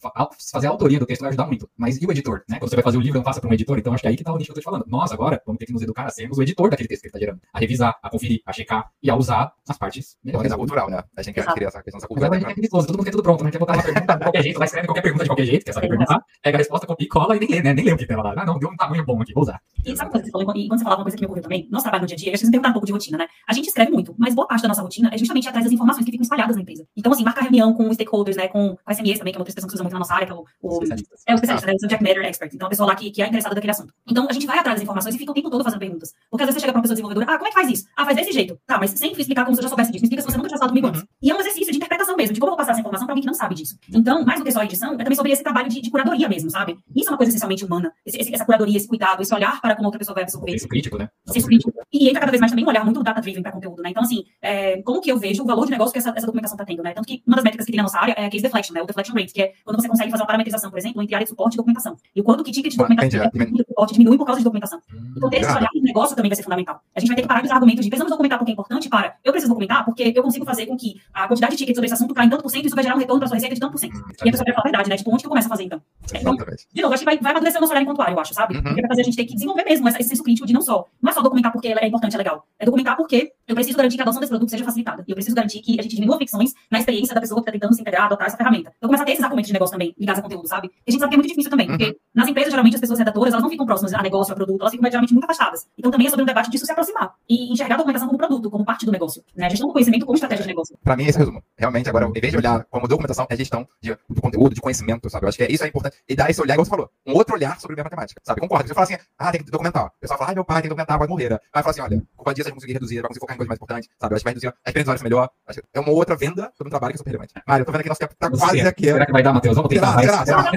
fazer 0.53 0.67
a 0.67 0.71
autoria 0.71 0.99
do 0.99 1.07
texto 1.07 1.21
vai 1.21 1.29
ajudar 1.31 1.47
muito. 1.47 1.69
Mas 1.77 2.01
e 2.01 2.07
o 2.07 2.11
editor, 2.11 2.43
né? 2.49 2.59
Quando 2.59 2.71
você 2.71 2.77
vai 2.77 2.83
fazer 2.83 2.99
o 2.99 3.01
livro, 3.01 3.19
não 3.19 3.25
faça 3.25 3.41
para 3.41 3.49
um 3.51 3.53
editor, 3.53 3.79
então 3.79 3.93
acho 3.93 4.03
que 4.03 4.07
é 4.07 4.11
aí 4.11 4.17
que 4.17 4.25
tá 4.25 4.33
o 4.33 4.37
nicho 4.37 4.47
que 4.47 4.51
eu 4.53 4.55
tô 4.57 4.61
te 4.61 4.65
falando. 4.65 4.76
Nós 4.87 5.13
agora 5.13 5.41
vamos 5.47 5.59
ter 5.59 5.67
que 5.67 5.73
nos 5.73 5.83
educar 5.83 6.05
a 6.07 6.11
sermos 6.11 6.39
o 6.39 6.43
editor 6.43 6.71
daquele 6.71 6.89
texto 6.89 7.03
que 7.03 7.09
ele 7.09 7.13
tá 7.13 7.19
gerando, 7.19 7.41
a 7.53 7.59
revisar, 7.59 7.97
a 8.03 8.11
conferir, 8.11 8.41
a 8.47 8.53
checar 8.53 8.91
e 9.03 9.11
a 9.11 9.17
usar 9.17 9.53
as 9.69 9.79
partes 9.79 10.17
melhores. 10.23 10.45
questão 10.47 10.59
cultural, 10.59 10.91
né? 10.91 11.03
A 11.17 11.23
gente 11.23 11.35
quer 11.35 11.47
criar 11.55 11.69
essa 11.69 11.83
questão 11.83 11.99
dessa 11.99 12.07
Agora 12.07 12.27
a 12.27 12.31
cultura. 12.31 12.41
gente 12.41 12.51
é 12.51 12.55
preguiçoso, 12.55 12.87
todo 12.87 12.97
mundo 12.97 13.05
quer 13.05 13.11
tudo 13.11 13.23
pronto, 13.23 13.45
não 13.45 13.51
quer 13.51 13.59
botar 13.59 13.75
uma 13.75 13.83
pergunta 13.83 14.17
de 14.17 14.23
qualquer 14.23 14.43
jeito, 14.43 14.59
lá 14.59 14.65
escreve 14.65 14.87
qualquer 14.87 15.03
pergunta 15.03 15.25
de 15.25 15.31
qualquer 15.31 15.45
jeito, 15.45 15.65
quer 15.65 15.73
saber 15.73 15.89
perguntar, 15.89 16.21
pega 16.43 16.57
a 16.57 16.59
resposta, 16.59 16.87
copia 16.87 17.05
e 17.05 17.09
cola 17.09 17.37
e 17.37 17.41
nem 17.41 17.49
lê, 17.49 17.63
né? 17.63 17.73
Nem 17.75 17.85
lê 17.85 17.93
o 17.93 17.97
que 17.97 18.07
tem 18.07 18.17
lá. 18.17 18.35
Ah, 18.37 18.45
não, 18.45 18.59
deu 18.59 18.69
um 18.69 18.77
tamanho 18.77 19.05
bom 19.05 19.21
aqui, 19.23 19.33
vou 19.33 19.43
usar. 19.43 19.61
E 19.85 19.97
sabe 19.97 20.09
uma 20.09 20.11
coisa 20.11 20.25
que 20.25 20.31
você 20.31 20.45
falou? 20.45 20.57
E 20.57 20.69
quando 20.69 20.79
você 20.79 20.85
falava 20.85 21.01
uma 21.01 21.05
coisa 21.05 21.17
que 21.17 21.21
me 21.23 21.27
ocorreu 21.27 21.43
também, 21.43 21.69
nosso 21.71 21.85
trabalho 21.85 22.03
no 22.03 22.07
dia 22.09 22.17
a 22.17 22.19
dia, 22.19 22.33
que 22.33 22.39
você 22.39 22.51
perguntar 22.51 22.71
um 22.71 22.73
pouco 22.73 22.87
de 22.87 22.93
rotina, 22.93 23.19
né? 23.19 23.27
A 23.49 23.53
gente 23.53 23.67
escreve 23.69 23.91
muito, 23.93 24.15
mas 24.19 24.35
boa 24.35 24.47
parte 24.47 24.63
da 24.63 24.69
nossa 24.69 24.83
rotina 24.83 25.11
é 25.13 25.19
justamente 25.19 25.49
atrás 25.49 25.65
das 25.65 25.73
informações 25.73 26.05
que 26.05 26.11
ficam 26.11 26.23
espalhadas 26.23 26.57
na 26.57 26.63
empresa. 26.63 26.87
Então, 26.97 27.13
assim, 27.13 27.25
marcar 27.25 27.43
reunião 27.43 27.73
com 27.75 27.93
stakeholders, 27.93 28.37
né? 28.37 28.49
Com 28.49 28.77
a 28.85 28.95
SMS 28.95 29.19
também, 29.19 29.33
que 29.33 29.37
é 29.37 29.39
uma 29.39 29.43
outra 29.43 29.51
expressão 29.51 29.69
que 29.69 29.73
se 29.73 29.77
usa 29.77 29.83
muito 29.85 29.93
na 29.93 29.99
nossa 30.01 30.15
área, 30.15 30.27
que 30.27 30.33
é 30.33 30.37
o, 30.37 30.45
o 30.63 30.73
Especialistas. 30.83 31.23
é 31.27 31.33
o 31.33 31.35
especialista, 31.35 31.67
né? 31.67 31.73
O 31.75 31.81
subject 31.81 32.05
matter 32.05 32.25
expert. 32.25 32.55
Então, 32.55 32.67
a 32.67 32.71
pessoa 32.71 32.87
lá 32.89 32.95
que, 32.95 33.11
que 33.11 33.23
é 33.23 33.27
interessada 33.27 33.55
daquele 33.55 33.71
assunto. 33.71 33.93
Então, 34.09 34.27
a 34.29 34.33
gente 34.33 34.47
vai 34.47 34.59
atrás 34.67 34.77
das 34.77 34.83
informações 34.83 35.15
e 35.15 35.19
fica 35.19 35.31
o 35.31 35.35
tempo 35.35 35.51
todo 35.51 35.63
fazendo 35.63 35.79
perguntas. 35.79 36.13
Porque 36.31 36.43
às 36.43 36.49
vezes 36.49 36.61
você 36.61 36.61
chega 36.61 36.73
pra 36.73 36.79
uma 36.79 36.83
pessoa 36.83 36.95
desenvolvedora, 36.95 37.27
ah, 37.31 37.39
como 37.39 37.47
é 37.47 37.51
que 37.51 37.55
faz 37.55 37.71
isso? 37.71 37.87
Ah, 37.97 38.05
faz 38.05 38.17
desse 38.17 38.33
jeito. 38.33 38.59
Tá, 38.67 38.79
mas 38.79 38.91
sem 38.91 39.13
explicar 39.13 39.45
como 39.45 39.55
se 39.55 39.61
eu 39.61 39.63
já 39.65 39.69
soubesse 39.69 39.93
disso. 39.93 40.03
Me 40.03 40.07
explica 40.07 40.23
se 40.23 40.29
você 40.29 40.37
nunca 40.37 40.49
tinha 40.49 40.59
falado 40.59 40.71
comigo 40.71 40.89
antes. 40.89 41.05
E 41.23 41.31
é 41.31 41.35
um 41.35 41.41
exercício 41.41 41.71
de 41.71 41.77
interpretação 41.79 42.17
mesmo, 42.17 42.35
de 42.35 42.41
como 42.41 42.51
eu 42.51 42.57
vou 42.57 42.59
passar 42.59 42.73
essa 42.73 42.81
informação 42.81 43.07
pra 43.07 43.13
alguém 43.13 43.23
que 43.23 43.27
não 43.27 43.35
sabe 43.35 43.55
disso. 43.55 43.79
Então, 43.93 44.25
mais 44.25 44.41
do 44.41 44.45
que 44.45 44.53
só 44.53 44.61
a 44.61 44.65
edição, 44.65 44.95
é 44.95 44.99
também 44.99 45.15
sobre 45.15 45.33
esse 45.33 45.43
trabalho 45.43 45.69
de, 45.69 45.81
de 45.81 45.91
curadoria 45.91 46.29
mesmo, 46.29 46.51
sabe? 46.51 46.79
Isso 46.95 47.09
é 47.09 47.13
uma 47.13 47.17
coisa 47.17 47.31
essencialmente 47.31 47.65
humana. 47.65 47.93
Esse, 48.05 48.19
esse, 48.19 48.35
essa 48.35 48.45
curadoria, 48.45 48.77
esse 48.77 48.89
cuidado, 48.89 49.23
esse 49.23 49.35
olhar 49.35 49.61
para 49.61 49.75
como 49.75 49.87
outra 49.87 49.99
pessoa 49.99 50.15
vai 50.15 50.25
absorver. 50.25 50.55
Isso 50.55 50.69
crítico, 50.69 50.99
né? 50.99 51.09
Senso 51.27 51.47
crítico. 51.47 51.73
E 51.93 52.09
entra 52.09 52.21
cada 52.21 52.31
vez 52.31 52.41
mais 52.41 52.51
também 52.51 52.65
um 52.65 52.69
olhar 52.69 52.85
muito 52.85 53.03
data-driven 53.03 53.43
para 53.43 53.53
conteúdo, 53.53 53.83
né? 53.83 53.91
Então, 53.91 54.03
assim, 54.03 54.25
é, 54.43 54.83
como 54.83 55.01
que 55.01 55.11
eu 55.11 55.19
vejo 55.19 55.43
o 55.43 55.47
valor 55.47 55.65
de 55.65 55.71
negócio 55.71 55.93
que 55.93 55.99
essa, 55.99 56.11
essa 56.11 56.27
documentação 56.27 56.57
está 56.57 56.65
tendo, 56.65 56.83
né? 56.83 56.93
Tanto 56.93 57.07
que 57.07 57.23
uma 57.27 57.37
das 57.37 57.45
métricas 57.45 57.67
que 57.67 57.73
tem 57.73 57.77
na 57.77 57.85
nossa 57.85 57.99
área 57.99 58.13
é 58.13 58.27
a 58.27 58.31
case 58.31 58.43
deflection, 58.43 58.75
né? 58.75 58.83
O 58.83 58.87
deflection 58.87 59.15
rate, 59.15 59.33
que 59.33 59.43
é 59.43 59.53
quando 59.65 59.81
você 59.81 59.89
consegue 59.89 60.11
fazer 60.11 60.23
uma 60.23 60.27
parametrização, 60.27 60.71
por 60.71 60.79
exemplo, 60.79 61.03
entre 61.03 61.15
área 61.15 61.25
de 61.25 61.31
suporte 61.31 61.55
e 61.55 61.57
documentação. 61.57 61.97
E 62.15 62.21
o 62.21 62.25
quanto 62.25 62.43
que 62.43 62.53
ticket 62.53 62.73
de 62.73 62.79
documentação 62.79 63.25
entendi, 63.25 63.61
é, 63.61 63.65
suporte 63.65 63.93
diminui 63.93 64.17
por 64.17 64.25
causa 64.25 64.41
de 64.41 64.45
documentação. 64.45 64.56
Hum, 64.93 65.13
Então, 65.17 65.31
ter 65.31 65.41
esse 65.41 65.51
olhar 65.51 65.69
de 65.73 65.81
negócio 65.81 66.17
também 66.17 66.29
vai 66.31 66.37
ser 66.37 66.43
fundamental. 66.43 66.81
A 66.95 67.01
gente 67.01 67.09
vai 67.09 67.17
ter 67.17 67.23
que 67.23 67.29
parar 67.29 67.41
de 67.41 67.47
usar 67.47 67.55
argumentos 67.55 67.85
de 67.85 67.91
precisamos 67.91 68.11
documentar 68.11 68.39
porque 68.39 68.51
é 68.51 68.55
importante 68.55 68.89
para 68.89 69.17
eu 69.25 69.33
preciso 69.33 69.49
documentar 69.51 69.85
porque 69.85 70.13
eu 70.15 70.23
consigo 70.23 70.45
fazer 70.45 70.67
com 70.67 70.77
que 70.77 71.01
a 71.13 71.27
quantidade 71.29 71.53
de 71.53 71.59
tickets 71.59 71.77
sobre 71.77 71.87
esse 71.87 71.95
assunto 71.95 72.15
caia 72.15 72.27
em 72.27 72.31
tanto 72.31 72.43
por 72.43 72.51
cento 72.51 72.65
e 72.65 72.67
isso 72.67 72.75
vai 72.75 72.85
gerar 72.85 72.97
um 72.97 72.99
retorno 72.99 73.19
para 73.21 73.29
sua 73.29 73.35
receita 73.37 73.55
de 73.55 73.61
tanto 73.61 73.73
por 73.73 73.79
cento. 73.79 73.95
E 74.25 74.29
a 74.29 74.33
pessoa 74.33 74.45
vai 74.45 74.55
falar 74.55 74.63
a 74.65 74.69
verdade, 74.71 74.89
né? 74.91 74.97
Tipo, 74.97 75.11
onde 75.13 75.21
que 75.23 75.27
eu 75.27 75.31
começo 75.31 75.47
a 75.49 75.51
fazer 75.51 75.65
então? 75.65 75.81
Então, 76.15 76.35
Exatamente. 76.35 76.67
de 76.73 76.83
novo, 76.83 76.95
acho 76.95 77.01
que 77.01 77.05
vai, 77.05 77.19
vai 77.19 77.31
amadurecer 77.33 77.59
o 77.59 77.61
nosso 77.61 77.73
olhar 77.73 77.83
enquanto 77.83 78.01
área, 78.03 78.13
eu 78.15 78.21
acho, 78.21 78.35
sabe? 78.35 78.57
Uhum. 78.57 78.63
Porque 78.63 78.81
vai 78.81 78.89
fazer 78.89 79.01
a 79.01 79.05
gente 79.05 79.17
ter 79.17 79.25
que 79.25 79.35
desenvolver 79.35 79.65
mesmo 79.65 79.89
esse 79.89 80.03
senso 80.05 80.23
crítico 80.23 80.47
de 80.47 80.53
não 80.53 80.61
só, 80.63 80.85
não 81.03 81.11
é 81.11 81.13
só 81.15 81.23
documentar 81.23 81.53
porque 81.53 81.69
é 81.69 81.87
importante, 81.87 82.15
é 82.15 82.19
legal. 82.19 82.47
É 82.59 82.65
documentar 82.65 82.97
porque 82.97 83.33
eu 83.47 83.55
preciso 83.55 83.77
garantir 83.77 83.97
que 83.97 84.03
a 84.03 84.05
adoção 84.05 84.21
desse 84.21 84.31
produto 84.31 84.49
seja 84.51 84.65
facilitada. 84.65 85.05
E 85.07 85.11
eu 85.11 85.15
preciso 85.15 85.35
garantir 85.37 85.61
que 85.61 85.79
a 85.79 85.83
gente 85.83 85.95
diminua 85.95 86.17
fricções 86.17 86.53
na 86.71 86.79
experiência 86.79 87.15
da 87.15 87.21
pessoa 87.21 87.39
que 87.41 87.43
está 87.49 87.53
tentando 87.53 87.75
se 87.75 87.81
integrar, 87.81 88.07
adotar 88.07 88.27
essa 88.27 88.37
ferramenta. 88.37 88.73
Então, 88.77 88.89
começa 88.89 89.03
a 89.03 89.07
ter 89.07 89.13
esses 89.13 89.25
argumentos 89.25 89.49
de 89.49 89.53
negócio 89.53 89.73
também, 89.73 89.95
ligados 89.99 90.19
a 90.21 90.23
conteúdo, 90.23 90.49
sabe? 90.49 90.69
E 90.69 90.71
a 90.89 90.91
gente 90.91 91.01
sabe 91.01 91.11
que 91.11 91.15
é 91.15 91.19
muito 91.19 91.29
difícil 91.29 91.51
também, 91.51 91.69
Uhum. 91.71 91.77
porque 91.79 91.97
nas 92.15 92.29
empresas, 92.29 92.51
geralmente, 92.53 92.75
as 92.75 92.81
pessoas 92.81 92.99
redatoras, 92.99 93.33
elas 93.33 93.43
não 93.43 93.51
ficam 93.51 93.67
próximas 93.67 93.93
a 93.95 94.03
negócio, 94.03 94.33
a 94.33 94.37
produto, 94.37 94.46
elas 94.61 94.71
ficam 94.73 94.87
geralmente 94.91 95.13
muito 95.13 95.25
afastadas. 95.25 95.67
Então, 95.79 95.91
também 95.91 96.07
é 96.07 96.11
sobre 96.11 96.23
um 96.23 96.27
debate 96.27 96.51
disso 96.51 96.65
se 96.67 96.73
aproximar 96.73 97.15
e 97.29 97.53
enxergar 97.53 97.75
a 97.75 97.79
documentação 97.79 98.09
como 98.09 98.19
produto, 98.19 98.51
como 98.51 98.65
parte 98.65 98.87
do 98.87 98.93
negócio. 98.93 99.23
Né? 99.35 99.47
A 99.47 99.49
gestão 99.49 99.67
do 99.69 99.73
conhecimento 99.73 100.05
como 100.07 100.15
estratégia 100.17 100.43
de 100.43 100.49
negócio. 100.49 100.79
Pra 100.83 100.97
mim, 100.97 101.05
esse 101.05 101.17
é 101.19 101.21
o 101.23 101.25
resumo. 101.25 101.43
Realmente, 101.57 101.89
agora, 101.89 102.07
em 102.07 102.21
vez 102.21 102.31
de 102.33 102.37
olhar 102.39 102.65
como 102.71 102.87
documentação, 102.89 103.27
é 103.29 103.37
gestão 103.37 103.67
de, 103.81 103.97
do 104.09 104.21
conteúdo, 104.21 104.55
de 104.55 104.61
conhecimento, 104.61 105.09
sabe? 105.11 105.25
Eu 105.25 105.29
acho 105.29 105.39
que 105.39 105.45
é, 105.45 105.51
isso 105.51 105.65
é 105.65 105.69
importante. 105.69 105.97
E 106.09 106.15
dar 106.15 106.31
esse 106.31 106.41
olhar, 106.41 106.55
igual 106.55 106.65
você 106.65 106.71
falou, 106.71 106.91
um 107.07 107.15
outro 107.15 107.35
olhar 107.35 107.59
sobre 107.61 107.75
a 107.75 107.77
minha 107.77 107.85
matemática, 107.85 108.21
sabe? 108.25 108.41
Concordo. 108.41 108.69
Você 108.69 108.75
fala 108.75 108.85
assim, 108.85 108.97
ah, 109.19 109.33
tem 109.33 109.43
que 109.43 109.51
documentar. 109.51 109.87
O 109.87 109.91
pessoal 110.01 110.19
fala, 110.19 110.31
ah, 110.31 110.35
meu 110.35 110.45
pai 110.45 110.57
tem 110.57 110.63
que 110.65 110.69
documentar, 110.69 110.99
vai 110.99 111.09
morrer. 111.09 111.31
né? 111.31 111.39
Aí 111.53 111.63
fala 111.63 111.71
assim, 111.71 111.81
olha, 111.81 112.03
culpa 112.17 112.35
disso 112.35 112.49
a 112.49 112.51
gente 112.51 112.55
conseguir 112.57 112.73
reduzir, 112.75 112.97
vai 113.01 113.09
conseguir 113.09 113.21
focar 113.21 113.35
em 113.35 113.39
coisas 113.39 113.49
mais 113.49 113.57
importantes, 113.59 113.89
sabe? 114.01 114.13
Eu 114.13 114.17
acho 114.17 114.23
que 114.23 114.25
vai 114.25 114.33
reduzir 114.33 114.47
a 114.49 114.51
experiência 114.71 114.85
do 114.93 114.97
usuário 114.97 115.03
melhor. 115.05 115.31
Acho 115.47 115.61
que 115.61 115.67
é 115.75 115.81
uma 115.81 115.91
outra 115.93 116.17
venda 116.17 116.53
sobre 116.57 116.69
um 116.69 116.71
trabalho 116.71 116.93
que 116.93 116.97
é 116.97 116.99
super 116.99 117.11
relevante. 117.11 117.35
Mário, 117.47 117.63
eu 117.63 117.67
tô 117.67 117.73
vendo 117.73 117.81
aqui 117.81 117.89
nosso 117.89 118.01
tempo 118.01 118.15
tá 118.19 118.31
quase 118.31 118.59
Será- 118.59 118.69
aqui. 118.71 118.85
Será 118.85 119.07
que 119.07 119.13
vai 119.13 119.23
dar, 119.23 119.33
Matheus? 119.33 119.57
Vamos 119.57 119.69
tentar. 119.69 120.01
Será? 120.01 120.25
Será? 120.25 120.43
Vai- 120.43 120.57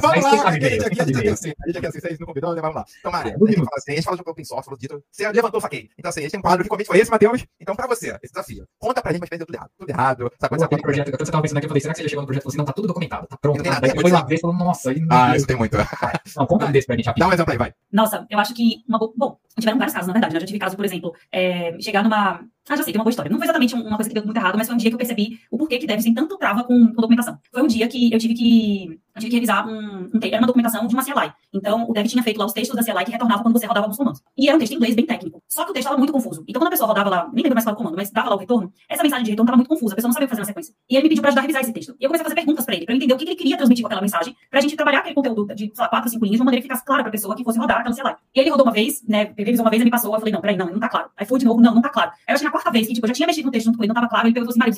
vamos 0.00 0.24
lá, 0.24 0.48
a 0.48 0.52
gente 0.52 0.84
aqui, 0.84 1.00
assim, 1.86 2.00
vocês 2.00 2.18
não? 2.18 2.26
Vamos. 2.62 2.82
Então, 3.00 3.12
Mário, 3.24 3.38
Um 3.40 3.44
a 3.46 3.50
gente 3.50 3.56
fala 3.64 3.70
assim, 3.76 3.92
a 3.92 3.94
gente 3.94 4.04
fala 4.04 4.16
de 4.16 4.22
open 4.26 4.44
source, 4.44 4.64
falou 4.64 4.78
dito, 4.78 5.02
você 5.10 5.28
levantou, 5.30 5.60
saquei. 5.60 5.88
Então, 5.98 6.08
assim, 6.08 6.20
a 6.20 6.22
gente 6.22 6.32
tem 6.32 6.38
um 6.40 6.42
quadro 6.42 6.62
que 6.62 6.68
convite 6.70 6.86
foi 6.86 6.98
esse, 6.98 7.10
Matheus. 7.10 7.44
Então, 7.60 7.74
pra 7.76 7.86
você, 7.86 8.08
esse 8.22 8.32
desafio. 8.32 8.66
Conta 8.78 9.02
pra 9.02 9.12
gente, 9.12 9.20
mas 9.20 9.28
fez 9.28 9.38
tudo 9.44 9.54
errado. 9.54 9.70
Tudo 9.78 9.90
errado. 9.90 10.32
Sabe 10.40 10.48
quando 10.48 10.58
você 10.60 10.64
aquele 10.64 10.82
projeto, 10.82 11.10
quando 11.10 11.24
você 11.26 11.32
tava 11.32 11.42
pensando 11.42 11.58
aqui, 11.58 11.66
eu 11.66 11.68
falei, 11.68 11.80
será 11.80 11.94
que 11.94 11.98
você 11.98 12.02
já 12.04 12.08
chegou 12.10 12.22
no 12.22 12.26
projeto 12.26 12.40
e 12.40 12.44
falou 12.44 12.50
assim, 12.50 12.58
não, 12.58 12.64
tá 12.64 12.72
tudo 12.72 12.88
documentado, 12.88 13.26
tá 13.26 13.36
pronto. 13.36 13.56
Não 13.56 13.62
tem 13.64 13.70
Tá? 13.72 13.76
nada, 13.76 13.86
Daí 13.86 13.92
tem 13.92 14.00
foi 14.02 14.10
lá 14.10 14.22
ver 14.22 14.34
e 14.34 14.40
falou, 14.40 14.56
nossa, 14.56 14.90
Ah, 15.10 15.36
isso 15.36 15.46
tem 15.46 15.56
muito. 15.56 15.76
Não, 16.36 16.46
conta 16.46 16.66
um 16.66 16.72
desse 16.72 16.86
pra 16.86 16.96
gente 16.96 17.04
Dá 17.06 17.10
rapidinho. 17.10 17.30
um 17.30 17.32
exemplo 17.32 17.52
aí, 17.52 17.58
vai. 17.58 17.74
Nossa, 17.92 18.26
eu 18.30 18.38
acho 18.38 18.54
que 18.54 18.82
uma 18.88 18.98
boa. 18.98 19.12
Bom, 19.16 19.38
tiveram 19.60 19.78
vários 19.78 19.94
casos, 19.94 20.06
na 20.08 20.12
verdade. 20.12 20.32
né? 20.34 20.36
Eu 20.38 20.40
já 20.40 20.46
tive 20.46 20.58
caso, 20.58 20.76
por 20.76 20.84
exemplo, 20.84 21.14
é, 21.32 21.76
chegar 21.80 22.02
numa. 22.02 22.40
Ah, 22.70 22.76
já 22.76 22.82
sei, 22.82 22.92
tem 22.92 22.98
uma 23.00 23.04
boa 23.04 23.10
história. 23.10 23.30
Não 23.30 23.38
foi 23.38 23.46
exatamente 23.46 23.74
um- 23.74 23.80
uma 23.80 23.96
coisa 23.96 24.10
que 24.10 24.14
deu 24.14 24.22
muito 24.22 24.36
errado, 24.36 24.58
mas 24.58 24.66
foi 24.66 24.74
um 24.74 24.78
dia 24.78 24.90
que 24.90 24.94
eu 24.94 24.98
percebi 24.98 25.38
o 25.50 25.56
porquê 25.56 25.78
que 25.78 25.86
deve 25.86 26.02
ser 26.02 26.12
tanto 26.12 26.36
trava 26.36 26.64
com, 26.64 26.88
com 26.88 27.00
documentação. 27.00 27.38
Foi 27.50 27.62
um 27.62 27.66
dia 27.66 27.88
que 27.88 28.12
eu 28.12 28.18
tive 28.18 28.34
que. 28.34 29.00
Eu 29.16 29.20
tive 29.20 29.30
que 29.30 29.36
revisar 29.36 29.66
um, 29.66 30.04
um 30.14 30.18
Era 30.22 30.38
uma 30.38 30.46
documentação 30.46 30.86
de 30.86 30.94
uma 30.94 31.02
CLI. 31.02 31.32
Então, 31.52 31.88
o 31.88 31.92
dev 31.94 32.06
tinha 32.06 32.22
feito 32.22 32.36
lá 32.38 32.44
os 32.46 32.52
textos 32.52 32.76
da 32.76 32.84
CLI 32.84 33.04
que 33.06 33.10
retornavam 33.10 33.42
quando 33.42 33.58
você 33.58 33.66
rodava 33.66 33.86
alguns 33.86 33.96
comandos. 33.96 34.20
E 34.36 34.46
era 34.46 34.54
um 34.56 34.60
texto 34.60 34.72
em 34.72 34.76
inglês 34.76 34.94
bem 34.94 35.06
técnico. 35.06 35.42
Só 35.48 35.64
que 35.64 35.70
o 35.70 35.72
texto 35.72 35.86
estava 35.86 35.96
muito 35.98 36.12
confuso. 36.12 36.44
Então, 36.46 36.60
quando 36.60 36.68
a 36.68 36.70
pessoa 36.70 36.86
rodava 36.86 37.08
lá, 37.10 37.24
nem 37.32 37.42
lembro 37.42 37.54
mais 37.54 37.64
qual 37.64 37.74
o 37.74 37.76
comando, 37.76 37.96
mas 37.96 38.10
dava 38.12 38.28
lá 38.28 38.36
o 38.36 38.38
retorno, 38.38 38.70
essa 38.88 39.02
mensagem 39.02 39.24
de 39.24 39.30
retorno 39.30 39.48
estava 39.48 39.56
muito 39.56 39.68
confusa. 39.70 39.94
A 39.94 39.96
pessoa 39.96 40.08
não 40.08 40.12
sabia 40.12 40.26
o 40.26 40.28
que 40.28 40.36
fazer 40.36 40.42
na 40.42 40.46
sequência. 40.46 40.74
E 40.88 40.94
ele 40.94 41.04
me 41.04 41.08
pediu 41.08 41.22
para 41.22 41.30
ajudar 41.30 41.40
a 41.40 41.42
revisar 41.42 41.62
esse 41.62 41.72
texto. 41.72 41.96
E 41.98 42.04
eu 42.04 42.08
comecei 42.08 42.22
a 42.22 42.28
fazer 42.28 42.34
perguntas 42.36 42.64
para 42.66 42.76
ele, 42.76 42.84
para 42.84 42.94
entender 42.94 43.14
o 43.14 43.16
que 43.16 43.24
ele 43.24 43.34
queria 43.34 43.56
transmitir 43.56 43.82
com 43.82 43.86
aquela 43.88 44.02
mensagem, 44.02 44.36
pra 44.50 44.60
gente 44.60 44.76
trabalhar 44.76 44.98
aquele 45.00 45.14
conteúdo 45.16 45.46
de, 45.54 45.64
sei 45.74 45.82
lá, 45.82 45.88
quatro, 45.88 46.10
cinco 46.10 46.24
linhas, 46.24 46.36
de 46.36 46.42
uma 46.42 46.44
maneira 46.44 46.62
que 46.62 46.68
ficasse 46.68 46.84
clara 46.84 47.02
pra 47.02 47.10
pessoa 47.10 47.34
que 47.34 47.42
fosse 47.42 47.58
rodar 47.58 47.78
aquela 47.80 47.94
CLI. 47.96 48.14
E 48.36 48.40
ele 48.40 48.50
rodou 48.50 48.66
uma 48.66 48.72
vez, 48.72 49.02
né, 49.08 49.24
ele 49.48 49.52
revisou 49.52 49.64
uma 49.64 49.70
vez 49.70 49.82
e 49.82 49.84
me 49.84 49.90
passou, 49.90 50.14
eu 50.14 50.18
falei, 50.18 50.32
não, 50.32 50.40
peraí, 50.40 50.56
não, 50.56 50.66
não 50.66 50.80
tá 50.80 50.88
claro. 50.88 51.08
Aí 51.16 51.26
foi 51.26 51.38
de 51.38 51.44
novo, 51.44 51.60
não, 51.60 51.74
não 51.74 51.82
tá 51.82 51.88
claro. 51.88 52.10
Aí 52.10 52.32
eu 52.32 52.34
acho 52.34 52.42
que 52.42 52.44
na 52.44 52.50
quarta 52.50 52.70
vez, 52.70 52.86
que 52.86 52.94
tipo, 52.94 53.06
eu 53.06 53.08
já 53.08 53.14
tinha 53.14 53.26
mexido 53.26 53.46
no 53.46 53.52
texto 53.52 53.66
junto 53.66 53.78
com 53.78 53.84
ele, 53.84 53.88
não 53.88 53.94
tava 53.94 54.08
claro, 54.08 54.28
ele 54.28 54.34
falou 54.34 54.50
assim, 54.50 54.58
Mário, 54.58 54.74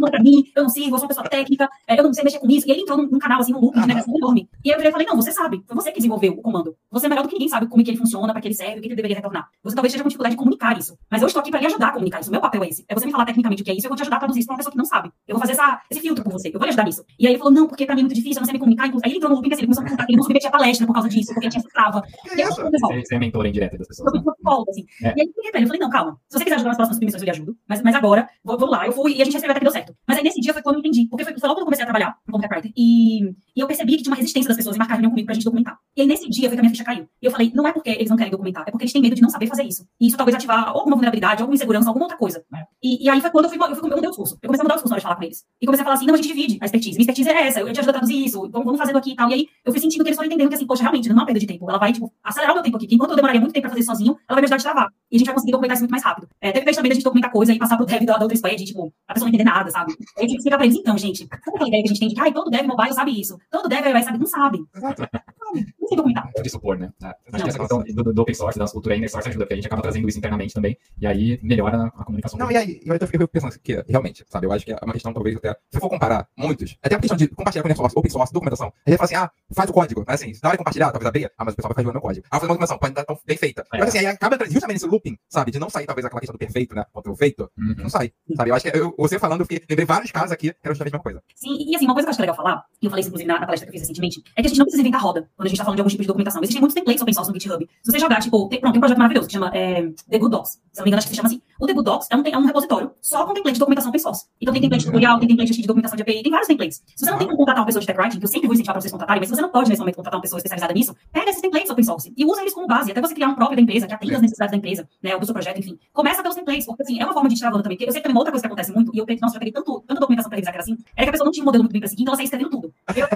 manda 0.00 0.10
pra 0.10 0.22
mim, 0.22 0.44
eu 0.54 0.62
não 0.62 0.70
sirvo, 0.70 0.94
eu 0.94 0.98
sou 0.98 1.04
uma 1.04 1.08
pessoa 1.08 1.28
técnica, 1.28 1.68
é, 1.86 1.98
eu 1.98 2.04
não 2.04 2.12
sei 2.12 2.24
mexer 2.24 2.38
com 2.38 2.48
isso. 2.50 2.68
E 2.68 2.70
ele 2.70 2.82
entrou 2.82 2.96
num, 2.96 3.08
num 3.08 3.18
canal, 3.18 3.40
assim, 3.40 3.52
num 3.52 3.60
loop 3.60 3.78
de 3.80 3.86
negação 3.86 4.14
enorme. 4.16 4.48
E 4.64 4.72
aí 4.72 4.82
eu 4.82 4.92
falei, 4.92 5.06
não, 5.06 5.16
você 5.16 5.32
sabe, 5.32 5.62
foi 5.66 5.76
você 5.76 5.90
que 5.90 5.98
desenvolveu 5.98 6.32
o 6.32 6.42
comando. 6.42 6.74
Você 6.90 7.06
é 7.06 7.08
melhor 7.08 7.22
do 7.22 7.28
que 7.28 7.34
ninguém 7.34 7.48
sabe 7.48 7.66
como 7.66 7.80
é 7.80 7.84
que 7.84 7.90
ele 7.90 7.98
funciona, 7.98 8.32
pra 8.32 8.40
que 8.40 8.48
ele 8.48 8.54
serve, 8.54 8.78
o 8.78 8.82
que 8.82 8.88
ele 8.88 8.96
deveria 8.96 9.16
retornar. 9.16 9.48
Você 9.62 9.74
talvez 9.74 9.90
esteja 9.90 10.02
com 10.02 10.08
dificuldade 10.08 10.34
de 10.34 10.38
comunicar 10.38 10.78
isso. 10.78 10.96
Mas 11.10 11.22
eu 11.22 11.28
estou 11.28 11.40
aqui 11.40 11.50
pra 11.50 11.60
lhe 11.60 11.66
ajudar 11.66 11.88
a 11.88 11.92
comunicar 11.92 12.20
isso. 12.20 12.30
Meu 12.30 12.40
papel 12.40 12.64
é 12.64 12.68
esse. 12.68 12.84
É 12.88 12.94
você 12.94 13.06
me 13.06 13.12
falar 13.12 13.24
tecnicamente 13.24 13.62
o 13.62 13.64
que 13.64 13.70
é 13.70 13.74
isso, 13.74 13.86
eu 13.86 13.90
vou 13.90 13.96
te 13.96 14.02
ajudar 14.02 14.16
a 14.16 14.20
traduzir 14.20 14.40
isso 14.40 14.46
pra 14.46 14.54
uma 14.54 14.58
pessoa 14.58 14.72
que 14.72 14.78
não 14.78 14.84
sabe. 14.84 15.10
Eu 15.26 15.34
vou 15.34 15.40
fazer 15.40 15.52
essa, 15.52 15.80
esse 15.90 16.00
filtro 16.00 16.24
com 16.24 16.30
você, 16.30 16.48
eu 16.48 16.52
vou 16.52 16.62
lhe 16.62 16.68
ajudar 16.68 16.84
nisso. 16.84 17.04
E 17.18 17.26
aí 17.26 17.32
ele 17.32 17.38
falou, 17.38 17.52
não, 17.52 17.66
porque 17.66 17.86
pra 17.86 17.94
mim 17.94 18.02
é 18.02 18.04
muito 18.04 18.14
difícil, 18.14 18.36
eu 18.36 18.40
não 18.40 18.46
sei 18.46 18.54
me 18.54 18.58
comunicar. 18.58 18.84
Aí 18.84 18.92
ele 19.04 19.16
entrou 19.16 19.30
no 19.30 19.36
loop, 19.36 19.46
assim, 19.52 19.62
ele 19.62 19.66
começou 19.66 19.82
a 19.82 19.84
perguntar 19.84 20.06
que 20.06 20.12
ele 20.12 20.16
não 20.16 20.24
submetia 20.24 20.50
palestra 20.50 20.86
por 20.86 20.92
causa 20.92 21.08
disso, 21.08 21.32
porque 21.32 21.46
ele 21.46 21.50
tinha 21.50 21.60
essa 21.60 21.70
trava. 21.70 22.02
Você, 22.24 23.14
é 23.14 23.48
indireta 23.48 23.76
das 23.80 23.88
pessoas, 23.88 24.14
eu 24.14 24.20
né? 24.20 24.32
assim. 24.68 24.86
É. 25.02 25.14
E 25.16 25.20
aí 25.20 25.26
eu 25.26 25.50
pra 25.50 25.60
ele, 25.60 25.64
eu 25.64 25.66
falei, 25.66 25.80
não, 25.80 25.90
calma. 25.90 26.20
Se 26.28 26.38
você 26.38 26.44
quiser 26.44 26.56
ajudar 26.56 26.70
nas 26.70 26.76
próximas 26.76 26.96
submissões, 26.96 27.22
eu 27.22 27.24
lhe 27.24 27.30
ajudo. 27.30 27.56
Mas, 27.68 27.82
mas 27.82 27.94
agora, 27.94 28.28
vou, 28.44 28.58
vou 28.58 28.68
lá. 28.68 28.86
Eu 28.86 28.92
fui 28.92 29.16
e 29.16 29.22
a 29.22 29.24
gente 29.24 29.34
recebeu 29.34 29.52
até 29.52 29.60
que 29.60 29.64
deu 29.64 29.72
certo. 29.72 29.94
Mas 30.06 30.18
aí 30.18 30.24
nesse 30.24 30.40
dia 30.40 30.52
foi 30.52 30.62
quando 30.62 30.76
eu 30.76 30.80
entendi. 30.80 31.06
Porque 31.08 31.24
foi, 31.24 31.38
foi 31.38 31.48
logo 31.48 31.58
quando 31.58 31.62
eu 31.62 31.64
comecei 31.66 31.82
a 31.82 31.86
trabalhar 31.86 32.16
como 32.30 32.44
writer. 32.46 32.72
E, 32.76 33.34
e 33.56 33.60
eu 33.60 33.66
percebi 33.66 33.96
que 33.96 34.02
tinha 34.02 34.12
uma 34.12 34.16
resistência 34.16 34.48
das 34.48 34.56
pessoas 34.56 34.76
em 34.76 34.78
marcar 34.78 34.94
reunião 34.94 35.10
comigo 35.10 35.26
pra 35.26 35.34
gente 35.34 35.44
documentar. 35.44 35.78
E 35.96 36.02
aí 36.02 36.06
nesse 36.06 36.28
dia 36.28 36.48
foi 36.48 36.56
que 36.56 36.60
a 36.60 36.62
minha 36.62 36.70
ficha 36.70 36.84
caiu. 36.84 37.08
E 37.20 37.26
eu 37.26 37.30
falei, 37.30 37.52
não 37.54 37.66
é 37.66 37.72
porque 37.72 37.90
eles 37.90 38.08
não 38.08 38.16
querem 38.16 38.30
documentar, 38.30 38.64
é 38.66 38.70
porque 38.70 38.84
eles 38.84 38.92
têm 38.92 39.02
medo 39.02 39.14
de 39.14 39.22
não 39.22 39.28
saber 39.28 39.46
fazer 39.46 39.64
isso. 39.64 39.86
E 40.00 40.06
isso 40.08 40.16
talvez 40.16 40.34
ativar 40.34 40.68
alguma 40.68 40.96
vulnerabilidade, 40.96 41.42
alguma 41.42 41.54
insegurança, 41.54 41.88
alguma 41.88 42.04
outra 42.04 42.16
coisa. 42.16 42.44
É. 42.54 42.64
E, 42.82 43.04
e 43.04 43.08
aí 43.08 43.20
foi 43.20 43.30
quando 43.30 43.44
eu 43.46 43.50
fui, 43.50 43.58
eu, 43.58 43.76
fui, 43.76 43.90
eu 43.90 43.96
mudei 43.96 44.08
o 44.08 44.10
discurso. 44.10 44.38
Eu 44.42 44.48
comecei 44.48 44.62
a 44.62 44.64
mudar 44.64 44.74
o 44.74 44.76
discurso 44.76 44.90
na 44.90 44.94
hora 44.94 45.00
de 45.00 45.02
falar 45.02 45.16
com 45.16 45.24
eles. 45.24 45.44
E 45.60 45.66
comecei 45.66 45.82
a 45.82 45.84
falar 45.84 45.96
assim, 45.96 46.06
não, 46.06 46.14
a 46.14 46.16
gente 46.16 46.28
divide 46.28 46.58
a 46.60 46.64
expertise. 46.64 46.96
Minha 46.96 47.02
expertise 47.02 47.28
é 47.28 47.46
essa, 47.46 47.60
eu 47.60 47.72
te 47.72 47.80
ajudo 47.80 47.90
a 47.90 47.92
traduzir 47.92 48.24
isso, 48.24 48.40
vamos, 48.40 48.64
vamos 48.64 48.78
fazendo 48.78 48.98
aqui 48.98 49.12
e 49.12 49.16
tal. 49.16 49.30
E 49.30 49.34
aí 49.34 49.48
eu 49.64 49.72
fui 49.72 49.80
sentindo 49.80 50.02
que 50.02 50.08
eles 50.08 50.16
foram 50.16 50.28
entendendo 50.28 50.48
que 50.48 50.54
assim, 50.54 50.66
poxa, 50.66 50.82
realmente, 50.82 51.08
não 51.08 51.16
é 51.16 51.18
uma 51.20 51.26
perda 51.26 51.40
de 51.40 51.46
tempo. 51.46 51.68
Ela 51.68 51.78
vai, 51.78 51.92
tipo, 51.92 52.12
acelerar 52.22 52.52
o 52.52 52.54
meu 52.54 52.62
tempo 52.62 52.76
aqui. 52.76 52.86
Que 52.86 52.94
enquanto 52.94 53.10
eu 53.10 53.16
demoraria 53.16 53.40
muito 53.40 53.52
tempo 53.52 53.62
pra 53.62 53.70
fazer 53.70 53.80
isso 53.80 53.90
sozinho, 53.90 54.16
ela 54.28 54.36
vai 54.36 54.42
me 54.42 54.44
ajudar 54.44 54.54
a 54.54 54.58
destravar. 54.58 54.92
E 55.10 55.16
a 55.16 55.18
gente 55.18 55.26
vai 55.26 55.34
conseguir 55.34 55.52
documentar 55.52 55.74
isso 55.74 55.82
muito 55.82 55.90
mais 55.90 56.04
rápido. 56.04 56.28
É, 56.40 56.52
teve 56.52 56.64
vez 56.64 56.76
também 56.76 56.90
da 56.90 56.94
gente 56.94 57.04
documentar 57.04 57.32
coisa 57.32 57.52
e 57.52 57.58
passar 57.58 57.76
pro 57.76 57.86
dev 57.86 58.04
da, 58.04 58.16
da 58.16 58.22
outra 58.22 58.36
squad, 58.36 58.62
e, 58.62 58.64
tipo, 58.64 58.92
a 59.08 59.14
pessoa 59.14 59.28
não 59.28 59.34
entender 59.34 59.50
nada, 59.50 59.70
sabe? 59.70 59.92
Aí 60.16 60.24
eu 60.24 60.28
tive 60.28 60.32
que 60.32 60.36
explicar 60.38 60.56
pra 60.56 60.66
eles, 60.66 60.78
então, 60.78 60.96
gente, 60.96 61.26
sabe 61.26 61.42
aquela 61.44 61.68
ideia 61.68 61.82
que 61.82 61.88
a 61.88 61.92
gente 61.92 62.00
tem 62.00 62.08
de 62.08 62.14
que, 62.14 62.20
ai, 62.20 62.32
todo 62.32 62.50
dev 62.50 62.66
mobile 62.66 62.92
sabe 62.92 63.20
isso, 63.20 63.38
todo 63.50 63.68
dev 63.68 63.84
iOS 63.86 64.04
sabe, 64.04 64.18
não 64.18 64.26
sabe. 64.26 64.58
Exato. 64.74 65.02
Não 65.54 65.88
sei 65.88 65.96
documentar. 65.96 66.30
de 66.42 66.50
supor, 66.50 66.78
né? 66.78 66.92
Acho 67.02 67.14
Não. 67.32 67.40
que 67.42 67.48
essa 67.48 67.58
questão 67.58 67.82
do, 67.82 68.12
do 68.12 68.22
open 68.22 68.34
source, 68.34 68.58
da 68.58 68.66
cultura 68.66 68.96
inner 68.96 69.10
source 69.10 69.28
ajuda, 69.28 69.44
porque 69.44 69.54
a 69.54 69.56
gente 69.56 69.66
acaba 69.66 69.82
trazendo 69.82 70.08
isso 70.08 70.18
internamente 70.18 70.54
também, 70.54 70.76
e 71.00 71.06
aí 71.06 71.38
melhora 71.42 71.84
a 71.96 72.04
comunicação. 72.04 72.38
Não, 72.38 72.50
e 72.50 72.56
aí, 72.56 72.80
eu 72.84 72.94
até 72.94 73.06
fiquei 73.06 73.26
pensando 73.26 73.58
que, 73.58 73.82
realmente, 73.88 74.24
sabe, 74.28 74.46
eu 74.46 74.52
acho 74.52 74.64
que 74.64 74.72
é 74.72 74.78
uma 74.82 74.92
questão, 74.92 75.12
talvez, 75.12 75.36
até, 75.36 75.50
se 75.52 75.76
eu 75.76 75.80
for 75.80 75.88
comparar 75.88 76.28
muitos, 76.36 76.76
até 76.82 76.94
a 76.94 76.98
questão 76.98 77.16
de 77.16 77.28
compartilhar 77.28 77.62
com 77.62 77.74
source, 77.74 77.98
open 77.98 78.10
source, 78.10 78.32
documentação, 78.32 78.72
a 78.86 78.90
gente 78.90 78.98
fala 78.98 79.06
assim, 79.06 79.14
ah, 79.16 79.30
faz 79.52 79.70
o 79.70 79.72
código, 79.72 80.04
mas 80.06 80.22
assim, 80.22 80.32
na 80.42 80.48
hora 80.48 80.52
de 80.56 80.58
compartilhar, 80.58 80.90
talvez 80.90 81.06
abrir, 81.08 81.32
ah, 81.36 81.44
mas 81.44 81.54
o 81.54 81.56
pessoal 81.56 81.70
vai 81.74 81.76
fazer 81.82 81.88
o 81.88 81.92
meu 81.92 82.00
código. 82.02 82.26
Ah, 82.30 82.36
fazer 82.36 82.46
uma 82.46 82.54
documentação, 82.54 82.78
pode 82.78 82.92
estar 82.92 83.04
tão 83.04 83.18
bem 83.26 83.36
feita. 83.36 83.64
É. 83.72 83.78
Mas 83.78 83.88
assim, 83.88 83.98
aí 83.98 84.06
acaba 84.06 84.36
justamente 84.44 84.74
nesse 84.74 84.86
looping, 84.86 85.16
sabe, 85.28 85.50
de 85.50 85.58
não 85.58 85.68
sair, 85.70 85.86
talvez, 85.86 86.04
aquela 86.04 86.20
questão 86.20 86.34
do 86.34 86.38
perfeito, 86.38 86.74
né, 86.74 86.84
contra 86.92 87.10
o 87.12 87.16
feito, 87.16 87.50
Uhum. 87.58 87.74
não 87.78 87.88
sai, 87.90 88.12
sabe, 88.36 88.50
eu 88.50 88.54
acho 88.54 88.70
que, 88.70 88.76
eu, 88.76 88.94
você 88.98 89.18
falando, 89.18 89.40
eu 89.40 89.46
fiquei, 89.46 89.64
lembrei 89.68 89.86
vários 89.86 90.10
casos 90.10 90.32
aqui, 90.32 90.50
que 90.52 90.58
era 90.62 90.72
justamente 90.74 90.94
a 90.94 90.96
mesma 90.98 91.02
coisa. 91.02 91.22
Sim, 91.34 91.56
e 91.68 91.76
assim, 91.76 91.84
uma 91.84 91.94
coisa 91.94 92.06
que 92.06 92.08
eu 92.08 92.10
acho 92.10 92.18
que 92.18 92.22
é 92.22 92.26
legal 92.26 92.36
falar, 92.36 92.64
e 92.82 92.86
eu 92.86 92.90
falei 92.90 93.00
isso 93.00 93.08
inclusive 93.08 93.28
na, 93.28 93.40
na 93.40 93.46
palestra 93.46 93.66
que 93.66 93.70
eu 93.70 93.72
fiz 93.72 93.82
recentemente, 93.82 94.22
é 94.34 94.40
que 94.40 94.46
a 94.46 94.48
gente 94.48 94.58
não 94.58 94.64
precisa 94.64 94.80
inventar 94.80 95.02
roda 95.02 95.28
quando 95.36 95.46
a 95.46 95.48
gente 95.48 95.58
tá 95.58 95.64
falando 95.64 95.76
de 95.76 95.82
algum 95.82 95.90
tipo 95.90 96.02
de 96.02 96.06
documentação. 96.06 96.42
Existem 96.42 96.60
muitos 96.60 96.74
templates 96.74 97.02
open 97.02 97.14
source 97.14 97.30
no 97.30 97.38
GitHub. 97.38 97.68
Se 97.82 97.92
você 97.92 97.98
jogar, 97.98 98.20
tipo, 98.20 98.48
tem, 98.48 98.60
pronto, 98.60 98.72
tem 98.72 98.78
um 98.78 98.80
projeto 98.80 98.98
maravilhoso 98.98 99.26
que 99.28 99.34
chama 99.34 99.50
é, 99.54 99.82
The 100.08 100.18
Good 100.18 100.30
Docs. 100.30 100.50
Se 100.50 100.78
não 100.78 100.84
me 100.84 100.88
engano, 100.90 100.98
acho 100.98 101.06
que 101.08 101.14
se 101.14 101.16
chama 101.16 101.28
assim. 101.28 101.42
O 101.60 101.66
The 101.66 101.74
Good 101.74 101.84
Docs 101.84 102.06
é 102.10 102.16
um, 102.16 102.22
é 102.24 102.38
um 102.38 102.46
repositório 102.46 102.90
só 103.02 103.26
com 103.26 103.34
template 103.34 103.54
de 103.54 103.60
documentação 103.60 103.90
open 103.90 104.00
source. 104.00 104.26
Então 104.40 104.52
tem 104.52 104.62
template 104.62 104.84
tutorial, 104.84 105.18
tem 105.18 105.28
template 105.28 105.52
de 105.52 105.66
documentação 105.66 105.96
de 105.96 106.02
API, 106.02 106.22
tem 106.22 106.30
vários 106.30 106.48
templates. 106.48 106.82
Se 106.96 107.04
você 107.04 107.10
não 107.10 107.18
tem 107.18 107.26
como 107.26 107.38
contratar 107.38 107.60
uma 107.60 107.66
pessoa 107.66 107.80
de 107.80 107.86
tech 107.86 107.98
writing, 108.00 108.18
que 108.18 108.24
eu 108.24 108.28
sempre 108.28 108.46
vou 108.46 108.54
incentivar 108.54 108.74
pra 108.74 108.80
vocês 108.80 108.92
contratarem, 108.92 109.20
mas 109.20 109.28
se 109.28 109.34
você 109.34 109.42
não 109.42 109.50
pode 109.50 109.68
nesse 109.68 109.80
momento 109.80 109.96
contratar 109.96 110.18
uma 110.18 110.22
pessoa 110.22 110.38
especializada 110.38 110.72
nisso, 110.72 110.96
pega 111.12 111.30
esses 111.30 111.42
templates 111.42 111.70
open 111.70 111.84
source 111.84 112.12
e 112.16 112.24
usa 112.24 112.40
eles 112.40 112.54
como 112.54 112.66
base, 112.66 112.90
até 112.90 113.00
você 113.00 113.14
criar 113.14 113.28
um 113.28 113.34
próprio 113.34 113.56
da 113.56 113.62
empresa, 113.62 113.86
que 113.86 113.94
atenda 113.94 114.16
as 114.16 114.22
necessidades 114.22 114.52
da 114.52 114.56
empresa, 114.56 114.88
né, 115.02 115.14
ou 115.14 115.20
do 115.20 115.26
seu 115.26 115.34
projeto, 115.34 115.58
enfim. 115.58 115.78
Começa 115.92 116.22
pelos 116.22 116.36
templates, 116.36 116.66
porque 116.66 116.82
assim, 116.82 117.00
é 117.00 117.04
uma 117.04 117.12
forma 117.12 117.28
de 117.28 117.34
tirar 117.34 117.50
também. 117.50 117.76
Porque 117.76 117.84
eu 117.84 117.92
sei 117.92 118.00
que 118.00 118.08
também 118.08 118.18
outra 118.18 118.32
coisa 118.32 118.42
que 118.42 118.46
acontece 118.46 118.72
muito, 118.72 118.94
e 118.94 118.98
eu 118.98 119.06
nossa, 119.20 119.34
já 119.34 119.38
peguei 119.38 119.52
tanto, 119.52 119.80
tanta 119.86 120.00
documentação 120.00 120.30
pra 120.30 120.36
revisar 120.36 120.52
que 120.52 120.56
era 120.56 120.62
assim, 120.62 120.76
é 120.96 121.02
que 121.02 121.08
a 121.08 121.12
pessoa 121.12 121.24
não 121.24 121.32
tinha 121.32 121.42
um 121.42 121.46
modelo 121.46 121.64
muito 121.64 121.72
bem 121.72 121.80
pra 121.80 121.88
seguir, 121.88 122.02
então 122.02 122.12
ela 122.12 122.16
saía 122.16 122.24
escrevendo 122.24 122.50
tudo. 122.50 122.69
Eu- 122.96 123.06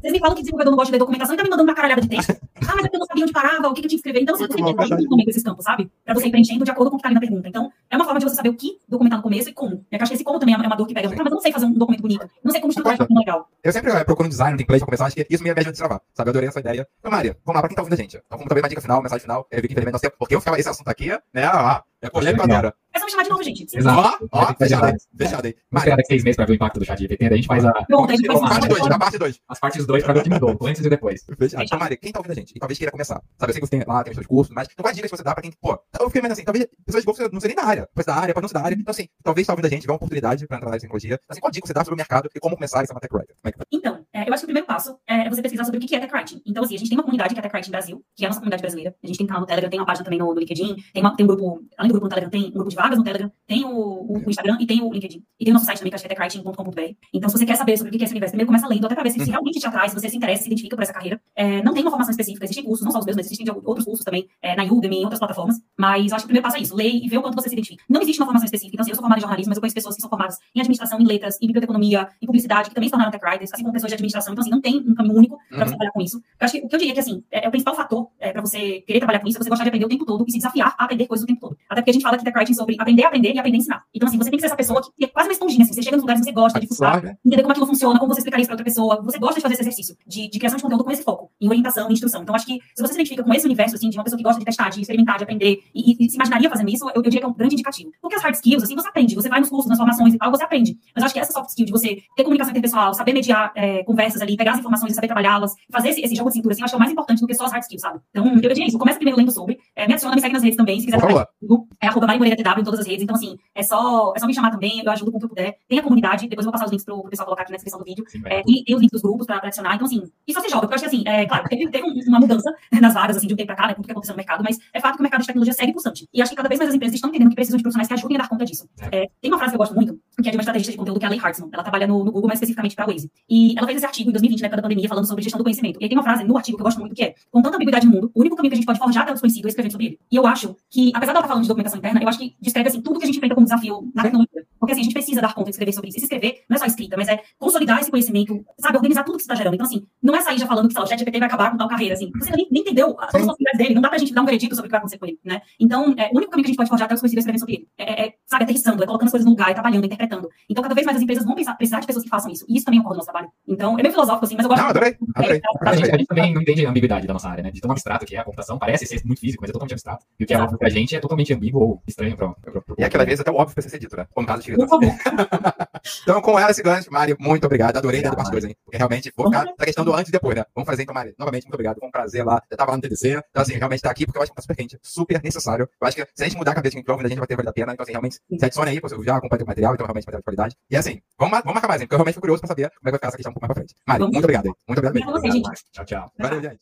Vocês 0.00 0.12
me 0.12 0.18
falam 0.20 0.34
que 0.36 0.42
desenvolvedor 0.42 0.70
não 0.70 0.76
gosta 0.76 0.86
de 0.86 0.92
ler 0.92 0.98
documentação 0.98 1.34
e 1.34 1.36
tá 1.38 1.42
me 1.44 1.50
mandando 1.50 1.68
uma 1.68 1.74
caralhada 1.74 2.00
de 2.00 2.08
texto. 2.08 2.30
Ah, 2.30 2.74
mas 2.76 2.78
é 2.78 2.82
porque 2.82 2.96
eu 2.96 3.00
não 3.00 3.06
sabia 3.06 3.24
onde 3.24 3.32
parava, 3.32 3.68
o 3.68 3.74
que, 3.74 3.80
que 3.80 3.86
eu 3.86 3.88
tinha 3.88 3.88
que 3.88 3.96
escrever. 3.96 4.20
Então, 4.22 4.36
você 4.36 4.46
tem 4.48 4.56
que 4.64 4.74
ter 4.74 4.88
muito 4.88 5.08
também 5.08 5.24
com 5.24 5.30
esses 5.30 5.42
campos, 5.42 5.64
sabe? 5.64 5.90
Pra 6.04 6.14
você 6.14 6.26
ir 6.28 6.30
preenchendo 6.30 6.64
de 6.64 6.70
acordo 6.70 6.90
com 6.90 6.96
o 6.96 6.98
que 6.98 7.02
tá 7.02 7.08
ali 7.08 7.14
na 7.14 7.20
pergunta. 7.20 7.48
Então, 7.48 7.70
é 7.90 7.96
uma 7.96 8.04
forma 8.04 8.20
de 8.20 8.26
você 8.28 8.36
saber 8.36 8.48
o 8.50 8.54
que 8.54 8.78
documentar 8.88 9.18
no 9.18 9.22
começo 9.22 9.48
e 9.48 9.52
como. 9.52 9.84
Eu 9.90 9.98
acho 10.00 10.10
que 10.10 10.14
esse 10.14 10.24
como 10.24 10.38
também 10.38 10.54
é 10.54 10.58
uma 10.58 10.76
dor 10.76 10.86
que 10.86 10.94
pega. 10.94 11.08
Ah, 11.08 11.10
mas 11.16 11.26
eu 11.26 11.30
não 11.30 11.40
sei 11.40 11.52
fazer 11.52 11.66
um 11.66 11.72
documento 11.72 12.02
bonito. 12.02 12.28
Não 12.44 12.50
sei 12.52 12.60
como 12.60 12.70
estruturar 12.70 13.06
um 13.10 13.18
legal. 13.18 13.48
Eu 13.62 13.72
sempre 13.72 13.90
eh, 13.90 14.04
procuro 14.04 14.26
um 14.26 14.30
design, 14.30 14.54
um 14.54 14.56
template 14.58 14.80
pra 14.80 14.86
começar, 14.86 15.06
acho 15.06 15.16
que 15.16 15.26
isso 15.28 15.42
me 15.42 15.50
ajuda 15.50 15.68
a 15.68 15.72
destravar, 15.72 16.00
sabe, 16.14 16.28
eu 16.28 16.32
adorei 16.32 16.48
essa 16.48 16.60
ideia. 16.60 16.86
Então, 17.00 17.10
Maria, 17.10 17.36
vamos 17.44 17.56
lá, 17.56 17.60
pra 17.62 17.68
quem 17.68 17.76
tá 17.76 17.82
ouvindo 17.82 17.94
a 17.94 18.02
gente, 18.02 18.16
então, 18.16 18.38
como 18.38 18.48
também 18.48 18.62
uma 18.62 18.68
dica 18.68 18.80
final, 18.80 19.02
mensagem 19.02 19.22
final, 19.22 19.46
eu 19.50 19.56
vi 19.60 19.68
que 19.68 19.72
infelizmente 19.74 19.92
nosso 19.94 20.02
tempo, 20.02 20.16
porque 20.18 20.34
eu 20.34 20.40
ficava 20.40 20.58
esse 20.58 20.68
assunto 20.68 20.88
aqui, 20.88 21.08
né, 21.34 21.44
ah, 21.44 21.82
é 22.06 22.42
agora. 22.42 22.74
É 22.92 22.98
só 22.98 23.04
me 23.04 23.10
chamar 23.10 23.22
de 23.24 23.30
novo, 23.30 23.42
gente. 23.42 23.66
Exato. 23.76 24.28
Ó, 24.32 24.42
ó, 24.42 24.54
fechado 24.54 24.86
aí. 24.86 24.94
Fechado 25.16 25.46
aí. 25.46 25.54
Esperar 25.74 25.96
daqui 25.96 26.08
seis 26.08 26.24
meses 26.24 26.36
pra 26.36 26.46
ver 26.46 26.52
o 26.52 26.54
impacto 26.54 26.78
do 26.78 26.86
chat 26.86 26.98
GPT, 26.98 27.24
daí 27.24 27.32
a 27.32 27.36
gente 27.36 27.46
faz 27.46 27.64
a, 27.64 27.72
Pronto, 27.72 28.10
a 28.10 28.16
gente 28.16 28.26
faz 28.26 28.40
parte 28.40 28.68
2, 28.68 28.82
a 28.82 28.98
parte 28.98 29.18
2. 29.18 29.40
as 29.48 29.60
partes 29.60 29.86
2 29.86 30.04
pra 30.04 30.12
ver 30.14 30.20
o 30.20 30.22
que 30.22 30.30
mudou, 30.30 30.58
antes 30.62 30.84
e 30.84 30.88
depois. 30.88 31.24
Fechado. 31.38 31.64
Então, 31.64 31.78
Mari, 31.78 31.96
quem 31.96 32.12
tá 32.12 32.20
ouvindo 32.20 32.32
a 32.32 32.34
gente 32.34 32.52
e 32.56 32.58
talvez 32.58 32.78
queira 32.78 32.90
começar, 32.90 33.22
sabe? 33.38 33.50
Eu 33.50 33.52
sei 33.52 33.60
que 33.60 33.66
você 33.66 33.70
tem 33.78 33.84
lá, 33.86 34.02
tem 34.02 34.12
os 34.12 34.16
seus 34.16 34.26
cursos, 34.26 34.54
mas 34.54 34.68
então 34.72 34.82
quais 34.82 34.96
dicas 34.96 35.10
você 35.10 35.22
dá 35.22 35.34
pra 35.34 35.42
quem, 35.42 35.52
pô, 35.60 35.78
eu 36.00 36.06
fiquei 36.06 36.22
meio 36.22 36.32
assim, 36.32 36.44
talvez 36.44 36.66
pessoas 36.84 37.04
de 37.04 37.06
você 37.06 37.28
não 37.28 37.40
ser 37.40 37.48
nem 37.48 37.56
da 37.56 37.64
área, 37.64 37.88
pode 37.94 38.04
ser 38.04 38.10
da 38.10 38.16
área, 38.16 38.34
pode 38.34 38.42
não 38.42 38.48
ser 38.48 38.54
da 38.54 38.62
área. 38.62 38.74
Então, 38.74 38.90
assim, 38.90 39.08
talvez 39.22 39.46
tá 39.46 39.52
ouvindo 39.52 39.66
a 39.66 39.68
gente, 39.68 39.82
tiver 39.82 39.92
uma 39.92 39.96
oportunidade 39.96 40.46
pra 40.46 40.56
entrar 40.56 40.66
na 40.66 40.72
área 40.72 40.78
de 40.78 40.82
tecnologia. 40.82 41.20
Assim, 41.28 41.40
qual 41.40 41.50
dica 41.50 41.66
você 41.66 41.74
dá 41.74 41.80
sobre 41.84 41.94
o 41.94 41.96
mercado 41.96 42.30
e 42.34 42.40
como 42.40 42.54
começar 42.54 42.82
essa? 42.82 42.94
Como 42.94 43.22
é 43.44 43.52
Então, 43.70 43.95
é, 44.16 44.26
eu 44.26 44.32
acho 44.32 44.40
que 44.40 44.46
o 44.46 44.48
primeiro 44.48 44.66
passo 44.66 44.96
é 45.06 45.28
você 45.28 45.42
pesquisar 45.42 45.64
sobre 45.64 45.76
o 45.76 45.80
que 45.86 45.94
é 45.94 46.00
Tech 46.00 46.14
Writing. 46.14 46.40
Então, 46.46 46.64
assim, 46.64 46.74
a 46.74 46.78
gente 46.78 46.88
tem 46.88 46.96
uma 46.96 47.04
comunidade 47.04 47.34
que 47.34 47.38
é 47.38 47.42
Tech 47.42 47.54
Writing 47.54 47.70
Brasil, 47.70 48.02
que 48.16 48.24
é 48.24 48.26
a 48.26 48.30
nossa 48.30 48.40
comunidade 48.40 48.62
brasileira. 48.62 48.94
A 49.04 49.06
gente 49.06 49.18
tem 49.18 49.26
canal 49.26 49.42
no 49.42 49.46
Telegram, 49.46 49.68
tem 49.68 49.78
uma 49.78 49.84
página 49.84 50.04
também 50.04 50.18
no, 50.18 50.32
no 50.32 50.40
LinkedIn, 50.40 50.74
tem, 50.94 51.02
uma, 51.02 51.14
tem 51.14 51.24
um 51.24 51.26
grupo, 51.26 51.60
além 51.76 51.88
do 51.88 51.92
grupo 51.92 52.06
no 52.06 52.08
Telegram, 52.08 52.30
tem 52.30 52.46
um 52.46 52.50
grupo 52.50 52.70
de 52.70 52.76
vagas 52.76 52.96
no 52.96 53.04
Telegram, 53.04 53.30
tem 53.46 53.62
o, 53.64 53.68
o, 53.68 54.22
o 54.24 54.30
Instagram 54.30 54.56
e 54.58 54.66
tem 54.66 54.82
o 54.82 54.90
LinkedIn. 54.90 55.22
E 55.38 55.44
tem 55.44 55.52
o 55.52 55.54
nosso 55.54 55.66
site 55.66 55.78
também, 55.78 55.90
que 55.90 55.96
acho 55.96 56.06
que 56.06 56.12
é 56.12 56.16
techwriting.com.br. 56.16 56.80
Então, 57.12 57.28
se 57.28 57.36
você 57.36 57.44
quer 57.44 57.56
saber 57.56 57.76
sobre 57.76 57.94
o 57.94 57.98
que 57.98 58.02
é 58.02 58.06
esse 58.06 58.14
universo, 58.14 58.32
primeiro 58.32 58.46
começa 58.46 58.66
lendo, 58.66 58.86
até 58.86 58.94
pra 58.94 59.04
ver 59.04 59.10
se, 59.10 59.22
se 59.22 59.30
realmente 59.30 59.60
te 59.60 59.66
atrai, 59.66 59.90
se 59.90 59.94
você 59.94 60.08
se 60.08 60.16
interessa, 60.16 60.44
se 60.44 60.48
identifica 60.48 60.76
por 60.76 60.82
essa 60.82 60.94
carreira. 60.94 61.20
É, 61.34 61.62
não 61.62 61.74
tem 61.74 61.82
uma 61.82 61.90
formação 61.90 62.10
específica, 62.10 62.46
existem 62.46 62.64
cursos, 62.64 62.84
não 62.84 62.92
só 62.92 63.00
os 63.00 63.04
meus, 63.04 63.16
mas 63.16 63.26
existem 63.26 63.46
outros 63.64 63.84
cursos 63.84 64.02
também, 64.02 64.26
é, 64.40 64.56
na 64.56 64.64
Udemy, 64.64 64.96
em 64.96 65.02
outras 65.02 65.18
plataformas. 65.18 65.56
Mas 65.76 66.10
eu 66.10 66.16
acho 66.16 66.24
que 66.24 66.26
o 66.26 66.32
primeiro 66.32 66.42
passo 66.42 66.56
é 66.56 66.60
isso, 66.60 66.74
ler 66.74 66.90
e 66.90 67.06
ver 67.06 67.18
o 67.18 67.22
quanto 67.22 67.34
você 67.34 67.50
se 67.50 67.54
identifica. 67.54 67.84
Não 67.86 68.00
existe 68.00 68.18
uma 68.18 68.26
formação 68.26 68.46
específica. 68.46 68.74
Então, 68.74 68.82
assim, 68.82 68.92
eu 68.92 68.96
sou 68.96 69.02
formada 69.02 69.18
em 69.18 69.22
jornalismo, 69.22 69.50
mas 69.50 69.56
eu 69.58 69.60
conheço 69.60 69.74
pessoas 69.74 69.94
que 69.94 70.00
são 70.00 70.08
formadas 70.08 70.38
em 70.54 70.60
administração, 70.60 70.98
em 70.98 71.04
letras, 71.04 71.36
em 71.42 71.46
biblioteconomia, 71.46 72.08
em 72.22 72.26
publicidade, 72.26 72.70
que 72.70 72.74
também 72.74 72.88
se 72.88 72.92
tornaram 72.92 73.10
tech 73.10 73.24
writers, 73.24 73.52
assim 73.52 73.62
como 73.62 73.72
pessoas 73.72 73.90
de 73.90 73.94
administração. 74.06 74.32
Então, 74.32 74.42
assim, 74.42 74.50
não 74.50 74.60
tem 74.60 74.76
um 74.86 74.94
caminho 74.94 75.16
único 75.16 75.36
para 75.48 75.58
Uhum. 75.58 75.64
você 75.64 75.70
trabalhar 75.70 75.90
com 75.92 76.00
isso. 76.00 76.16
Eu 76.18 76.22
acho 76.44 76.52
que 76.54 76.64
o 76.64 76.68
que 76.68 76.74
eu 76.74 76.78
diria 76.78 76.94
que, 76.94 77.00
assim, 77.00 77.22
é, 77.30 77.44
é 77.44 77.48
o 77.48 77.50
principal 77.50 77.74
fator 77.74 78.08
é, 78.20 78.32
para 78.32 78.40
você 78.40 78.80
querer 78.86 78.98
trabalhar 79.00 79.20
com 79.20 79.28
isso, 79.28 79.38
é 79.38 79.42
você 79.42 79.48
gostar 79.50 79.64
de 79.64 79.68
aprender 79.70 79.86
o 79.86 79.88
tempo 79.88 80.04
todo 80.04 80.24
e 80.26 80.30
se 80.30 80.38
desafiar 80.38 80.74
a 80.78 80.84
aprender 80.84 81.06
coisas 81.06 81.24
o 81.24 81.26
tempo 81.26 81.40
todo. 81.40 81.56
Até 81.68 81.80
porque 81.80 81.90
a 81.90 81.92
gente 81.92 82.02
fala 82.02 82.16
que 82.18 82.24
tech 82.24 82.36
writing 82.36 82.52
é 82.52 82.54
sobre 82.54 82.76
aprender 82.78 83.04
a 83.04 83.08
aprender 83.08 83.34
e 83.34 83.38
aprender 83.38 83.56
a 83.56 83.60
ensinar. 83.60 83.82
Então, 83.94 84.08
assim, 84.08 84.18
você 84.18 84.30
tem 84.30 84.36
que 84.36 84.40
ser 84.40 84.46
essa 84.46 84.56
pessoa 84.56 84.80
que 84.82 85.04
é 85.04 85.08
quase 85.08 85.28
uma 85.28 85.32
esponjinha, 85.32 85.64
assim, 85.64 85.72
você 85.72 85.82
chega 85.82 85.96
nos 85.96 86.02
lugares 86.02 86.20
que 86.20 86.26
você 86.28 86.32
gosta 86.32 86.60
de 86.60 86.66
fuçar, 86.66 87.00
Claro. 87.00 87.16
entender 87.24 87.42
como 87.42 87.50
aquilo 87.52 87.66
funciona, 87.66 87.98
como 87.98 88.12
você 88.14 88.20
explicaria 88.20 88.42
isso 88.42 88.48
para 88.48 88.54
outra 88.54 88.64
pessoa. 88.64 89.02
Você 89.02 89.18
gosta 89.18 89.36
de 89.36 89.40
fazer 89.42 89.54
esse 89.54 89.62
exercício 89.62 89.96
de, 90.06 90.28
de 90.28 90.38
criação 90.38 90.56
de 90.56 90.62
conteúdo 90.62 90.84
com 90.84 90.90
esse 90.90 91.02
foco, 91.02 91.30
em 91.40 91.48
orientação, 91.48 91.88
em 91.88 91.92
instrução. 91.92 92.22
Então, 92.22 92.34
acho 92.34 92.46
que 92.46 92.54
se 92.74 92.82
você 92.82 92.88
se 92.92 92.94
identifica 93.00 93.22
com 93.24 93.32
esse 93.34 93.44
universo, 93.46 93.74
assim, 93.76 93.88
de 93.90 93.96
uma 93.98 94.04
pessoa 94.04 94.16
que 94.18 94.22
gosta 94.24 94.38
de 94.38 94.44
testar, 94.44 94.68
de 94.70 94.80
experimentar, 94.80 95.16
de 95.18 95.24
aprender, 95.24 95.60
e, 95.74 95.92
e- 95.92 96.06
e 96.06 96.10
se 96.10 96.16
imaginaria 96.16 96.48
fazendo 96.50 96.68
isso, 96.70 96.84
eu, 96.90 96.92
eu 96.96 97.02
diria 97.02 97.20
que 97.20 97.24
é 97.24 97.28
um 97.28 97.32
grande 97.34 97.54
indicativo. 97.54 97.90
Porque 98.00 98.16
as 98.16 98.22
hard 98.22 98.34
skills, 98.34 98.62
assim, 98.62 98.74
você 98.74 98.88
aprende, 98.88 99.14
você 99.14 99.28
vai 99.28 99.40
nos 99.40 99.48
cursos, 99.48 99.68
nas 99.68 99.78
formações 99.78 100.14
e 100.14 100.18
tal, 100.18 100.30
você 100.30 100.44
aprende. 100.44 100.76
Mas 100.94 101.02
eu 101.02 101.04
acho 101.06 101.14
que 101.14 101.20
essa 101.20 101.32
soft 101.32 101.48
skill 101.50 101.66
de 101.66 101.72
você 101.72 102.02
ter 102.16 102.22
comunicação 102.22 102.50
interpessoal, 102.52 102.94
saber 102.94 103.12
mediar 103.12 103.52
é, 103.54 103.82
conversas 103.96 104.20
ali, 104.20 104.36
pegar 104.36 104.52
as 104.52 104.58
informações 104.58 104.92
e 104.92 104.94
saber 104.94 105.06
trabalhá-las, 105.08 105.54
fazer 105.72 105.88
esse, 105.88 106.00
esse 106.02 106.14
jogo 106.14 106.28
de 106.30 106.34
cintura, 106.36 106.52
assim, 106.52 106.60
eu 106.62 106.64
acho 106.66 106.72
que 106.72 106.76
é 106.76 106.78
o 106.78 106.80
mais 106.80 106.92
importante 106.92 107.20
do 107.20 107.26
que 107.26 107.34
só 107.34 107.44
as 107.46 107.52
hard 107.52 107.62
skills, 107.62 107.80
sabe? 107.82 108.00
Então, 108.10 108.26
eu 108.26 108.40
diria 108.40 108.66
isso. 108.66 108.78
Começa 108.78 108.98
primeiro 108.98 109.18
lendo 109.18 109.30
sobre, 109.32 109.58
é, 109.74 109.86
me 109.86 109.92
adiciona, 109.94 110.14
me 110.14 110.20
segue 110.20 110.34
nas 110.34 110.42
redes 110.42 110.56
também, 110.56 110.78
se 110.80 110.86
quiser 110.86 110.98
trabalhar 110.98 111.26
comigo, 111.40 111.68
é 111.80 111.86
arroba 111.88 112.06
Mari 112.06 112.18
Moreira 112.18 112.36
TW 112.42 112.60
em 112.60 112.64
todas 112.64 112.80
as 112.80 112.86
redes. 112.86 113.02
Então, 113.02 113.16
assim, 113.16 113.36
é 113.54 113.62
só, 113.62 114.12
é 114.14 114.20
só 114.20 114.26
me 114.26 114.34
chamar 114.34 114.50
também, 114.50 114.82
eu 114.84 114.90
ajudo 114.92 115.10
com 115.10 115.16
o 115.16 115.20
que 115.20 115.24
eu 115.26 115.30
puder. 115.30 115.56
Tem 115.68 115.78
a 115.78 115.82
comunidade, 115.82 116.28
depois 116.28 116.44
eu 116.44 116.50
vou 116.50 116.52
passar 116.52 116.66
os 116.66 116.70
links 116.70 116.84
pro, 116.84 117.00
pro 117.00 117.10
pessoal 117.10 117.26
colocar 117.26 117.42
aqui 117.42 117.52
na 117.52 117.56
descrição 117.56 117.78
do 117.78 117.84
vídeo. 117.84 118.04
Sim, 118.08 118.20
É, 118.26 118.42
e 118.46 118.64
tem 118.64 118.74
os 118.74 118.80
links 118.82 118.92
dos 118.92 119.02
grupos 119.02 119.26
pra, 119.26 119.38
pra 119.38 119.48
adicionar. 119.48 119.74
Então, 119.74 119.86
assim, 119.86 120.02
e 120.26 120.32
só 120.32 120.40
se 120.40 120.48
joga, 120.48 120.62
porque 120.66 120.74
eu 120.74 120.76
acho 120.76 120.88
que, 120.90 120.96
assim, 120.96 121.02
é, 121.06 121.24
claro, 121.26 121.44
teve, 121.48 121.68
teve 121.70 121.86
um- 121.88 121.94
uma 122.08 122.20
mudança 122.20 122.52
nas 122.80 122.94
vagas, 122.94 123.16
assim, 123.16 123.26
de 123.26 123.32
um 123.34 123.36
tempo 123.36 123.46
pra 123.46 123.56
cá, 123.56 123.66
né, 123.68 123.74
com 123.74 123.76
tudo 123.82 123.86
que 123.86 123.92
aconteceu 123.92 124.12
no 124.12 124.16
mercado, 124.18 124.42
mas 124.44 124.58
é 124.74 124.80
fato 124.80 124.94
que 124.94 125.00
o 125.00 125.02
mercado 125.02 125.20
de 125.22 125.26
tecnologia 125.26 125.52
segue 125.54 125.72
pulsante. 125.72 126.06
E 126.12 126.20
acho 126.22 126.30
que 126.30 126.36
cada 126.36 126.48
vez 126.48 126.58
mais 126.58 126.68
as 126.70 126.74
empresas 126.76 126.94
estão 126.94 127.08
entendendo 127.10 127.28
que 127.30 127.34
precisam 127.34 127.56
de 127.56 127.62
profissionais 127.62 127.88
que 127.88 127.94
ajudem 127.94 128.16
a 128.16 128.20
dar 128.22 128.28
conta 128.28 128.44
disso. 128.44 128.68
É, 128.92 129.06
tem 129.20 129.30
uma 129.30 129.38
frase 129.38 129.52
que 129.52 129.56
eu 129.56 129.58
gosto 129.58 129.74
muito, 129.74 129.98
que 130.22 130.28
é 130.28 130.30
de 130.30 130.36
uma 130.36 130.42
estrategista 130.42 130.72
de 130.72 130.78
conteúdo, 130.78 130.98
que 130.98 131.04
é 131.04 131.08
a 131.08 131.10
Leigh 131.10 131.24
Hartzman. 131.24 131.48
Ela 131.52 131.62
trabalha 131.62 131.86
no, 131.86 131.98
no 132.04 132.12
Google, 132.12 132.28
mais 132.28 132.38
especificamente 132.38 132.74
pra 132.74 132.86
Waze. 132.86 133.10
E 133.28 133.54
ela 133.56 133.66
fez 133.66 133.76
esse 133.78 133.85
artigo 133.86 134.10
em 134.10 134.12
2020, 134.12 134.40
na 134.40 134.46
época 134.46 134.56
da 134.56 134.62
pandemia, 134.62 134.88
falando 134.88 135.06
sobre 135.06 135.22
gestão 135.22 135.38
do 135.38 135.44
conhecimento. 135.44 135.78
E 135.80 135.84
aí 135.84 135.88
tem 135.88 135.96
uma 135.96 136.04
frase 136.04 136.24
no 136.24 136.36
artigo 136.36 136.56
que 136.56 136.62
eu 136.62 136.64
gosto 136.64 136.80
muito, 136.80 136.94
que 136.94 137.02
é, 137.02 137.14
com 137.30 137.42
tanta 137.42 137.56
ambiguidade 137.56 137.86
no 137.86 137.92
mundo, 137.92 138.10
o 138.14 138.20
único 138.20 138.36
caminho 138.36 138.50
que 138.50 138.54
a 138.54 138.58
gente 138.58 138.66
pode 138.66 138.78
forjar 138.78 139.02
até 139.02 139.12
o 139.12 139.14
desconhecido 139.14 139.46
é 139.46 139.48
escrevendo 139.48 139.72
sobre 139.72 139.86
ele. 139.86 139.98
E 140.10 140.16
eu 140.16 140.26
acho 140.26 140.56
que, 140.70 140.90
apesar 140.94 141.12
dela 141.12 141.20
estar 141.20 141.28
falando 141.28 141.42
de 141.42 141.48
documentação 141.48 141.78
interna, 141.78 142.02
eu 142.02 142.08
acho 142.08 142.18
que 142.18 142.36
descreve, 142.40 142.68
assim, 142.68 142.80
tudo 142.80 142.98
que 142.98 143.04
a 143.04 143.06
gente 143.06 143.16
enfrenta 143.16 143.34
como 143.34 143.46
desafio 143.46 143.90
na 143.94 144.02
tecnologia. 144.02 144.46
Porque, 144.58 144.72
assim, 144.72 144.80
a 144.80 144.84
gente 144.84 144.92
precisa 144.92 145.20
dar 145.20 145.34
conta 145.34 145.46
de 145.46 145.50
escrever 145.50 145.72
sobre 145.72 145.88
isso. 145.88 145.98
E 145.98 146.00
se 146.00 146.06
escrever 146.06 146.44
não 146.48 146.56
é 146.56 146.58
só 146.58 146.66
escrita, 146.66 146.96
mas 146.96 147.08
é 147.08 147.20
consolidar 147.38 147.80
esse 147.80 147.90
conhecimento, 147.90 148.44
sabe, 148.58 148.76
organizar 148.76 149.04
tudo 149.04 149.16
que 149.16 149.22
você 149.22 149.32
está 149.32 149.34
gerando. 149.34 149.54
Então, 149.54 149.66
assim, 149.66 149.86
não 150.02 150.14
é 150.14 150.20
sair 150.20 150.38
já 150.38 150.46
falando 150.46 150.68
que 150.68 150.72
sei 150.72 150.80
lá, 150.80 150.86
o 150.86 150.88
ChatGPT 150.88 151.18
vai 151.18 151.28
acabar 151.28 151.50
com 151.50 151.56
tal 151.56 151.68
carreira, 151.68 151.94
assim. 151.94 152.10
Você 152.18 152.30
nem, 152.30 152.46
nem 152.50 152.62
entendeu 152.62 152.96
as 152.98 153.12
possibilidades 153.12 153.58
dele, 153.58 153.74
não 153.74 153.82
dá 153.82 153.88
pra 153.88 153.98
gente 153.98 154.12
dar 154.12 154.22
um 154.22 154.26
veredito 154.26 154.54
sobre 154.54 154.66
o 154.66 154.68
que 154.68 154.72
vai 154.72 154.78
acontecer 154.78 154.98
com 154.98 155.06
ele, 155.06 155.18
né? 155.24 155.40
Então, 155.58 155.94
é, 155.96 156.10
o 156.12 156.16
único 156.16 156.30
caminho 156.30 156.44
que 156.44 156.50
a 156.50 156.52
gente 156.52 156.56
pode 156.56 156.68
forjar 156.68 156.86
até 156.86 156.94
o 156.94 156.96
desconhecido 156.96 157.18
é 157.18 157.20
escrevendo 157.20 157.40
sobre 157.40 157.54
ele. 157.54 157.68
É, 157.78 157.84
é, 157.84 158.06
é, 158.06 158.14
sabe, 158.26 158.44
aterrissando, 158.44 158.82
é 158.82 158.86
colocando 158.86 159.06
as 159.06 159.12
coisas 159.12 159.24
no 159.24 159.30
lugar, 159.30 159.50
é 159.50 159.54
trabalhando, 159.54 159.84
é 159.84 159.86
interpretando. 159.86 160.28
Então, 160.48 160.62
cada 160.62 160.74
vez 160.74 160.84
mais 160.84 160.96
as 160.96 161.02
empresas 161.02 161.24
vão 161.24 161.34
pensar, 161.34 161.54
precisar 161.54 161.80
de 161.80 161.86
pessoas 161.86 162.04
que 162.04 162.10
façam 162.10 162.30
isso. 162.30 162.44
E 162.48 162.56
isso 162.56 162.64
também 162.64 162.80
ocorre 162.80 162.94
no 162.94 162.98
nosso 162.98 163.10
trabalho. 163.10 163.30
Então, 163.46 163.78
é 163.78 163.82
meio 163.82 163.92
filosófico, 163.92 164.24
assim, 164.24 164.36
mas 164.36 164.44
eu 164.44 164.48
gosto 164.48 164.62
Não, 164.62 164.70
adorei, 164.70 164.96
adorei. 165.14 165.42
A 165.60 165.74
gente, 165.74 165.90
a 165.90 165.96
gente 165.98 166.06
também 166.06 166.34
não 166.34 166.42
entende 166.42 166.66
a 166.66 166.70
ambiguidade 166.70 167.06
da 167.06 167.12
nossa 167.12 167.28
área, 167.28 167.42
né? 167.42 167.50
De 167.50 167.60
tão 167.60 167.70
abstrato 167.70 168.04
que 168.04 168.16
é 168.16 168.18
a 168.18 168.24
computação, 168.24 168.58
parece 168.58 168.86
ser 168.86 169.02
muito 169.04 169.20
físico, 169.20 169.42
mas 169.42 169.50
é 169.50 169.52
totalmente 169.52 169.72
abstrato. 169.72 170.04
E 170.18 170.24
o 170.24 170.26
que 170.26 170.34
é 170.34 170.38
óbvio 170.38 170.58
pra 170.58 170.68
gente 170.68 170.94
é 170.94 171.00
totalmente 171.00 171.32
ambíguo 171.32 171.60
ou 171.60 171.82
estranho 171.86 172.16
pra, 172.16 172.28
pra, 172.30 172.52
pra, 172.52 172.74
E 172.78 172.84
aquela 172.84 173.04
vez 173.04 173.20
até 173.20 173.30
o 173.30 173.34
óbvio 173.34 173.54
precisa 173.54 173.72
ser 173.72 173.80
dito, 173.80 173.96
né? 173.96 174.06
Como 174.14 174.26
caso 174.26 174.42
de 174.52 174.56
Por 174.56 174.68
favor. 174.68 174.92
Então, 176.02 176.20
com 176.20 176.38
ela, 176.38 176.50
esse 176.50 176.62
gancho, 176.62 176.90
Mari, 176.90 177.16
muito 177.18 177.44
obrigado. 177.44 177.76
Adorei 177.76 178.02
dar 178.02 178.14
parte 178.14 178.30
2, 178.30 178.44
hein? 178.44 178.56
Porque 178.64 178.76
realmente, 178.76 179.12
vou 179.16 179.26
ficar 179.26 179.44
na 179.44 179.64
questão 179.64 179.84
do 179.84 179.94
antes 179.94 180.08
e 180.08 180.12
depois, 180.12 180.34
né? 180.34 180.44
Vamos 180.54 180.66
fazer 180.66 180.82
então, 180.82 180.94
Mari. 180.94 181.14
Novamente, 181.18 181.44
muito 181.44 181.54
obrigado. 181.54 181.78
Foi 181.78 181.88
um 181.88 181.92
prazer 181.92 182.24
lá. 182.24 182.42
Já 182.50 182.56
tava 182.56 182.72
lá 182.72 182.76
no 182.76 182.82
TDC. 182.82 183.22
Então, 183.30 183.42
assim, 183.42 183.54
realmente 183.54 183.82
tá 183.82 183.90
aqui 183.90 184.04
porque 184.04 184.18
eu 184.18 184.22
acho 184.22 184.32
que 184.32 184.36
tá 184.36 184.42
super 184.42 184.56
quente, 184.56 184.78
super 184.82 185.22
necessário. 185.22 185.68
Eu 185.80 185.86
acho 185.86 185.96
que 185.96 186.06
se 186.14 186.24
a 186.24 186.28
gente 186.28 186.36
mudar 186.36 186.52
a 186.52 186.54
cabeça 186.54 186.80
de 186.80 186.90
ouve, 186.90 187.04
a 187.04 187.08
gente 187.08 187.18
vai 187.18 187.26
ter 187.26 187.36
vale 187.36 187.48
a 187.48 187.52
pena. 187.52 187.72
Então, 187.72 187.84
assim, 187.84 187.92
realmente, 187.92 188.16
se 188.16 188.44
adicione 188.44 188.70
aí, 188.70 188.80
porque 188.80 188.94
eu 188.96 189.04
já 189.04 189.16
acompanho 189.16 189.44
o 189.44 189.46
material, 189.46 189.74
então 189.74 189.86
realmente 189.86 190.04
material 190.04 190.20
de 190.20 190.24
qualidade. 190.24 190.56
E 190.70 190.76
assim, 190.76 191.00
vamos, 191.18 191.38
vamos 191.38 191.54
marcar 191.54 191.68
mais, 191.68 191.80
hein? 191.80 191.86
Porque 191.86 191.94
eu 191.94 191.98
realmente 191.98 192.14
fico 192.14 192.22
curioso 192.22 192.40
pra 192.40 192.48
saber 192.48 192.70
como 192.70 192.74
é 192.74 192.84
que 192.84 192.90
vai 192.90 192.98
ficar 192.98 193.08
essa 193.08 193.16
questão 193.16 193.30
um 193.30 193.34
pouco 193.34 193.46
mais 193.46 193.54
pra 193.54 193.62
frente. 193.62 193.74
Mari, 193.86 194.00
Vamos. 194.00 194.12
muito 194.12 194.24
obrigado? 194.24 194.56
Muito 194.66 194.78
obrigado 194.78 195.22
mesmo. 195.22 195.42
Tchau, 195.72 195.84
tchau. 195.84 196.12
Valeu, 196.18 196.42
gente. 196.42 196.60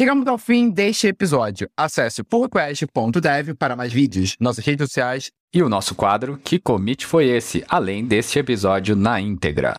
Chegamos 0.00 0.26
ao 0.26 0.38
fim 0.38 0.70
deste 0.70 1.08
episódio. 1.08 1.68
Acesse 1.76 2.22
pullrequest.dev 2.24 3.54
para 3.58 3.76
mais 3.76 3.92
vídeos, 3.92 4.34
nossas 4.40 4.64
redes 4.64 4.88
sociais 4.88 5.30
E 5.52 5.62
o 5.62 5.68
nosso 5.68 5.94
quadro 5.94 6.40
Que 6.42 6.58
Commit 6.58 7.04
Foi 7.04 7.26
Esse? 7.26 7.62
Além 7.68 8.06
deste 8.06 8.38
episódio 8.38 8.96
na 8.96 9.20
íntegra. 9.20 9.74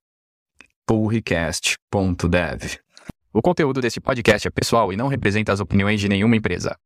pullrecast.dev 0.86 2.78
O 3.34 3.42
conteúdo 3.42 3.82
deste 3.82 4.00
podcast 4.00 4.48
é 4.48 4.52
pessoal 4.52 4.94
e 4.94 4.96
não 4.96 5.08
representa 5.08 5.54
as 5.54 5.60
opiniões 5.60 6.00
de 6.00 6.08
nenhuma 6.08 6.36
empresa. 6.36 6.78